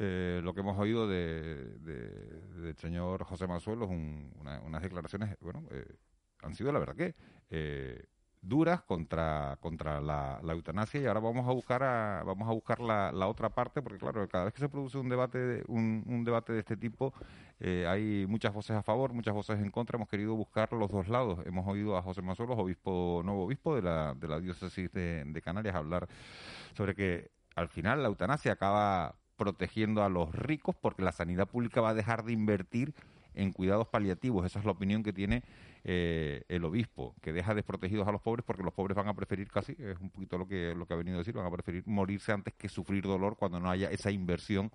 eh, 0.00 0.40
lo 0.44 0.54
que 0.54 0.60
hemos 0.60 0.78
oído 0.78 1.08
de, 1.08 1.76
del 1.80 2.76
señor 2.76 3.24
José 3.24 3.48
Mazuelo, 3.48 3.88
un, 3.88 4.32
unas 4.64 4.80
declaraciones, 4.80 5.36
bueno, 5.40 5.64
eh, 5.72 5.96
han 6.40 6.54
sido 6.54 6.70
la 6.70 6.78
verdad 6.78 6.94
que 6.94 7.16
eh, 7.50 8.04
duras 8.42 8.82
contra 8.82 9.58
contra 9.60 10.00
la, 10.00 10.40
eutanasia 10.42 11.00
y 11.00 11.06
ahora 11.06 11.20
vamos 11.20 11.48
a 11.48 11.52
buscar 11.52 11.82
a, 11.82 12.22
vamos 12.24 12.48
a 12.48 12.52
buscar 12.52 12.80
la, 12.80 13.12
la, 13.12 13.26
otra 13.26 13.50
parte 13.50 13.82
porque 13.82 13.98
claro 13.98 14.26
cada 14.28 14.44
vez 14.44 14.54
que 14.54 14.60
se 14.60 14.68
produce 14.68 14.98
un 14.98 15.08
debate 15.08 15.62
un, 15.68 16.04
un 16.06 16.24
debate 16.24 16.52
de 16.52 16.60
este 16.60 16.76
tipo 16.76 17.12
eh, 17.60 17.86
hay 17.88 18.26
muchas 18.26 18.52
voces 18.52 18.76
a 18.76 18.82
favor 18.82 19.12
muchas 19.12 19.34
voces 19.34 19.58
en 19.58 19.70
contra. 19.70 19.96
Hemos 19.96 20.08
querido 20.08 20.34
buscar 20.34 20.72
los 20.72 20.90
dos 20.90 21.08
lados. 21.08 21.40
Hemos 21.44 21.66
oído 21.66 21.96
a 21.96 22.02
José 22.02 22.22
Mazuelos 22.22 22.58
obispo 22.58 23.22
nuevo 23.24 23.44
obispo 23.44 23.74
de 23.74 23.82
la 23.82 24.14
de 24.14 24.28
la 24.28 24.40
diócesis 24.40 24.92
de 24.92 25.42
Canarias 25.44 25.74
hablar 25.74 26.08
sobre 26.74 26.94
que 26.94 27.30
al 27.56 27.68
final 27.68 28.02
la 28.02 28.08
eutanasia 28.08 28.52
acaba 28.52 29.16
protegiendo 29.36 30.02
a 30.02 30.08
los 30.08 30.34
ricos 30.34 30.76
porque 30.76 31.02
la 31.02 31.12
sanidad 31.12 31.48
pública 31.48 31.80
va 31.80 31.90
a 31.90 31.94
dejar 31.94 32.24
de 32.24 32.32
invertir 32.32 32.94
en 33.38 33.52
cuidados 33.52 33.88
paliativos. 33.88 34.44
Esa 34.44 34.58
es 34.58 34.64
la 34.64 34.72
opinión 34.72 35.02
que 35.02 35.12
tiene 35.12 35.42
eh, 35.84 36.42
el 36.48 36.64
obispo, 36.64 37.14
que 37.22 37.32
deja 37.32 37.54
desprotegidos 37.54 38.06
a 38.06 38.12
los 38.12 38.20
pobres 38.20 38.44
porque 38.44 38.62
los 38.62 38.74
pobres 38.74 38.96
van 38.96 39.08
a 39.08 39.14
preferir 39.14 39.48
casi, 39.48 39.72
es 39.78 39.98
un 40.00 40.10
poquito 40.10 40.36
lo 40.36 40.46
que, 40.46 40.74
lo 40.74 40.86
que 40.86 40.94
ha 40.94 40.96
venido 40.96 41.16
a 41.16 41.18
decir, 41.20 41.34
van 41.34 41.46
a 41.46 41.50
preferir 41.50 41.84
morirse 41.86 42.32
antes 42.32 42.54
que 42.54 42.68
sufrir 42.68 43.04
dolor 43.04 43.36
cuando 43.36 43.60
no 43.60 43.70
haya 43.70 43.90
esa 43.90 44.10
inversión 44.10 44.70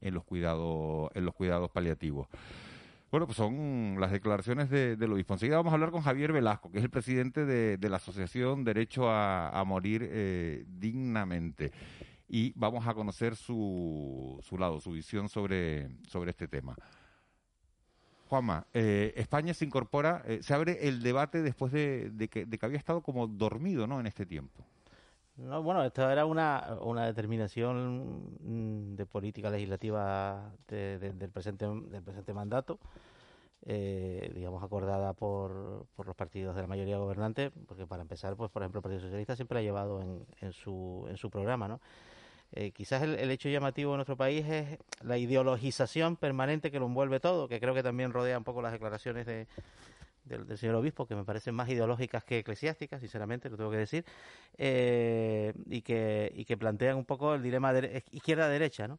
en 0.00 0.14
los 0.14 0.24
cuidados, 0.24 1.10
en 1.14 1.24
los 1.24 1.34
cuidados 1.34 1.70
paliativos. 1.70 2.28
Bueno, 3.10 3.26
pues 3.26 3.36
son 3.36 3.96
las 3.98 4.12
declaraciones 4.12 4.70
de, 4.70 4.96
del 4.96 5.12
obispo. 5.12 5.34
Enseguida 5.34 5.56
vamos 5.56 5.72
a 5.72 5.74
hablar 5.74 5.90
con 5.90 6.02
Javier 6.02 6.32
Velasco, 6.32 6.70
que 6.70 6.78
es 6.78 6.84
el 6.84 6.90
presidente 6.90 7.44
de, 7.44 7.88
la 7.88 7.96
Asociación 7.96 8.62
Derecho 8.64 9.10
a, 9.10 9.62
Morir 9.66 10.08
eh, 10.08 10.64
Dignamente. 10.68 11.72
Y 12.28 12.52
vamos 12.54 12.86
a 12.86 12.94
conocer 12.94 13.34
su, 13.34 14.38
su 14.42 14.56
lado, 14.56 14.80
su 14.80 14.92
visión 14.92 15.28
sobre, 15.28 15.90
sobre 16.06 16.30
este 16.30 16.46
tema. 16.46 16.76
Juanma, 18.30 18.64
eh, 18.72 19.12
España 19.16 19.52
se 19.54 19.64
incorpora, 19.64 20.22
eh, 20.24 20.38
se 20.40 20.54
abre 20.54 20.86
el 20.86 21.02
debate 21.02 21.42
después 21.42 21.72
de, 21.72 22.28
que, 22.30 22.46
había 22.62 22.78
estado 22.78 23.00
como 23.02 23.26
dormido 23.26 23.88
¿no? 23.88 23.98
en 23.98 24.06
este 24.06 24.24
tiempo. 24.24 24.62
No, 25.36 25.64
bueno, 25.64 25.82
esto 25.82 26.08
era 26.08 26.26
una, 26.26 26.78
una 26.80 27.06
determinación 27.06 28.36
mm, 28.40 28.94
de 28.94 29.04
política 29.04 29.50
legislativa 29.50 30.52
del, 30.68 31.30
presente, 31.32 31.66
del 31.66 32.02
presente 32.04 32.32
mandato, 32.32 32.78
eh, 33.66 34.30
digamos, 34.32 34.62
acordada 34.62 35.12
por, 35.12 35.86
por 35.96 36.06
los 36.06 36.14
partidos 36.14 36.54
de 36.54 36.62
la 36.62 36.68
mayoría 36.68 36.98
gobernante, 36.98 37.50
porque 37.66 37.84
para 37.84 38.02
empezar, 38.02 38.36
pues 38.36 38.48
por 38.52 38.62
ejemplo, 38.62 38.78
el 38.78 38.82
Partido 38.82 39.00
Socialista 39.00 39.34
siempre 39.34 39.58
ha 39.58 39.62
llevado 39.62 40.02
en, 40.40 40.52
su, 40.52 41.04
en 41.10 41.16
su 41.16 41.30
programa, 41.30 41.66
¿no? 41.66 41.80
Eh, 42.52 42.72
quizás 42.72 43.02
el, 43.02 43.30
hecho 43.30 43.48
llamativo 43.48 43.92
en 43.92 43.98
nuestro 43.98 44.16
país 44.16 44.44
es 44.46 44.78
la 45.02 45.16
ideologización 45.18 46.16
permanente 46.16 46.70
que 46.70 46.80
lo 46.80 46.86
envuelve 46.86 47.20
todo, 47.20 47.46
que 47.46 47.60
creo 47.60 47.74
que 47.74 47.82
también 47.82 48.12
rodea 48.12 48.38
un 48.38 48.44
poco 48.44 48.60
las 48.60 48.72
declaraciones 48.72 49.24
de, 49.24 49.46
del, 50.24 50.58
señor 50.58 50.74
obispo, 50.74 51.06
que 51.06 51.14
me 51.14 51.24
parecen 51.24 51.54
más 51.54 51.68
ideológicas 51.68 52.24
que 52.24 52.38
eclesiásticas, 52.38 53.00
sinceramente, 53.00 53.48
lo 53.50 53.56
tengo 53.56 53.70
que 53.70 53.76
decir, 53.76 54.04
eh, 54.58 55.52
y, 55.66 55.82
que, 55.82 56.32
y 56.34 56.44
que 56.44 56.56
plantean 56.56 56.96
un 56.96 57.04
poco 57.04 57.34
el 57.34 57.42
dilema 57.42 57.72
de, 57.72 58.02
izquierda-derecha, 58.10 58.88
¿no? 58.88 58.98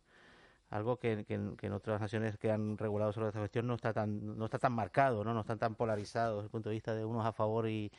Algo 0.69 0.97
que, 0.97 1.25
que, 1.25 1.33
en 1.33 1.73
otras 1.73 1.99
naciones 1.99 2.37
que 2.37 2.49
han 2.49 2.77
regulado 2.77 3.11
sobre 3.11 3.27
esta 3.27 3.39
cuestión 3.39 3.67
no 3.67 3.75
está 3.75 3.91
tan, 3.91 4.37
no 4.37 4.45
está 4.45 4.57
tan 4.57 4.71
marcado, 4.71 5.25
¿no? 5.25 5.33
No 5.33 5.41
están 5.41 5.59
tan 5.59 5.75
polarizados 5.75 6.37
desde 6.37 6.45
el 6.45 6.51
punto 6.51 6.69
de 6.69 6.75
vista 6.75 6.95
de 6.95 7.03
unos 7.03 7.25
a 7.25 7.33
favor 7.33 7.67
y, 7.67 7.91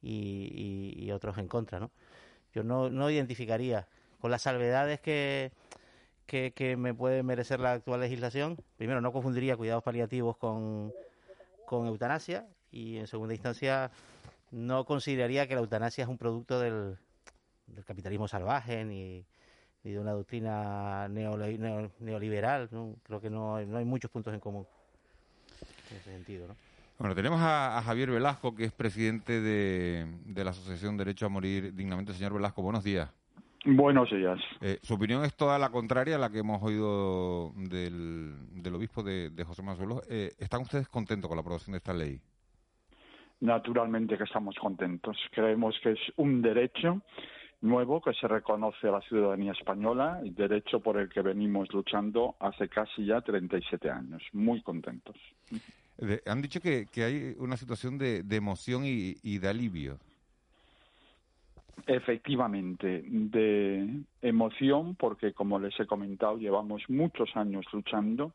y, 0.00 0.94
y 0.96 1.10
otros 1.10 1.36
en 1.38 1.48
contra, 1.48 1.80
¿no? 1.80 1.90
Yo 2.52 2.62
no, 2.62 2.88
no 2.88 3.10
identificaría 3.10 3.88
con 4.26 4.32
las 4.32 4.42
salvedades 4.42 4.98
que, 4.98 5.52
que, 6.26 6.76
me 6.76 6.92
puede 6.92 7.22
merecer 7.22 7.60
la 7.60 7.74
actual 7.74 8.00
legislación. 8.00 8.56
Primero, 8.76 9.00
no 9.00 9.12
confundiría 9.12 9.56
cuidados 9.56 9.84
paliativos 9.84 10.36
con, 10.36 10.92
con 11.64 11.86
eutanasia 11.86 12.44
y, 12.72 12.96
en 12.96 13.06
segunda 13.06 13.34
instancia, 13.34 13.92
no 14.50 14.84
consideraría 14.84 15.46
que 15.46 15.54
la 15.54 15.60
eutanasia 15.60 16.02
es 16.02 16.08
un 16.08 16.18
producto 16.18 16.58
del, 16.58 16.98
capitalismo 17.84 18.26
salvaje 18.26 18.84
ni, 18.84 19.24
ni, 19.84 19.92
de 19.92 20.00
una 20.00 20.10
doctrina 20.10 21.06
neoliberal. 21.08 22.68
Creo 23.04 23.20
que 23.20 23.30
no, 23.30 23.64
no 23.64 23.78
hay 23.78 23.84
muchos 23.84 24.10
puntos 24.10 24.34
en 24.34 24.40
común 24.40 24.66
en 25.92 25.98
ese 25.98 26.10
sentido. 26.10 26.48
¿no? 26.48 26.56
Bueno, 26.98 27.14
tenemos 27.14 27.38
a, 27.40 27.80
Javier 27.84 28.10
Velasco, 28.10 28.56
que 28.56 28.64
es 28.64 28.72
presidente 28.72 29.40
de, 29.40 30.04
de 30.24 30.42
la 30.42 30.50
Asociación 30.50 30.96
Derecho 30.96 31.26
a 31.26 31.28
Morir 31.28 31.72
Dignamente. 31.76 32.12
Señor 32.12 32.34
Velasco, 32.34 32.60
buenos 32.60 32.82
días. 32.82 33.08
Buenos 33.66 34.08
días. 34.10 34.38
Eh, 34.60 34.78
su 34.80 34.94
opinión 34.94 35.24
es 35.24 35.34
toda 35.34 35.58
la 35.58 35.70
contraria 35.70 36.14
a 36.14 36.18
la 36.18 36.30
que 36.30 36.38
hemos 36.38 36.62
oído 36.62 37.52
del, 37.56 38.32
del 38.62 38.74
obispo 38.76 39.02
de, 39.02 39.44
José 39.44 39.62
Mazuelo. 39.64 40.02
Eh, 40.08 40.30
¿Están 40.38 40.62
ustedes 40.62 40.88
contentos 40.88 41.28
con 41.28 41.36
la 41.36 41.40
aprobación 41.40 41.72
de 41.72 41.78
esta 41.78 41.92
ley? 41.92 42.20
Naturalmente 43.40 44.16
que 44.16 44.22
estamos 44.22 44.54
contentos. 44.60 45.16
Creemos 45.32 45.74
que 45.82 45.92
es 45.92 45.98
un 46.14 46.42
derecho 46.42 47.02
nuevo 47.60 48.00
que 48.00 48.12
se 48.14 48.28
reconoce 48.28 48.86
a 48.86 48.92
la 48.92 49.00
ciudadanía 49.00 49.50
española, 49.50 50.20
y 50.22 50.30
derecho 50.30 50.78
por 50.78 50.96
el 50.98 51.08
que 51.08 51.22
venimos 51.22 51.68
luchando 51.72 52.36
hace 52.38 52.68
casi 52.68 53.06
ya 53.06 53.20
37 53.20 53.90
años. 53.90 54.22
Muy 54.32 54.62
contentos. 54.62 55.16
han 56.24 56.40
dicho 56.40 56.60
que, 56.60 56.86
que, 56.86 57.02
hay 57.02 57.34
una 57.38 57.56
situación 57.56 57.98
de, 57.98 58.22
de 58.22 58.36
emoción 58.36 58.84
y, 58.84 59.16
y 59.24 59.38
de 59.38 59.48
alivio. 59.48 59.98
Efectivamente, 61.86 63.04
de 63.06 64.02
emoción, 64.22 64.94
porque 64.96 65.32
como 65.32 65.58
les 65.58 65.78
he 65.78 65.86
comentado, 65.86 66.38
llevamos 66.38 66.82
muchos 66.88 67.36
años 67.36 67.64
luchando 67.72 68.32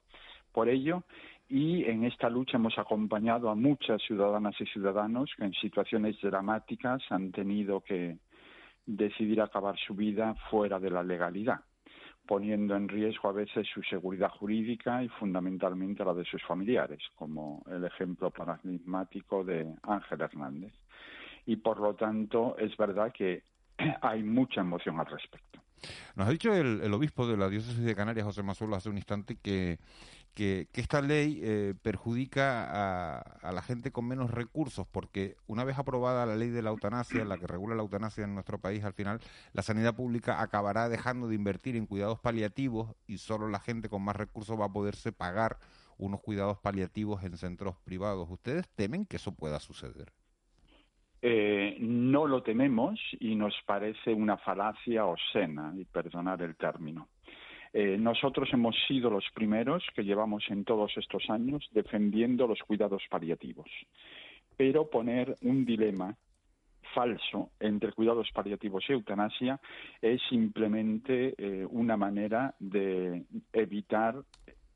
por 0.52 0.70
ello 0.70 1.04
y 1.50 1.84
en 1.86 2.06
esta 2.06 2.30
lucha 2.30 2.58
hemos 2.58 2.78
acompañado 2.78 3.50
a 3.50 3.56
muchas 3.56 4.02
ciudadanas 4.04 4.56
y 4.62 4.66
ciudadanos 4.68 5.32
que 5.36 5.46
en 5.46 5.54
situaciones 5.54 6.16
dramáticas 6.22 7.02
han 7.10 7.32
tenido 7.32 7.82
que 7.82 8.20
decidir 8.86 9.42
acabar 9.42 9.78
su 9.78 9.96
vida 9.96 10.34
fuera 10.50 10.80
de 10.80 10.92
la 10.92 11.04
legalidad, 11.04 11.62
poniendo 12.26 12.76
en 12.76 12.88
riesgo 12.88 13.28
a 13.28 13.34
veces 13.34 13.68
su 13.74 13.82
seguridad 13.84 14.30
jurídica 14.30 15.04
y 15.04 15.10
fundamentalmente 15.10 16.06
la 16.06 16.14
de 16.14 16.26
sus 16.26 16.42
familiares, 16.44 17.02
como 17.16 17.64
el 17.70 17.84
ejemplo 17.84 18.30
paradigmático 18.32 19.44
de 19.44 19.68
Ángel 19.84 20.22
Hernández 20.22 20.74
y 21.46 21.58
por 21.58 21.80
lo 21.80 21.96
tanto 21.96 22.58
es 22.58 22.76
verdad 22.78 23.12
que 23.12 23.44
hay 24.02 24.24
mucha 24.24 24.62
emoción 24.62 25.00
al 25.00 25.08
respecto. 25.08 25.60
Nos 26.16 26.28
ha 26.28 26.32
dicho 26.32 26.54
el, 26.54 26.94
obispo 26.94 27.28
de 27.28 27.38
la 27.38 27.50
diócesis 27.50 27.84
de 27.84 27.96
Canarias, 27.96 28.26
José 28.26 28.44
Mazuelo, 28.44 28.76
hace 28.76 28.90
un 28.90 28.98
instante 28.98 29.38
que, 29.38 29.80
que, 30.36 30.68
esta 30.74 31.02
ley 31.02 31.40
eh, 31.42 31.74
perjudica 31.82 32.66
a, 32.66 33.20
a, 33.20 33.52
la 33.52 33.62
gente 33.62 33.92
con 33.92 34.08
menos 34.08 34.30
recursos, 34.30 34.86
porque 34.88 35.38
una 35.48 35.64
vez 35.64 35.80
aprobada 35.80 36.26
la 36.26 36.36
ley 36.36 36.50
de 36.50 36.62
la 36.62 36.70
eutanasia, 36.70 37.26
la 37.26 37.38
que 37.38 37.48
regula 37.48 37.76
la 37.76 37.82
eutanasia 37.82 38.24
en 38.24 38.36
nuestro 38.36 38.60
país, 38.60 38.84
al 38.84 38.94
final 38.94 39.22
la 39.54 39.64
sanidad 39.64 39.96
pública 39.96 40.42
acabará 40.42 40.88
dejando 40.88 41.28
de 41.28 41.36
invertir 41.36 41.76
en 41.76 41.88
cuidados 41.88 42.20
paliativos 42.20 42.96
y 43.08 43.18
solo 43.18 43.48
la 43.50 43.60
gente 43.60 43.90
con 43.90 44.04
más 44.04 44.16
recursos 44.16 44.60
va 44.60 44.66
a 44.66 44.74
poderse 44.74 45.12
pagar 45.12 45.58
unos 45.98 46.22
cuidados 46.22 46.60
paliativos 46.60 47.24
en 47.24 47.38
centros 47.38 47.76
privados. 47.84 48.30
¿Ustedes 48.30 48.68
temen 48.70 49.06
que 49.06 49.18
eso 49.18 49.34
pueda 49.34 49.60
suceder? 49.60 50.12
Eh, 51.22 51.78
no 51.80 52.26
lo 52.26 52.42
tememos 52.42 53.00
y 53.20 53.36
nos 53.36 53.54
parece 53.66 54.14
una 54.14 54.38
falacia 54.38 55.06
obscena, 55.06 55.74
y 55.78 55.86
perdonar 55.86 56.42
el 56.42 56.56
término. 56.56 57.10
Eh, 57.74 57.98
nosotros 57.98 58.50
hemos 58.52 58.76
sido 58.88 59.10
los 59.10 59.26
primeros 59.34 59.84
que 59.96 60.04
llevamos 60.04 60.44
en 60.50 60.66
todos 60.66 60.92
estos 60.98 61.30
años 61.30 61.70
defendiendo 61.74 62.48
los 62.48 62.60
cuidados 62.64 63.04
paliativos. 63.10 63.70
Pero 64.58 64.90
poner 64.90 65.38
un 65.42 65.64
dilema 65.64 66.16
falso 66.94 67.52
entre 67.60 67.94
cuidados 67.94 68.30
paliativos 68.34 68.84
y 68.90 68.94
eutanasia 68.94 69.60
es 70.02 70.22
simplemente 70.30 71.34
eh, 71.38 71.66
una 71.70 71.96
manera 71.96 72.54
de 72.60 73.24
evitar 73.54 74.16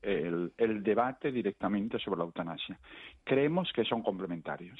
el, 0.00 0.82
debate 0.82 1.32
directamente 1.32 1.98
sobre 1.98 2.18
la 2.18 2.24
eutanasia. 2.24 2.78
Creemos 3.24 3.72
que 3.72 3.84
son 3.84 4.02
complementarios. 4.02 4.78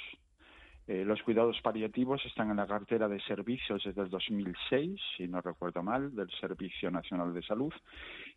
Eh, 0.88 1.04
los 1.04 1.20
cuidados 1.22 1.60
paliativos 1.62 2.24
están 2.26 2.50
en 2.50 2.58
la 2.58 2.66
cartera 2.66 3.08
de 3.08 3.20
servicios 3.22 3.82
desde 3.84 4.02
el 4.02 4.08
2006, 4.08 5.00
si 5.16 5.26
no 5.26 5.40
recuerdo 5.40 5.82
mal, 5.82 6.14
del 6.14 6.30
Servicio 6.40 6.92
Nacional 6.92 7.34
de 7.34 7.42
Salud. 7.42 7.72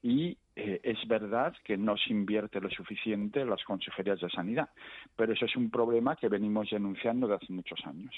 Y 0.02 0.36
eh, 0.56 0.80
es 0.82 1.08
verdad 1.08 1.54
que 1.64 1.78
no 1.78 1.96
se 1.96 2.12
invierte 2.12 2.60
lo 2.60 2.70
suficiente 2.72 3.42
en 3.42 3.52
las 3.52 3.64
consejerías 3.64 4.20
de 4.20 4.30
sanidad, 4.30 4.70
pero 5.16 5.34
eso 5.34 5.46
es 5.46 5.56
un 5.56 5.70
problema 5.70 6.16
que 6.16 6.28
venimos 6.28 6.70
denunciando 6.72 7.28
desde 7.28 7.46
hace 7.46 7.54
muchos 7.54 7.80
años. 7.86 8.16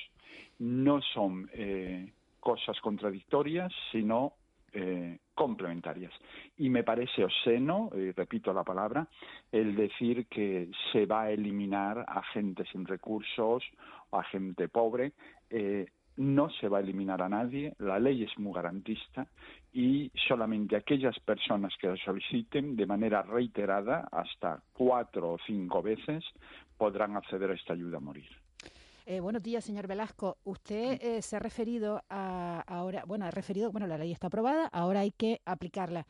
No 0.59 1.01
son 1.01 1.49
eh, 1.53 2.13
cosas 2.39 2.79
contradictorias, 2.79 3.73
sino 3.91 4.33
eh, 4.73 5.19
complementarias. 5.33 6.13
Y 6.57 6.69
me 6.69 6.83
parece 6.83 7.23
obsceno, 7.23 7.89
y 7.95 8.11
repito 8.11 8.53
la 8.53 8.63
palabra, 8.63 9.07
el 9.51 9.75
decir 9.75 10.27
que 10.27 10.69
se 10.91 11.05
va 11.05 11.23
a 11.23 11.31
eliminar 11.31 12.05
a 12.07 12.21
gente 12.23 12.63
sin 12.71 12.85
recursos 12.85 13.63
a 14.11 14.23
gente 14.23 14.67
pobre. 14.67 15.13
Eh, 15.49 15.85
no 16.17 16.49
se 16.49 16.67
va 16.67 16.79
a 16.79 16.81
eliminar 16.81 17.21
a 17.21 17.29
nadie, 17.29 17.73
la 17.79 17.97
ley 17.97 18.23
es 18.23 18.37
muy 18.37 18.53
garantista 18.53 19.25
y 19.73 20.11
solamente 20.27 20.75
aquellas 20.75 21.17
personas 21.21 21.73
que 21.79 21.87
lo 21.87 21.97
soliciten 21.97 22.75
de 22.75 22.85
manera 22.85 23.21
reiterada, 23.21 24.09
hasta 24.11 24.61
cuatro 24.73 25.31
o 25.31 25.37
cinco 25.47 25.81
veces, 25.81 26.23
podrán 26.77 27.15
acceder 27.15 27.51
a 27.51 27.55
esta 27.55 27.73
ayuda 27.73 27.97
a 27.97 28.01
morir. 28.01 28.29
Eh, 29.05 29.19
buenos 29.19 29.41
días, 29.41 29.65
señor 29.65 29.87
Velasco. 29.87 30.37
Usted 30.43 31.01
eh, 31.01 31.21
se 31.21 31.35
ha 31.35 31.39
referido 31.39 32.03
a 32.09 32.61
ahora, 32.67 33.03
bueno, 33.05 33.25
ha 33.25 33.31
referido, 33.31 33.71
bueno, 33.71 33.87
la 33.87 33.97
ley 33.97 34.11
está 34.11 34.27
aprobada, 34.27 34.67
ahora 34.67 34.99
hay 34.99 35.11
que 35.11 35.41
aplicarla. 35.45 36.05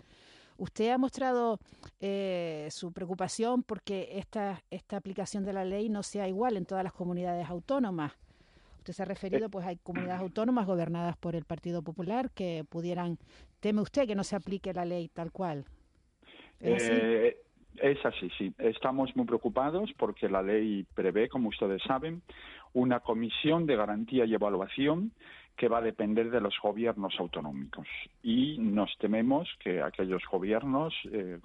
Usted 0.58 0.89
ha 0.89 0.98
mostrado 0.98 1.58
eh, 2.02 2.68
su 2.70 2.92
preocupación 2.92 3.64
porque 3.64 4.10
esta, 4.18 4.62
esta 4.70 4.98
aplicación 4.98 5.46
de 5.46 5.54
la 5.54 5.64
ley 5.64 5.89
no 5.89 6.04
sea 6.04 6.28
igual 6.28 6.58
en 6.58 6.66
todas 6.66 6.84
las 6.84 6.94
comunidades 6.94 7.50
autónomas. 7.50 8.12
Usted 8.80 8.94
se 8.94 9.04
ha 9.04 9.06
referido, 9.06 9.50
pues 9.50 9.66
hay 9.66 9.78
comunidades 9.78 10.22
autónomas 10.22 10.68
gobernadas 10.68 11.16
por 11.16 11.36
el 11.36 11.46
Partido 11.46 11.82
Popular 11.82 12.30
que 12.32 12.66
pudieran, 12.68 13.18
teme 13.60 13.82
usted 13.82 14.06
que 14.06 14.16
no 14.16 14.24
se 14.24 14.36
aplique 14.36 14.74
la 14.74 14.86
ley 14.86 15.08
tal 15.08 15.32
cual. 15.32 15.66
Es 17.80 18.04
así, 18.06 18.30
sí. 18.38 18.54
Estamos 18.60 19.16
muy 19.16 19.26
preocupados 19.26 19.92
porque 19.98 20.28
la 20.28 20.42
ley 20.42 20.86
prevé, 20.94 21.30
como 21.30 21.50
ustedes 21.50 21.82
saben, 21.84 22.22
una 22.74 22.99
comisión 22.99 23.65
de 23.65 23.76
garantía 23.76 24.26
y 24.26 24.34
evaluación 24.34 25.11
que 25.61 25.67
va 25.67 25.78
a 25.78 25.82
depender 25.82 26.32
de 26.32 26.41
los 26.41 26.55
gobiernos 26.59 27.13
autonómicos. 27.19 27.88
Y 28.24 28.57
nos 28.57 28.97
tememos 28.97 29.47
que 29.59 29.82
aquellos 29.82 30.24
gobiernos 30.32 30.91
eh, 31.11 31.38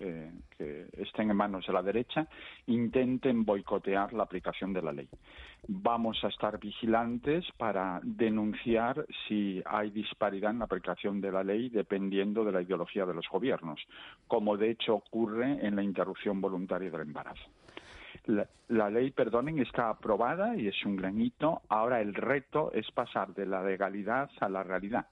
eh, 0.00 0.32
que 0.58 0.86
estén 0.98 1.30
en 1.30 1.36
manos 1.36 1.66
de 1.66 1.72
la 1.72 1.82
derecha 1.82 2.26
intenten 2.66 3.44
boicotear 3.44 4.12
la 4.12 4.24
aplicación 4.24 4.72
de 4.72 4.82
la 4.82 4.92
ley. 4.92 5.08
Vamos 5.68 6.18
a 6.24 6.28
estar 6.28 6.58
vigilantes 6.58 7.44
para 7.58 8.00
denunciar 8.02 9.06
si 9.28 9.62
hay 9.64 9.90
disparidad 9.90 10.50
en 10.50 10.58
la 10.58 10.64
aplicación 10.64 11.20
de 11.20 11.30
la 11.30 11.44
ley 11.44 11.68
dependiendo 11.68 12.44
de 12.44 12.52
la 12.52 12.62
ideología 12.62 13.06
de 13.06 13.14
los 13.14 13.28
gobiernos, 13.28 13.80
como 14.26 14.56
de 14.56 14.70
hecho 14.70 14.96
ocurre 14.96 15.64
en 15.64 15.76
la 15.76 15.84
interrupción 15.84 16.40
voluntaria 16.40 16.90
del 16.90 17.02
embarazo. 17.02 17.44
La, 18.68 18.90
ley, 18.90 19.10
perdonen, 19.10 19.58
está 19.58 19.90
aprobada 19.90 20.56
y 20.56 20.68
es 20.68 20.84
un 20.84 20.96
gran 20.96 21.20
hito. 21.20 21.62
Ahora 21.68 22.00
el 22.00 22.14
reto 22.14 22.70
es 22.72 22.90
pasar 22.92 23.34
de 23.34 23.46
la 23.46 23.62
legalidad 23.62 24.30
a 24.40 24.48
la 24.48 24.62
realidad, 24.62 25.06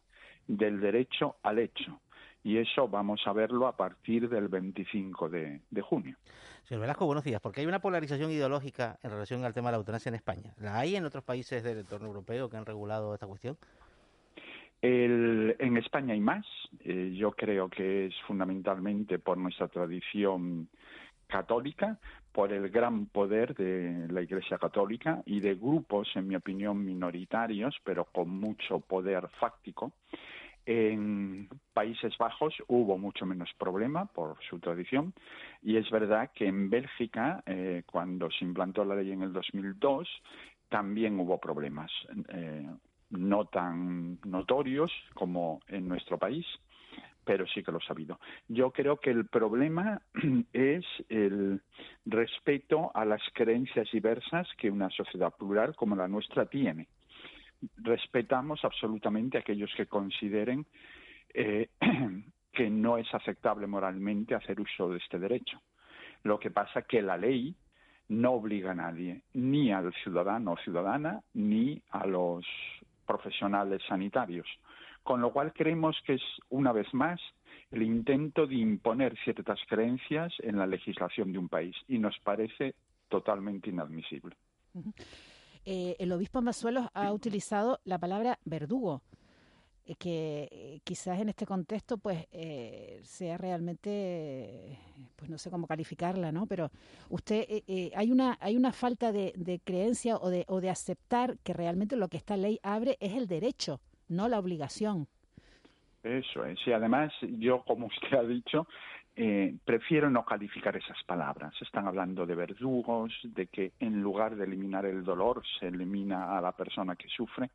del 0.47 0.81
derecho 0.81 1.37
al 1.43 1.59
hecho. 1.59 2.01
Y 2.45 2.59
eso 2.59 2.89
vamos 2.89 3.21
a 3.27 3.33
verlo 3.33 3.67
a 3.67 3.77
partir 3.77 4.29
del 4.29 4.49
25 4.49 5.29
de, 5.29 5.61
junio. 5.83 6.17
Señor 6.65 6.83
Velasco, 6.83 7.07
buenos 7.07 7.25
días. 7.25 7.41
Porque 7.41 7.61
hay 7.61 7.67
una 7.67 7.81
polarización 7.81 8.31
ideológica 8.31 8.99
en 9.03 9.11
relación 9.11 9.45
al 9.45 9.53
tema 9.53 9.69
de 9.69 9.73
la 9.73 9.79
eutanasia 9.79 10.11
en 10.11 10.15
España. 10.15 10.55
¿La 10.59 10.79
hay 10.79 10.95
en 10.95 11.05
otros 11.05 11.25
países 11.25 11.65
del 11.65 11.79
entorno 11.79 12.07
europeo 12.07 12.49
que 12.49 12.57
han 12.57 12.67
regulado 12.67 13.15
esta 13.15 13.27
cuestión? 13.27 13.57
en 14.81 15.77
España 15.77 16.15
hay 16.15 16.21
más. 16.21 16.47
Eh, 16.85 17.13
yo 17.17 17.33
creo 17.33 17.69
que 17.69 18.07
es 18.07 18.15
fundamentalmente 18.27 19.19
por 19.19 19.37
nuestra 19.37 19.67
tradición 19.67 20.69
católica, 21.29 21.99
por 22.33 22.53
el 22.53 22.71
gran 22.71 23.07
poder 23.07 23.55
de 23.55 24.09
la 24.11 24.23
Iglesia 24.23 24.59
Católica 24.59 25.23
y 25.27 25.41
de 25.41 25.55
grupos, 25.55 26.09
en 26.15 26.27
mi 26.27 26.37
opinión, 26.37 26.85
minoritarios, 26.85 27.77
pero 27.85 28.07
con 28.07 28.29
mucho 28.31 28.81
poder 28.81 29.29
fáctico. 29.39 29.93
En 30.67 31.49
Países 31.73 32.17
Bajos 32.19 32.55
hubo 32.67 32.99
mucho 32.99 33.25
menos 33.25 33.49
problema 33.59 34.05
por 34.05 34.37
su 34.51 34.59
tradición 34.59 35.15
y 35.63 35.77
es 35.79 35.91
verdad 35.91 36.31
que 36.35 36.47
en 36.47 36.69
Bélgica, 36.69 37.43
eh, 37.47 37.85
cuando 37.87 38.31
se 38.31 38.45
implantó 38.45 38.85
la 38.85 38.97
ley 38.97 39.13
en 39.13 39.23
el 39.23 39.33
2002, 39.33 40.07
también 40.69 41.19
hubo 41.19 41.39
problemas, 41.39 41.91
eh, 42.29 42.69
no 43.11 43.47
tan 43.47 44.19
notorios 44.27 44.93
como 45.15 45.61
en 45.69 45.89
nuestro 45.89 46.19
país, 46.19 46.47
pero 47.29 47.47
sí 47.47 47.63
que 47.63 47.71
lo 47.71 47.79
ha 47.79 47.93
habido. 47.93 48.19
Yo 48.49 48.71
creo 48.71 48.97
que 48.97 49.11
el 49.11 49.27
problema 49.27 50.01
es 50.55 50.87
el 51.11 51.61
respeto 52.07 52.91
a 52.95 53.05
las 53.05 53.21
creencias 53.35 53.87
diversas 53.93 54.49
que 54.57 54.71
una 54.71 54.89
sociedad 54.89 55.35
plural 55.37 55.77
como 55.77 55.95
la 55.95 56.09
nuestra 56.09 56.47
tiene. 56.47 56.89
Respetamos 57.77 58.65
absolutamente 58.65 59.37
a 59.37 59.41
aquellos 59.41 59.71
que 59.77 59.85
consideren 59.85 60.65
eh, 61.35 61.69
que 62.53 62.71
no 62.71 62.97
es 62.97 63.13
aceptable 63.13 63.67
moralmente 63.67 64.35
hacer 64.35 64.59
uso 64.59 64.89
de 64.89 64.97
este 64.97 65.19
derecho. 65.19 65.61
Lo 66.23 66.39
que 66.39 66.51
pasa 66.51 66.81
es 66.81 66.87
que 66.87 67.03
la 67.03 67.19
ley 67.19 67.55
no 68.09 68.33
obliga 68.33 68.71
a 68.71 68.75
nadie, 68.75 69.21
ni 69.35 69.71
al 69.71 69.93
ciudadano 70.03 70.53
o 70.53 70.57
ciudadana, 70.57 71.21
ni 71.35 71.83
a 71.91 72.07
los 72.07 72.47
profesionales 73.05 73.83
sanitarios 73.87 74.49
con 75.09 75.23
lo 75.23 75.33
cual 75.33 75.55
creemos 75.55 75.97
que 76.05 76.17
es, 76.17 76.23
una 76.51 76.71
vez 76.71 76.93
más, 76.93 77.19
el 77.71 77.83
intento 77.83 78.47
de 78.47 78.57
imponer 78.57 79.17
ciertas 79.25 79.59
creencias 79.67 80.35
en 80.41 80.59
la 80.59 80.67
legislación 80.67 81.33
de 81.33 81.39
un 81.39 81.49
país 81.49 81.75
y 81.89 81.99
nos 81.99 82.15
parece 82.23 82.75
totalmente 83.09 83.71
inadmisible. 83.71 84.37
Eh, 85.65 85.97
el 85.99 86.13
obispo 86.13 86.43
Mazuelos 86.43 86.89
ha 86.93 87.11
utilizado 87.11 87.81
la 87.85 87.99
palabra 87.99 88.39
verdugo, 88.45 89.01
eh, 89.87 89.95
que 89.95 90.47
eh, 90.51 90.81
quizás 90.85 91.19
en 91.21 91.31
este 91.31 91.47
contexto 91.47 91.97
pues 91.97 92.27
sea 93.03 93.39
realmente, 93.39 94.79
pues 95.17 95.31
no 95.31 95.39
sé 95.39 95.51
cómo 95.51 95.67
calificarla, 95.67 96.33
¿no? 96.33 96.45
Pero 96.45 96.71
usted, 97.09 97.47
hay 97.97 98.13
una 98.13 98.37
hay 98.43 98.59
una 98.59 98.75
falta 98.75 99.11
de, 99.11 99.33
de 99.37 99.59
creencia 99.59 100.19
o 100.19 100.29
de, 100.29 100.45
o 100.49 100.61
de 100.61 100.69
aceptar 100.69 101.39
que 101.39 101.55
realmente 101.55 101.97
lo 101.97 102.09
que 102.09 102.19
esta 102.19 102.37
ley 102.37 102.61
abre 102.63 102.99
es 103.01 103.15
el 103.15 103.27
derecho 103.27 103.81
no 104.09 104.29
la 104.29 104.39
obligación. 104.39 105.07
Eso 106.03 106.45
es. 106.45 106.59
Y 106.67 106.73
además, 106.73 107.13
yo, 107.23 107.63
como 107.65 107.87
usted 107.87 108.17
ha 108.17 108.23
dicho, 108.23 108.67
eh, 109.17 109.55
prefiero 109.65 110.11
no 110.11 110.25
calificar 110.25 110.77
esas 110.77 111.03
palabras. 111.05 111.53
Están 111.61 111.87
hablando 111.87 112.25
de 112.25 112.35
verdugos, 112.35 113.13
de 113.25 113.47
que 113.47 113.73
en 113.81 114.01
lugar 114.01 114.37
de 114.37 114.45
eliminar 114.45 114.87
el 114.87 115.05
dolor 115.05 115.43
se 115.59 115.69
elimina 115.69 116.39
a 116.39 116.41
la 116.41 116.53
persona 116.53 116.95
que 116.95 117.09
sufre. 117.09 117.51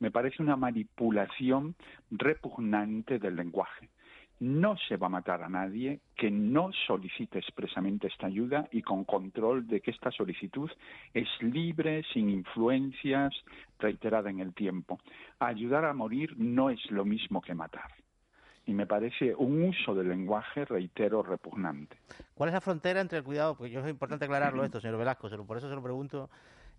Me 0.00 0.10
parece 0.10 0.42
una 0.42 0.56
manipulación 0.56 1.74
repugnante 2.10 3.18
del 3.18 3.36
lenguaje 3.36 3.90
no 4.40 4.76
se 4.88 4.96
va 4.96 5.06
a 5.06 5.10
matar 5.10 5.42
a 5.42 5.48
nadie 5.48 6.00
que 6.16 6.30
no 6.30 6.70
solicite 6.86 7.38
expresamente 7.38 8.08
esta 8.08 8.26
ayuda 8.26 8.68
y 8.72 8.82
con 8.82 9.04
control 9.04 9.66
de 9.66 9.80
que 9.80 9.90
esta 9.90 10.10
solicitud 10.10 10.70
es 11.12 11.28
libre, 11.40 12.02
sin 12.12 12.28
influencias, 12.30 13.32
reiterada 13.78 14.30
en 14.30 14.40
el 14.40 14.52
tiempo. 14.52 14.98
Ayudar 15.38 15.84
a 15.84 15.94
morir 15.94 16.34
no 16.36 16.70
es 16.70 16.90
lo 16.90 17.04
mismo 17.04 17.40
que 17.40 17.54
matar. 17.54 17.90
y 18.66 18.72
me 18.72 18.86
parece 18.86 19.34
un 19.34 19.62
uso 19.62 19.94
del 19.94 20.08
lenguaje, 20.08 20.64
reitero, 20.64 21.22
repugnante. 21.22 21.98
¿Cuál 22.34 22.48
es 22.48 22.54
la 22.54 22.62
frontera 22.62 23.02
entre 23.02 23.18
el 23.18 23.24
cuidado? 23.24 23.56
Porque 23.56 23.70
yo 23.70 23.80
es 23.80 23.90
importante 23.90 24.24
aclararlo 24.24 24.64
esto, 24.64 24.80
señor 24.80 24.96
Velasco, 24.96 25.28
por 25.46 25.58
eso 25.58 25.68
se 25.68 25.74
lo 25.74 25.82
pregunto. 25.82 26.30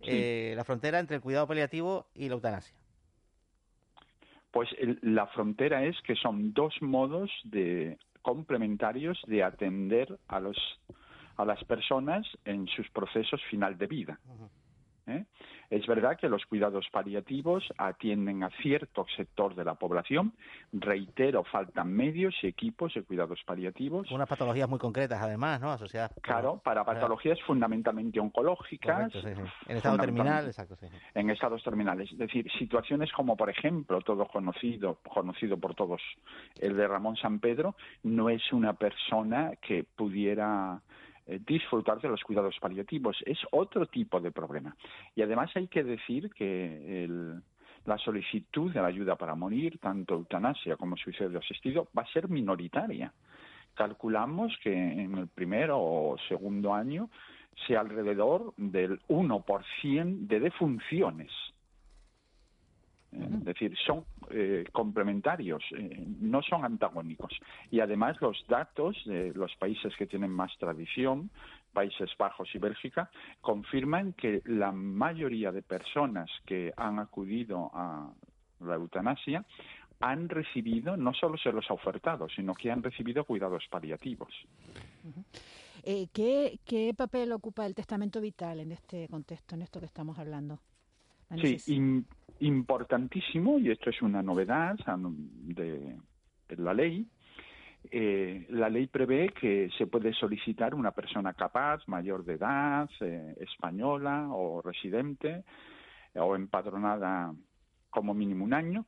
Eh, 0.02 0.54
la 0.56 0.64
frontera 0.64 1.00
entre 1.00 1.18
el 1.18 1.22
cuidado 1.22 1.48
paliativo 1.48 2.08
y 2.16 2.28
la 2.28 2.36
eutanasia. 2.36 2.76
Pues 4.56 4.70
la 5.02 5.28
frontera 5.28 5.84
es 5.84 6.02
que 6.04 6.16
son 6.16 6.54
dos 6.54 6.74
modos 6.82 7.30
de 7.44 7.98
complementarios 8.22 9.22
de 9.28 9.44
atender 9.44 10.18
a 10.30 10.40
los 10.40 10.56
a 11.36 11.44
las 11.44 11.62
personas 11.66 12.26
en 12.46 12.66
sus 12.68 12.90
procesos 12.92 13.42
final 13.50 13.78
de 13.78 13.88
vida. 13.88 14.18
¿Eh? 15.08 15.26
Es 15.70 15.86
verdad 15.88 16.18
que 16.18 16.30
los 16.30 16.46
cuidados 16.46 16.88
paliativos 16.92 17.64
atienden 17.78 18.44
a 18.44 18.50
cierto 18.62 19.06
sector 19.16 19.56
de 19.56 19.66
la 19.66 19.76
población. 19.76 20.34
Reitero, 20.72 21.44
faltan 21.44 21.92
medios 21.92 22.36
y 22.44 22.48
equipos 22.48 22.94
de 22.94 23.04
cuidados 23.04 23.42
paliativos. 23.46 24.12
Unas 24.12 24.30
patologías 24.30 24.70
muy 24.70 24.80
concretas, 24.80 25.22
además, 25.22 25.60
¿no? 25.62 25.72
Asociadas. 25.72 26.12
Claro, 26.22 26.62
para 26.64 26.84
patologías 26.84 27.42
fundamentalmente 27.42 28.20
oncológicas. 28.20 29.14
En 29.68 29.78
estado 29.78 29.98
terminal, 29.98 30.46
exacto, 30.46 30.76
sí. 30.76 30.88
En 31.14 31.30
estados 31.30 31.64
terminales. 31.64 32.12
Es 32.12 32.18
decir, 32.18 32.50
situaciones 32.58 33.12
como, 33.12 33.36
por 33.36 33.50
ejemplo, 33.50 34.02
todo 34.02 34.28
conocido, 34.28 35.00
conocido 35.08 35.58
por 35.58 35.76
todos, 35.76 36.02
el 36.60 36.76
de 36.76 36.88
Ramón 36.88 37.16
San 37.18 37.40
Pedro, 37.40 37.76
no 38.04 38.30
es 38.30 38.42
una 38.52 38.74
persona 38.74 39.54
que 39.62 39.84
pudiera 39.84 40.82
eh, 41.28 41.40
disfrutar 41.46 42.00
de 42.00 42.10
los 42.10 42.24
cuidados 42.24 42.56
paliativos. 42.60 43.18
Es 43.26 43.40
otro 43.52 43.86
tipo 43.88 44.20
de 44.20 44.32
problema. 44.32 44.76
Y 45.16 45.22
además 45.22 45.52
hay 45.56 45.68
que 45.68 45.84
decir 45.84 46.30
que 46.32 47.08
la 47.86 47.98
solicitud 47.98 48.72
de 48.74 48.82
la 48.82 48.88
ayuda 48.88 49.16
para 49.16 49.36
morir, 49.36 49.78
tanto 49.80 50.16
eutanasia 50.16 50.76
como 50.76 50.98
suicidio 50.98 51.40
asistido, 51.40 51.88
va 51.98 52.04
a 52.04 52.14
ser 52.14 52.30
minoritaria. 52.30 53.14
Calculamos 53.74 54.58
que 54.64 54.72
en 54.74 55.18
el 55.18 55.28
primero 55.28 55.78
o 55.80 56.18
segundo 56.28 56.74
año 56.74 57.10
sea 57.68 57.82
alrededor 57.82 58.54
del 58.58 59.00
1% 59.08 60.28
de 60.28 60.40
defunciones 60.40 61.32
es 63.22 63.46
decir, 63.46 63.76
son 63.86 64.04
eh, 64.30 64.66
complementarios, 64.72 65.64
eh, 65.72 66.06
no 66.20 66.42
son 66.42 66.66
antagónicos. 66.66 67.34
Y 67.72 67.80
además 67.80 68.20
los 68.22 68.46
datos 68.48 68.98
de 69.06 69.34
los 69.34 69.56
países 69.56 69.96
que 69.98 70.08
tienen 70.08 70.32
más 70.32 70.56
tradición, 70.58 71.30
Países 71.74 72.10
Bajos 72.18 72.50
y 72.54 72.58
Bélgica, 72.58 73.10
confirman 73.42 74.14
que 74.14 74.42
la 74.46 74.72
mayoría 74.72 75.52
de 75.52 75.62
personas 75.62 76.30
que 76.46 76.74
han 76.78 77.00
acudido 77.00 77.70
a 77.74 78.10
la 78.62 78.76
eutanasia 78.76 79.46
han 80.00 80.30
recibido, 80.30 80.98
no 80.98 81.14
solo 81.14 81.38
se 81.38 81.52
los 81.52 81.70
ha 81.70 81.74
ofertado, 81.74 82.28
sino 82.30 82.54
que 82.54 82.72
han 82.72 82.84
recibido 82.84 83.24
cuidados 83.24 83.64
paliativos. 83.70 84.34
Eh, 85.84 86.08
¿qué, 86.14 86.60
¿Qué 86.66 86.94
papel 86.96 87.32
ocupa 87.32 87.66
el 87.66 87.76
testamento 87.76 88.20
vital 88.20 88.60
en 88.60 88.72
este 88.72 89.08
contexto, 89.08 89.56
en 89.56 89.62
esto 89.62 89.80
que 89.80 89.86
estamos 89.86 90.18
hablando? 90.18 90.60
Sí, 91.42 91.96
importantísimo, 92.40 93.60
y 93.60 93.72
esto 93.72 93.90
es 93.90 94.02
una 94.02 94.22
novedad 94.22 94.76
de, 94.78 95.98
la 96.58 96.74
ley, 96.74 97.08
eh, 97.92 98.46
la 98.50 98.70
ley 98.70 98.88
prevé 98.88 99.30
que 99.30 99.70
se 99.78 99.88
puede 99.88 100.14
solicitar 100.14 100.76
una 100.76 100.92
persona 100.92 101.34
capaz, 101.34 101.88
mayor 101.88 102.24
de 102.26 102.34
edad, 102.34 102.90
eh, 103.02 103.36
española 103.40 104.28
o 104.32 104.62
residente 104.62 105.44
o 106.16 106.36
empadronada 106.36 107.34
como 107.90 108.14
mínimo 108.14 108.44
un 108.46 108.54
año 108.54 108.86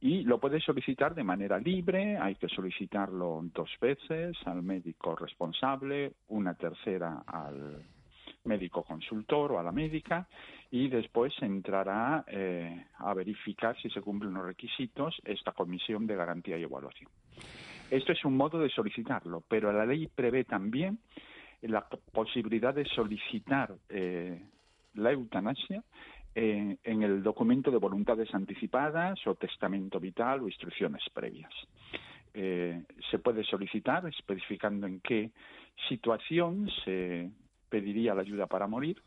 y 0.00 0.22
lo 0.22 0.40
puede 0.40 0.60
solicitar 0.60 1.14
de 1.14 1.24
manera 1.24 1.58
libre, 1.58 2.16
hay 2.16 2.34
que 2.36 2.48
solicitarlo 2.48 3.42
dos 3.54 3.70
veces 3.80 4.36
al 4.46 4.62
médico 4.62 5.14
responsable, 5.14 6.14
una 6.28 6.54
tercera 6.54 7.22
al 7.26 7.84
médico 8.44 8.82
consultor 8.82 9.52
o 9.52 9.58
a 9.58 9.62
la 9.62 9.72
médica 9.72 10.26
y 10.70 10.88
después 10.88 11.32
entrará 11.40 12.24
eh, 12.28 12.86
a 12.98 13.12
verificar 13.12 13.76
si 13.80 13.90
se 13.90 14.00
cumplen 14.00 14.34
los 14.34 14.44
requisitos 14.44 15.20
esta 15.24 15.52
comisión 15.52 16.06
de 16.06 16.14
garantía 16.14 16.56
y 16.58 16.62
evaluación. 16.62 17.10
Esto 17.90 18.12
es 18.12 18.24
un 18.24 18.36
modo 18.36 18.60
de 18.60 18.70
solicitarlo, 18.70 19.42
pero 19.48 19.72
la 19.72 19.84
ley 19.84 20.06
prevé 20.06 20.44
también 20.44 21.00
la 21.62 21.86
posibilidad 22.12 22.72
de 22.72 22.84
solicitar 22.84 23.74
eh, 23.88 24.40
la 24.94 25.10
eutanasia 25.10 25.82
eh, 26.36 26.76
en 26.84 27.02
el 27.02 27.22
documento 27.22 27.72
de 27.72 27.78
voluntades 27.78 28.32
anticipadas 28.32 29.18
o 29.26 29.34
testamento 29.34 29.98
vital 29.98 30.42
o 30.42 30.46
instrucciones 30.46 31.02
previas. 31.12 31.52
se 32.32 33.18
puede 33.18 33.42
solicitar 33.42 34.06
especificando 34.06 34.86
en 34.86 35.00
qué 35.00 35.32
situación 35.88 36.70
se 36.84 37.28
pediría 37.68 38.14
la 38.14 38.20
ayuda 38.20 38.46
para 38.46 38.68
morir 38.68 39.02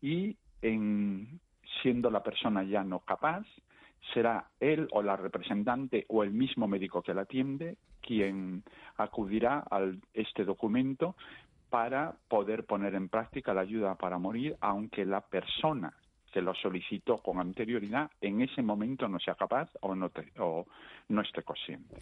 y 0.00 0.36
en, 0.62 1.40
siendo 1.82 2.10
la 2.10 2.22
persona 2.22 2.62
ya 2.62 2.82
no 2.84 3.00
capaz, 3.00 3.44
será 4.14 4.48
él 4.60 4.88
o 4.92 5.02
la 5.02 5.16
representante 5.16 6.06
o 6.08 6.22
el 6.22 6.32
mismo 6.32 6.66
médico 6.66 7.02
que 7.02 7.14
la 7.14 7.22
atiende 7.22 7.76
quien 8.00 8.64
acudirá 8.96 9.64
a 9.70 9.80
este 10.12 10.44
documento 10.44 11.14
para 11.70 12.14
poder 12.28 12.64
poner 12.64 12.94
en 12.94 13.08
práctica 13.08 13.54
la 13.54 13.62
ayuda 13.62 13.94
para 13.94 14.18
morir, 14.18 14.56
aunque 14.60 15.06
la 15.06 15.20
persona 15.20 15.92
que 16.32 16.42
lo 16.42 16.54
solicitó 16.54 17.18
con 17.18 17.38
anterioridad 17.38 18.10
en 18.20 18.40
ese 18.40 18.62
momento 18.62 19.08
no 19.08 19.18
sea 19.20 19.34
capaz 19.34 19.70
o 19.80 19.94
no, 19.94 20.10
o 20.38 20.66
no 21.08 21.20
esté 21.20 21.42
consciente. 21.42 21.96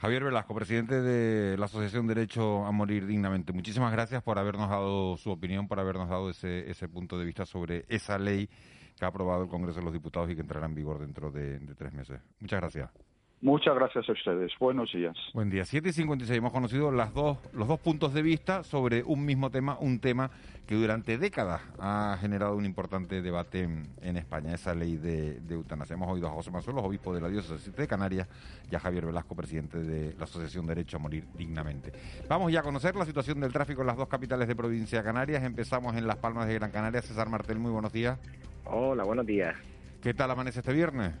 Javier 0.00 0.22
Velasco, 0.22 0.54
presidente 0.54 1.02
de 1.02 1.58
la 1.58 1.64
Asociación 1.64 2.06
Derecho 2.06 2.64
a 2.64 2.70
Morir 2.70 3.04
Dignamente. 3.04 3.52
Muchísimas 3.52 3.90
gracias 3.90 4.22
por 4.22 4.38
habernos 4.38 4.70
dado 4.70 5.16
su 5.16 5.30
opinión, 5.30 5.66
por 5.66 5.80
habernos 5.80 6.08
dado 6.08 6.30
ese, 6.30 6.70
ese 6.70 6.88
punto 6.88 7.18
de 7.18 7.24
vista 7.24 7.44
sobre 7.44 7.84
esa 7.88 8.16
ley 8.16 8.48
que 8.96 9.04
ha 9.04 9.08
aprobado 9.08 9.42
el 9.42 9.48
Congreso 9.48 9.80
de 9.80 9.84
los 9.84 9.92
Diputados 9.92 10.30
y 10.30 10.36
que 10.36 10.42
entrará 10.42 10.66
en 10.66 10.76
vigor 10.76 11.00
dentro 11.00 11.32
de 11.32 11.58
tres 11.76 11.92
meses. 11.92 12.20
Muchas 12.38 12.60
gracias. 12.60 13.07
Muchas 13.40 13.72
gracias 13.76 14.08
a 14.08 14.12
ustedes. 14.12 14.52
Buenos 14.58 14.92
días. 14.92 15.16
Buen 15.32 15.48
día. 15.48 15.64
7 15.64 15.90
y 15.90 15.92
56. 15.92 16.36
Hemos 16.36 16.52
conocido 16.52 16.90
las 16.90 17.14
dos, 17.14 17.38
los 17.52 17.68
dos 17.68 17.78
puntos 17.78 18.12
de 18.12 18.20
vista 18.20 18.64
sobre 18.64 19.04
un 19.04 19.24
mismo 19.24 19.50
tema, 19.50 19.78
un 19.78 20.00
tema 20.00 20.32
que 20.66 20.74
durante 20.74 21.18
décadas 21.18 21.62
ha 21.78 22.18
generado 22.20 22.56
un 22.56 22.66
importante 22.66 23.22
debate 23.22 23.62
en, 24.02 24.16
España, 24.16 24.54
esa 24.54 24.74
ley 24.74 24.96
de, 24.96 25.40
eutanasia. 25.50 25.94
Hemos 25.94 26.10
oído 26.10 26.26
a 26.26 26.32
José 26.32 26.50
Mazuelos, 26.50 26.82
obispo 26.84 27.14
de 27.14 27.20
la 27.20 27.28
diócesis 27.28 27.74
de 27.74 27.86
Canarias, 27.86 28.26
y 28.70 28.74
a 28.74 28.80
Javier 28.80 29.06
Velasco, 29.06 29.36
presidente 29.36 29.78
de 29.78 30.14
la 30.18 30.24
Asociación 30.24 30.66
Derecho 30.66 30.96
a 30.96 31.00
Morir 31.00 31.24
Dignamente. 31.36 31.92
Vamos 32.28 32.50
ya 32.52 32.60
a 32.60 32.62
conocer 32.64 32.96
la 32.96 33.06
situación 33.06 33.38
del 33.38 33.52
tráfico 33.52 33.82
en 33.82 33.86
las 33.86 33.96
dos 33.96 34.08
capitales 34.08 34.48
de 34.48 34.56
provincia 34.56 34.98
de 34.98 35.04
Canarias. 35.04 35.44
Empezamos 35.44 35.94
en 35.96 36.08
Las 36.08 36.16
Palmas 36.16 36.48
de 36.48 36.54
Gran 36.54 36.72
Canaria. 36.72 37.02
César 37.02 37.28
Martel, 37.28 37.60
muy 37.60 37.70
buenos 37.70 37.92
días. 37.92 38.18
Hola, 38.64 39.04
buenos 39.04 39.26
días. 39.26 39.54
¿Qué 40.02 40.12
tal 40.12 40.30
amanece 40.32 40.58
este 40.58 40.72
viernes? 40.72 41.14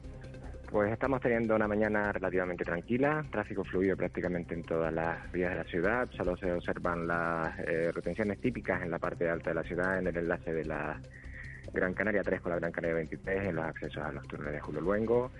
Pues 0.70 0.92
estamos 0.92 1.22
teniendo 1.22 1.56
una 1.56 1.66
mañana 1.66 2.12
relativamente 2.12 2.62
tranquila, 2.62 3.24
tráfico 3.30 3.64
fluido 3.64 3.96
prácticamente 3.96 4.52
en 4.52 4.62
todas 4.62 4.92
las 4.92 5.32
vías 5.32 5.50
de 5.50 5.56
la 5.56 5.64
ciudad, 5.64 6.08
solo 6.14 6.36
se 6.36 6.52
observan 6.52 7.06
las 7.06 7.58
eh, 7.60 7.90
retenciones 7.90 8.38
típicas 8.38 8.82
en 8.82 8.90
la 8.90 8.98
parte 8.98 9.30
alta 9.30 9.48
de 9.48 9.54
la 9.54 9.62
ciudad, 9.62 9.98
en 9.98 10.08
el 10.08 10.16
enlace 10.18 10.52
de 10.52 10.66
la 10.66 11.00
Gran 11.72 11.94
Canaria 11.94 12.22
3 12.22 12.42
con 12.42 12.50
la 12.50 12.58
Gran 12.58 12.70
Canaria 12.70 12.96
23, 12.96 13.46
en 13.46 13.56
los 13.56 13.64
accesos 13.64 14.04
a 14.04 14.12
los 14.12 14.28
túneles 14.28 14.52
de 14.52 14.60
Julio 14.60 14.82
Luengo, 14.82 15.30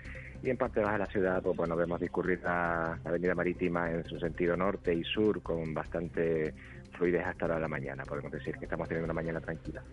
y 0.41 0.49
en 0.49 0.57
parte 0.57 0.79
baja 0.79 0.93
de 0.93 0.99
la 0.99 1.05
ciudad, 1.05 1.43
pues 1.43 1.55
bueno, 1.55 1.75
vemos 1.75 1.99
discurrir 1.99 2.41
la 2.41 2.97
avenida 3.05 3.35
marítima 3.35 3.91
en 3.91 4.03
su 4.05 4.19
sentido 4.19 4.57
norte 4.57 4.95
y 4.95 5.03
sur 5.03 5.43
con 5.43 5.75
bastante 5.75 6.55
fluidez 6.97 7.27
hasta 7.27 7.47
la 7.47 7.55
de 7.55 7.61
la 7.61 7.67
mañana, 7.67 8.03
podemos 8.03 8.31
decir 8.31 8.57
que 8.57 8.65
estamos 8.65 8.87
teniendo 8.87 9.05
una 9.05 9.21
mañana 9.21 9.39
tranquila. 9.39 9.83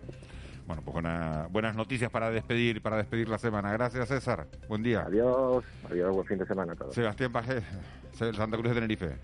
Bueno, 0.67 0.81
pues 0.83 1.03
buenas 1.49 1.75
noticias 1.75 2.11
para 2.11 2.29
despedir, 2.29 2.81
para 2.81 2.97
despedir 2.97 3.29
la 3.29 3.37
semana. 3.37 3.71
Gracias, 3.71 4.09
César. 4.09 4.47
Buen 4.67 4.83
día. 4.83 5.03
Adiós, 5.03 5.63
adiós, 5.89 6.13
buen 6.13 6.27
fin 6.27 6.37
de 6.37 6.45
semana 6.45 6.73
a 6.73 6.75
todos. 6.75 6.93
Sebastián 6.93 7.31
Pajé, 7.31 7.61
Santa 8.11 8.57
Cruz 8.57 8.69
de 8.69 8.73
Tenerife. 8.73 9.15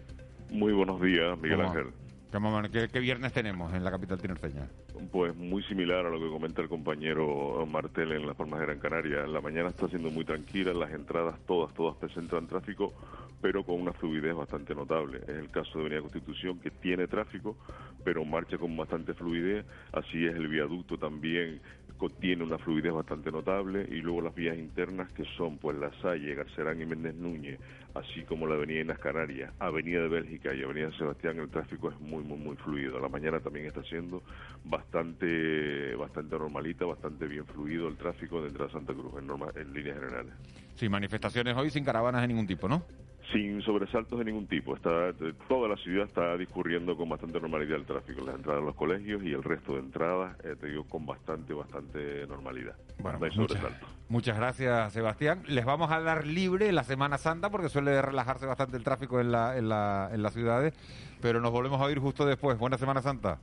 Muy 0.49 0.71
buenos 0.71 1.01
días, 1.01 1.37
Miguel 1.39 1.61
Ángel. 1.61 1.87
¿Qué, 2.33 2.99
viernes 2.99 3.31
tenemos 3.31 3.71
en 3.75 3.83
la 3.83 3.91
capital 3.91 4.19
tinerfeña? 4.19 4.67
Pues 5.11 5.35
muy 5.35 5.61
similar 5.65 6.07
a 6.07 6.09
lo 6.09 6.19
que 6.19 6.29
comenta 6.29 6.63
el 6.63 6.67
compañero 6.67 7.63
Martel 7.67 8.11
en 8.11 8.25
Las 8.25 8.35
Palmas 8.35 8.59
de 8.59 8.65
Gran 8.65 8.79
Canaria. 8.79 9.27
La 9.27 9.39
mañana 9.39 9.69
está 9.69 9.87
siendo 9.87 10.09
muy 10.09 10.25
tranquila, 10.25 10.73
las 10.73 10.91
entradas 10.91 11.39
todas, 11.45 11.71
todas 11.75 11.95
presentan 11.97 12.47
tráfico, 12.47 12.91
pero 13.39 13.63
con 13.63 13.79
una 13.79 13.93
fluidez 13.93 14.33
bastante 14.33 14.73
notable. 14.73 15.19
Es 15.27 15.29
el 15.29 15.51
caso 15.51 15.73
de 15.73 15.81
Avenida 15.81 16.01
Constitución, 16.01 16.57
que 16.57 16.71
tiene 16.71 17.05
tráfico, 17.05 17.55
pero 18.03 18.25
marcha 18.25 18.57
con 18.57 18.75
bastante 18.75 19.13
fluidez. 19.13 19.63
Así 19.91 20.25
es 20.25 20.33
el 20.33 20.47
viaducto 20.47 20.97
también 20.97 21.61
tiene 22.09 22.43
una 22.43 22.57
fluidez 22.57 22.93
bastante 22.93 23.31
notable 23.31 23.87
y 23.89 24.01
luego 24.01 24.21
las 24.21 24.35
vías 24.35 24.57
internas 24.57 25.11
que 25.13 25.25
son 25.37 25.57
pues 25.57 25.77
La 25.77 25.91
Salle, 26.01 26.35
Garcerán 26.35 26.81
y 26.81 26.85
Méndez 26.85 27.15
Núñez, 27.15 27.59
así 27.93 28.23
como 28.23 28.47
la 28.47 28.55
Avenida 28.55 28.81
Inas 28.81 28.99
Canarias, 28.99 29.53
Avenida 29.59 30.01
de 30.01 30.07
Bélgica 30.07 30.53
y 30.53 30.63
Avenida 30.63 30.91
Sebastián, 30.97 31.39
el 31.39 31.49
tráfico 31.49 31.89
es 31.89 31.99
muy 31.99 32.23
muy 32.23 32.37
muy 32.37 32.55
fluido. 32.57 32.99
La 32.99 33.09
mañana 33.09 33.39
también 33.39 33.65
está 33.65 33.83
siendo 33.83 34.23
bastante 34.63 35.95
bastante 35.95 36.37
normalita, 36.37 36.85
bastante 36.85 37.27
bien 37.27 37.45
fluido 37.45 37.87
el 37.87 37.97
tráfico 37.97 38.41
dentro 38.41 38.65
de 38.65 38.71
Santa 38.71 38.93
Cruz 38.93 39.13
en, 39.17 39.61
en 39.61 39.73
líneas 39.73 39.99
generales. 39.99 40.33
Sí, 40.75 40.89
manifestaciones 40.89 41.55
hoy 41.55 41.69
sin 41.69 41.83
caravanas 41.83 42.21
de 42.21 42.27
ningún 42.27 42.47
tipo, 42.47 42.67
¿no? 42.67 42.83
Sin 43.31 43.61
sobresaltos 43.61 44.19
de 44.19 44.25
ningún 44.25 44.47
tipo. 44.47 44.75
Está, 44.75 45.13
toda 45.47 45.67
la 45.67 45.77
ciudad 45.77 46.05
está 46.05 46.35
discurriendo 46.37 46.95
con 46.97 47.09
bastante 47.09 47.39
normalidad 47.39 47.77
el 47.77 47.85
tráfico, 47.85 48.25
las 48.25 48.35
entradas 48.35 48.61
a 48.61 48.65
los 48.65 48.75
colegios 48.75 49.23
y 49.23 49.31
el 49.31 49.43
resto 49.43 49.73
de 49.73 49.79
entradas, 49.79 50.37
eh, 50.43 50.55
te 50.59 50.67
digo, 50.67 50.83
con 50.85 51.05
bastante, 51.05 51.53
bastante 51.53 52.27
normalidad. 52.27 52.75
Bueno, 52.99 53.19
no 53.19 53.25
hay 53.25 53.31
muchas, 53.31 53.57
sobresaltos. 53.57 53.89
muchas 54.09 54.37
gracias, 54.37 54.93
Sebastián. 54.93 55.43
Les 55.47 55.65
vamos 55.65 55.91
a 55.91 56.01
dar 56.01 56.27
libre 56.27 56.71
la 56.71 56.83
Semana 56.83 57.17
Santa 57.17 57.49
porque 57.49 57.69
suele 57.69 58.01
relajarse 58.01 58.45
bastante 58.45 58.77
el 58.77 58.83
tráfico 58.83 59.19
en, 59.19 59.31
la, 59.31 59.57
en, 59.57 59.69
la, 59.69 60.09
en 60.11 60.21
las 60.21 60.33
ciudades, 60.33 60.73
pero 61.21 61.39
nos 61.39 61.51
volvemos 61.51 61.79
a 61.79 61.85
oír 61.85 61.99
justo 61.99 62.25
después. 62.25 62.57
Buena 62.57 62.77
Semana 62.77 63.01
Santa. 63.01 63.39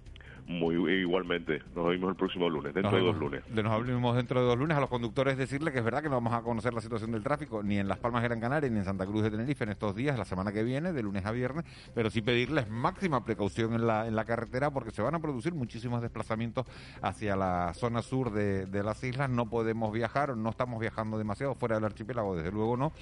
Muy 0.51 0.75
igualmente, 0.93 1.63
nos 1.77 1.87
vemos 1.87 2.11
el 2.11 2.17
próximo 2.17 2.51
lunes, 2.51 2.75
dentro 2.75 2.97
de 2.97 3.05
dos 3.05 3.17
lunes. 3.17 3.45
De 3.55 3.63
nos 3.63 3.73
hablemos 3.73 4.17
dentro 4.17 4.41
de 4.41 4.47
dos 4.49 4.59
lunes. 4.59 4.77
A 4.77 4.81
los 4.81 4.91
conductores 4.91 5.39
decirle 5.39 5.71
que 5.71 5.79
es 5.79 5.85
verdad 5.85 6.03
que 6.03 6.09
no 6.09 6.17
vamos 6.17 6.33
a 6.33 6.43
conocer 6.43 6.75
la 6.75 6.81
situación 6.81 7.13
del 7.13 7.23
tráfico 7.23 7.63
ni 7.63 7.79
en 7.79 7.87
Las 7.87 7.99
Palmas 7.99 8.23
de 8.23 8.29
Gran 8.29 8.41
Canaria 8.41 8.69
ni 8.69 8.79
en 8.79 8.85
Santa 8.85 9.07
Cruz 9.07 9.23
de 9.23 9.31
Tenerife 9.31 9.63
en 9.63 9.71
estos 9.71 9.95
días, 9.95 10.19
la 10.19 10.25
semana 10.25 10.51
que 10.51 10.65
viene, 10.65 10.93
de 10.93 11.03
lunes 11.05 11.25
a 11.25 11.31
viernes, 11.31 11.65
pero 11.95 12.11
sí 12.11 12.21
pedirles 12.21 12.69
máxima 12.69 13.25
precaución 13.25 13.75
en 13.75 13.87
la, 13.87 14.09
en 14.09 14.17
la 14.17 14.25
carretera 14.25 14.73
porque 14.73 14.91
se 14.91 15.03
van 15.03 15.15
a 15.15 15.21
producir 15.21 15.55
muchísimos 15.55 16.03
desplazamientos 16.03 16.67
hacia 17.01 17.37
la 17.37 17.73
zona 17.75 18.03
sur 18.03 18.33
de, 18.33 18.67
de 18.67 18.83
las 18.83 19.05
islas. 19.05 19.31
No 19.31 19.49
podemos 19.49 19.93
viajar, 19.93 20.37
no 20.37 20.51
estamos 20.51 20.81
viajando 20.81 21.17
demasiado 21.17 21.55
fuera 21.55 21.77
del 21.77 21.85
archipiélago, 21.85 22.35
desde 22.35 22.51
luego 22.51 22.77
no, 22.77 22.93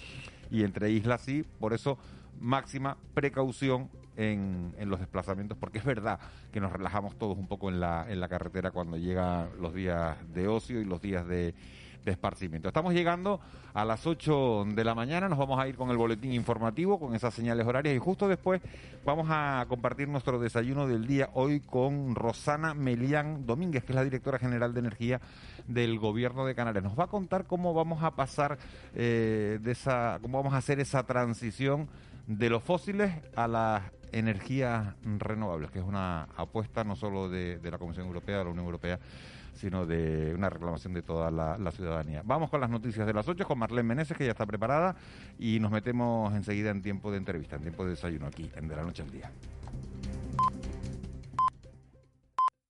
y 0.51 0.64
entre 0.64 0.90
islas 0.90 1.22
sí, 1.22 1.46
por 1.59 1.72
eso 1.72 1.96
máxima 2.40 2.99
precaución 3.14 3.88
en, 4.19 4.75
los 4.87 4.99
desplazamientos, 4.99 5.57
porque 5.57 5.79
es 5.79 5.85
verdad 5.85 6.19
que 6.53 6.61
nos 6.61 6.73
relajamos 6.73 7.16
todos 7.16 7.39
un 7.39 7.47
poco 7.47 7.71
en 7.71 7.81
la, 7.81 8.07
en 8.11 8.21
la 8.21 8.29
carretera 8.29 8.73
cuando 8.73 8.97
llegan 8.97 9.49
los 9.61 9.73
días 9.73 10.16
de 10.35 10.49
ocio 10.49 10.81
y 10.81 10.85
los 10.85 11.01
días 11.01 11.27
de, 11.27 11.55
de 12.05 12.12
esparcimiento. 12.12 12.69
Estamos 12.69 12.93
llegando 12.95 13.41
a 13.75 13.85
las 13.85 14.07
8 14.07 14.66
de 14.75 14.85
la 14.85 14.95
mañana, 14.95 15.29
nos 15.29 15.39
vamos 15.39 15.61
a 15.61 15.69
ir 15.69 15.77
con 15.77 15.91
el 15.91 15.97
boletín 15.97 16.33
informativo, 16.33 16.99
con 16.99 17.14
esas 17.14 17.33
señales 17.33 17.64
horarias 17.64 17.95
y 17.95 17.99
justo 17.99 18.27
después 18.27 18.61
vamos 19.05 19.29
a 19.31 19.64
compartir 19.69 20.09
nuestro 20.09 20.41
desayuno 20.41 20.89
del 20.89 21.07
día 21.07 21.31
hoy 21.35 21.61
con 21.61 22.16
Rosana 22.16 22.75
Melián 22.75 23.47
Domínguez, 23.47 23.85
que 23.85 23.93
es 23.93 23.97
la 23.97 24.05
directora 24.05 24.39
general 24.39 24.75
de 24.75 24.81
energía 24.81 25.21
del 25.69 25.99
gobierno 25.99 26.45
de 26.45 26.57
Canarias. 26.57 26.83
Nos 26.83 26.99
va 26.99 27.05
a 27.05 27.09
contar 27.09 27.47
cómo 27.47 27.73
vamos 27.73 28.03
a 28.03 28.16
pasar 28.16 28.59
eh, 28.95 29.61
de 29.62 29.71
esa, 29.71 30.19
cómo 30.21 30.39
vamos 30.39 30.55
a 30.55 30.59
hacer 30.59 30.81
esa 30.81 31.05
transición 31.05 31.89
de 32.27 32.51
los 32.51 32.62
fósiles 32.62 33.14
a 33.37 33.47
las 33.47 33.97
energías 34.12 34.94
renovables, 35.18 35.70
que 35.70 35.78
es 35.78 35.84
una 35.84 36.24
apuesta 36.36 36.84
no 36.84 36.96
solo 36.96 37.28
de, 37.28 37.61
la 37.62 37.78
Comisión 37.78 38.06
Europea, 38.06 38.38
de 38.38 38.44
la 38.44 38.50
Unión 38.50 38.66
Europea, 38.66 38.98
sino 39.54 39.86
de 39.86 40.32
una 40.34 40.48
reclamación 40.50 40.94
de 40.94 41.02
toda 41.02 41.30
la, 41.30 41.59
la, 41.59 41.72
ciudadanía. 41.72 42.22
Vamos 42.24 42.50
con 42.50 42.61
las 42.61 42.70
noticias 42.70 43.06
de 43.06 43.12
las 43.12 43.26
8 43.26 43.46
con 43.46 43.59
Marlene 43.59 43.82
Meneses, 43.82 44.16
que 44.16 44.24
ya 44.24 44.32
está 44.32 44.46
preparada, 44.46 44.96
y 45.38 45.59
nos 45.61 45.70
metemos 45.72 46.32
enseguida 46.34 46.70
en 46.70 46.82
tiempo 46.82 47.11
de 47.11 47.18
entrevista, 47.18 47.56
en 47.56 47.62
tiempo 47.62 47.84
de 47.84 47.90
desayuno 47.90 48.26
aquí, 48.26 48.50
en 48.54 48.68
De 48.68 48.76
la 48.76 48.82
Noche 48.82 49.02
al 49.02 49.11
Día. 49.11 49.30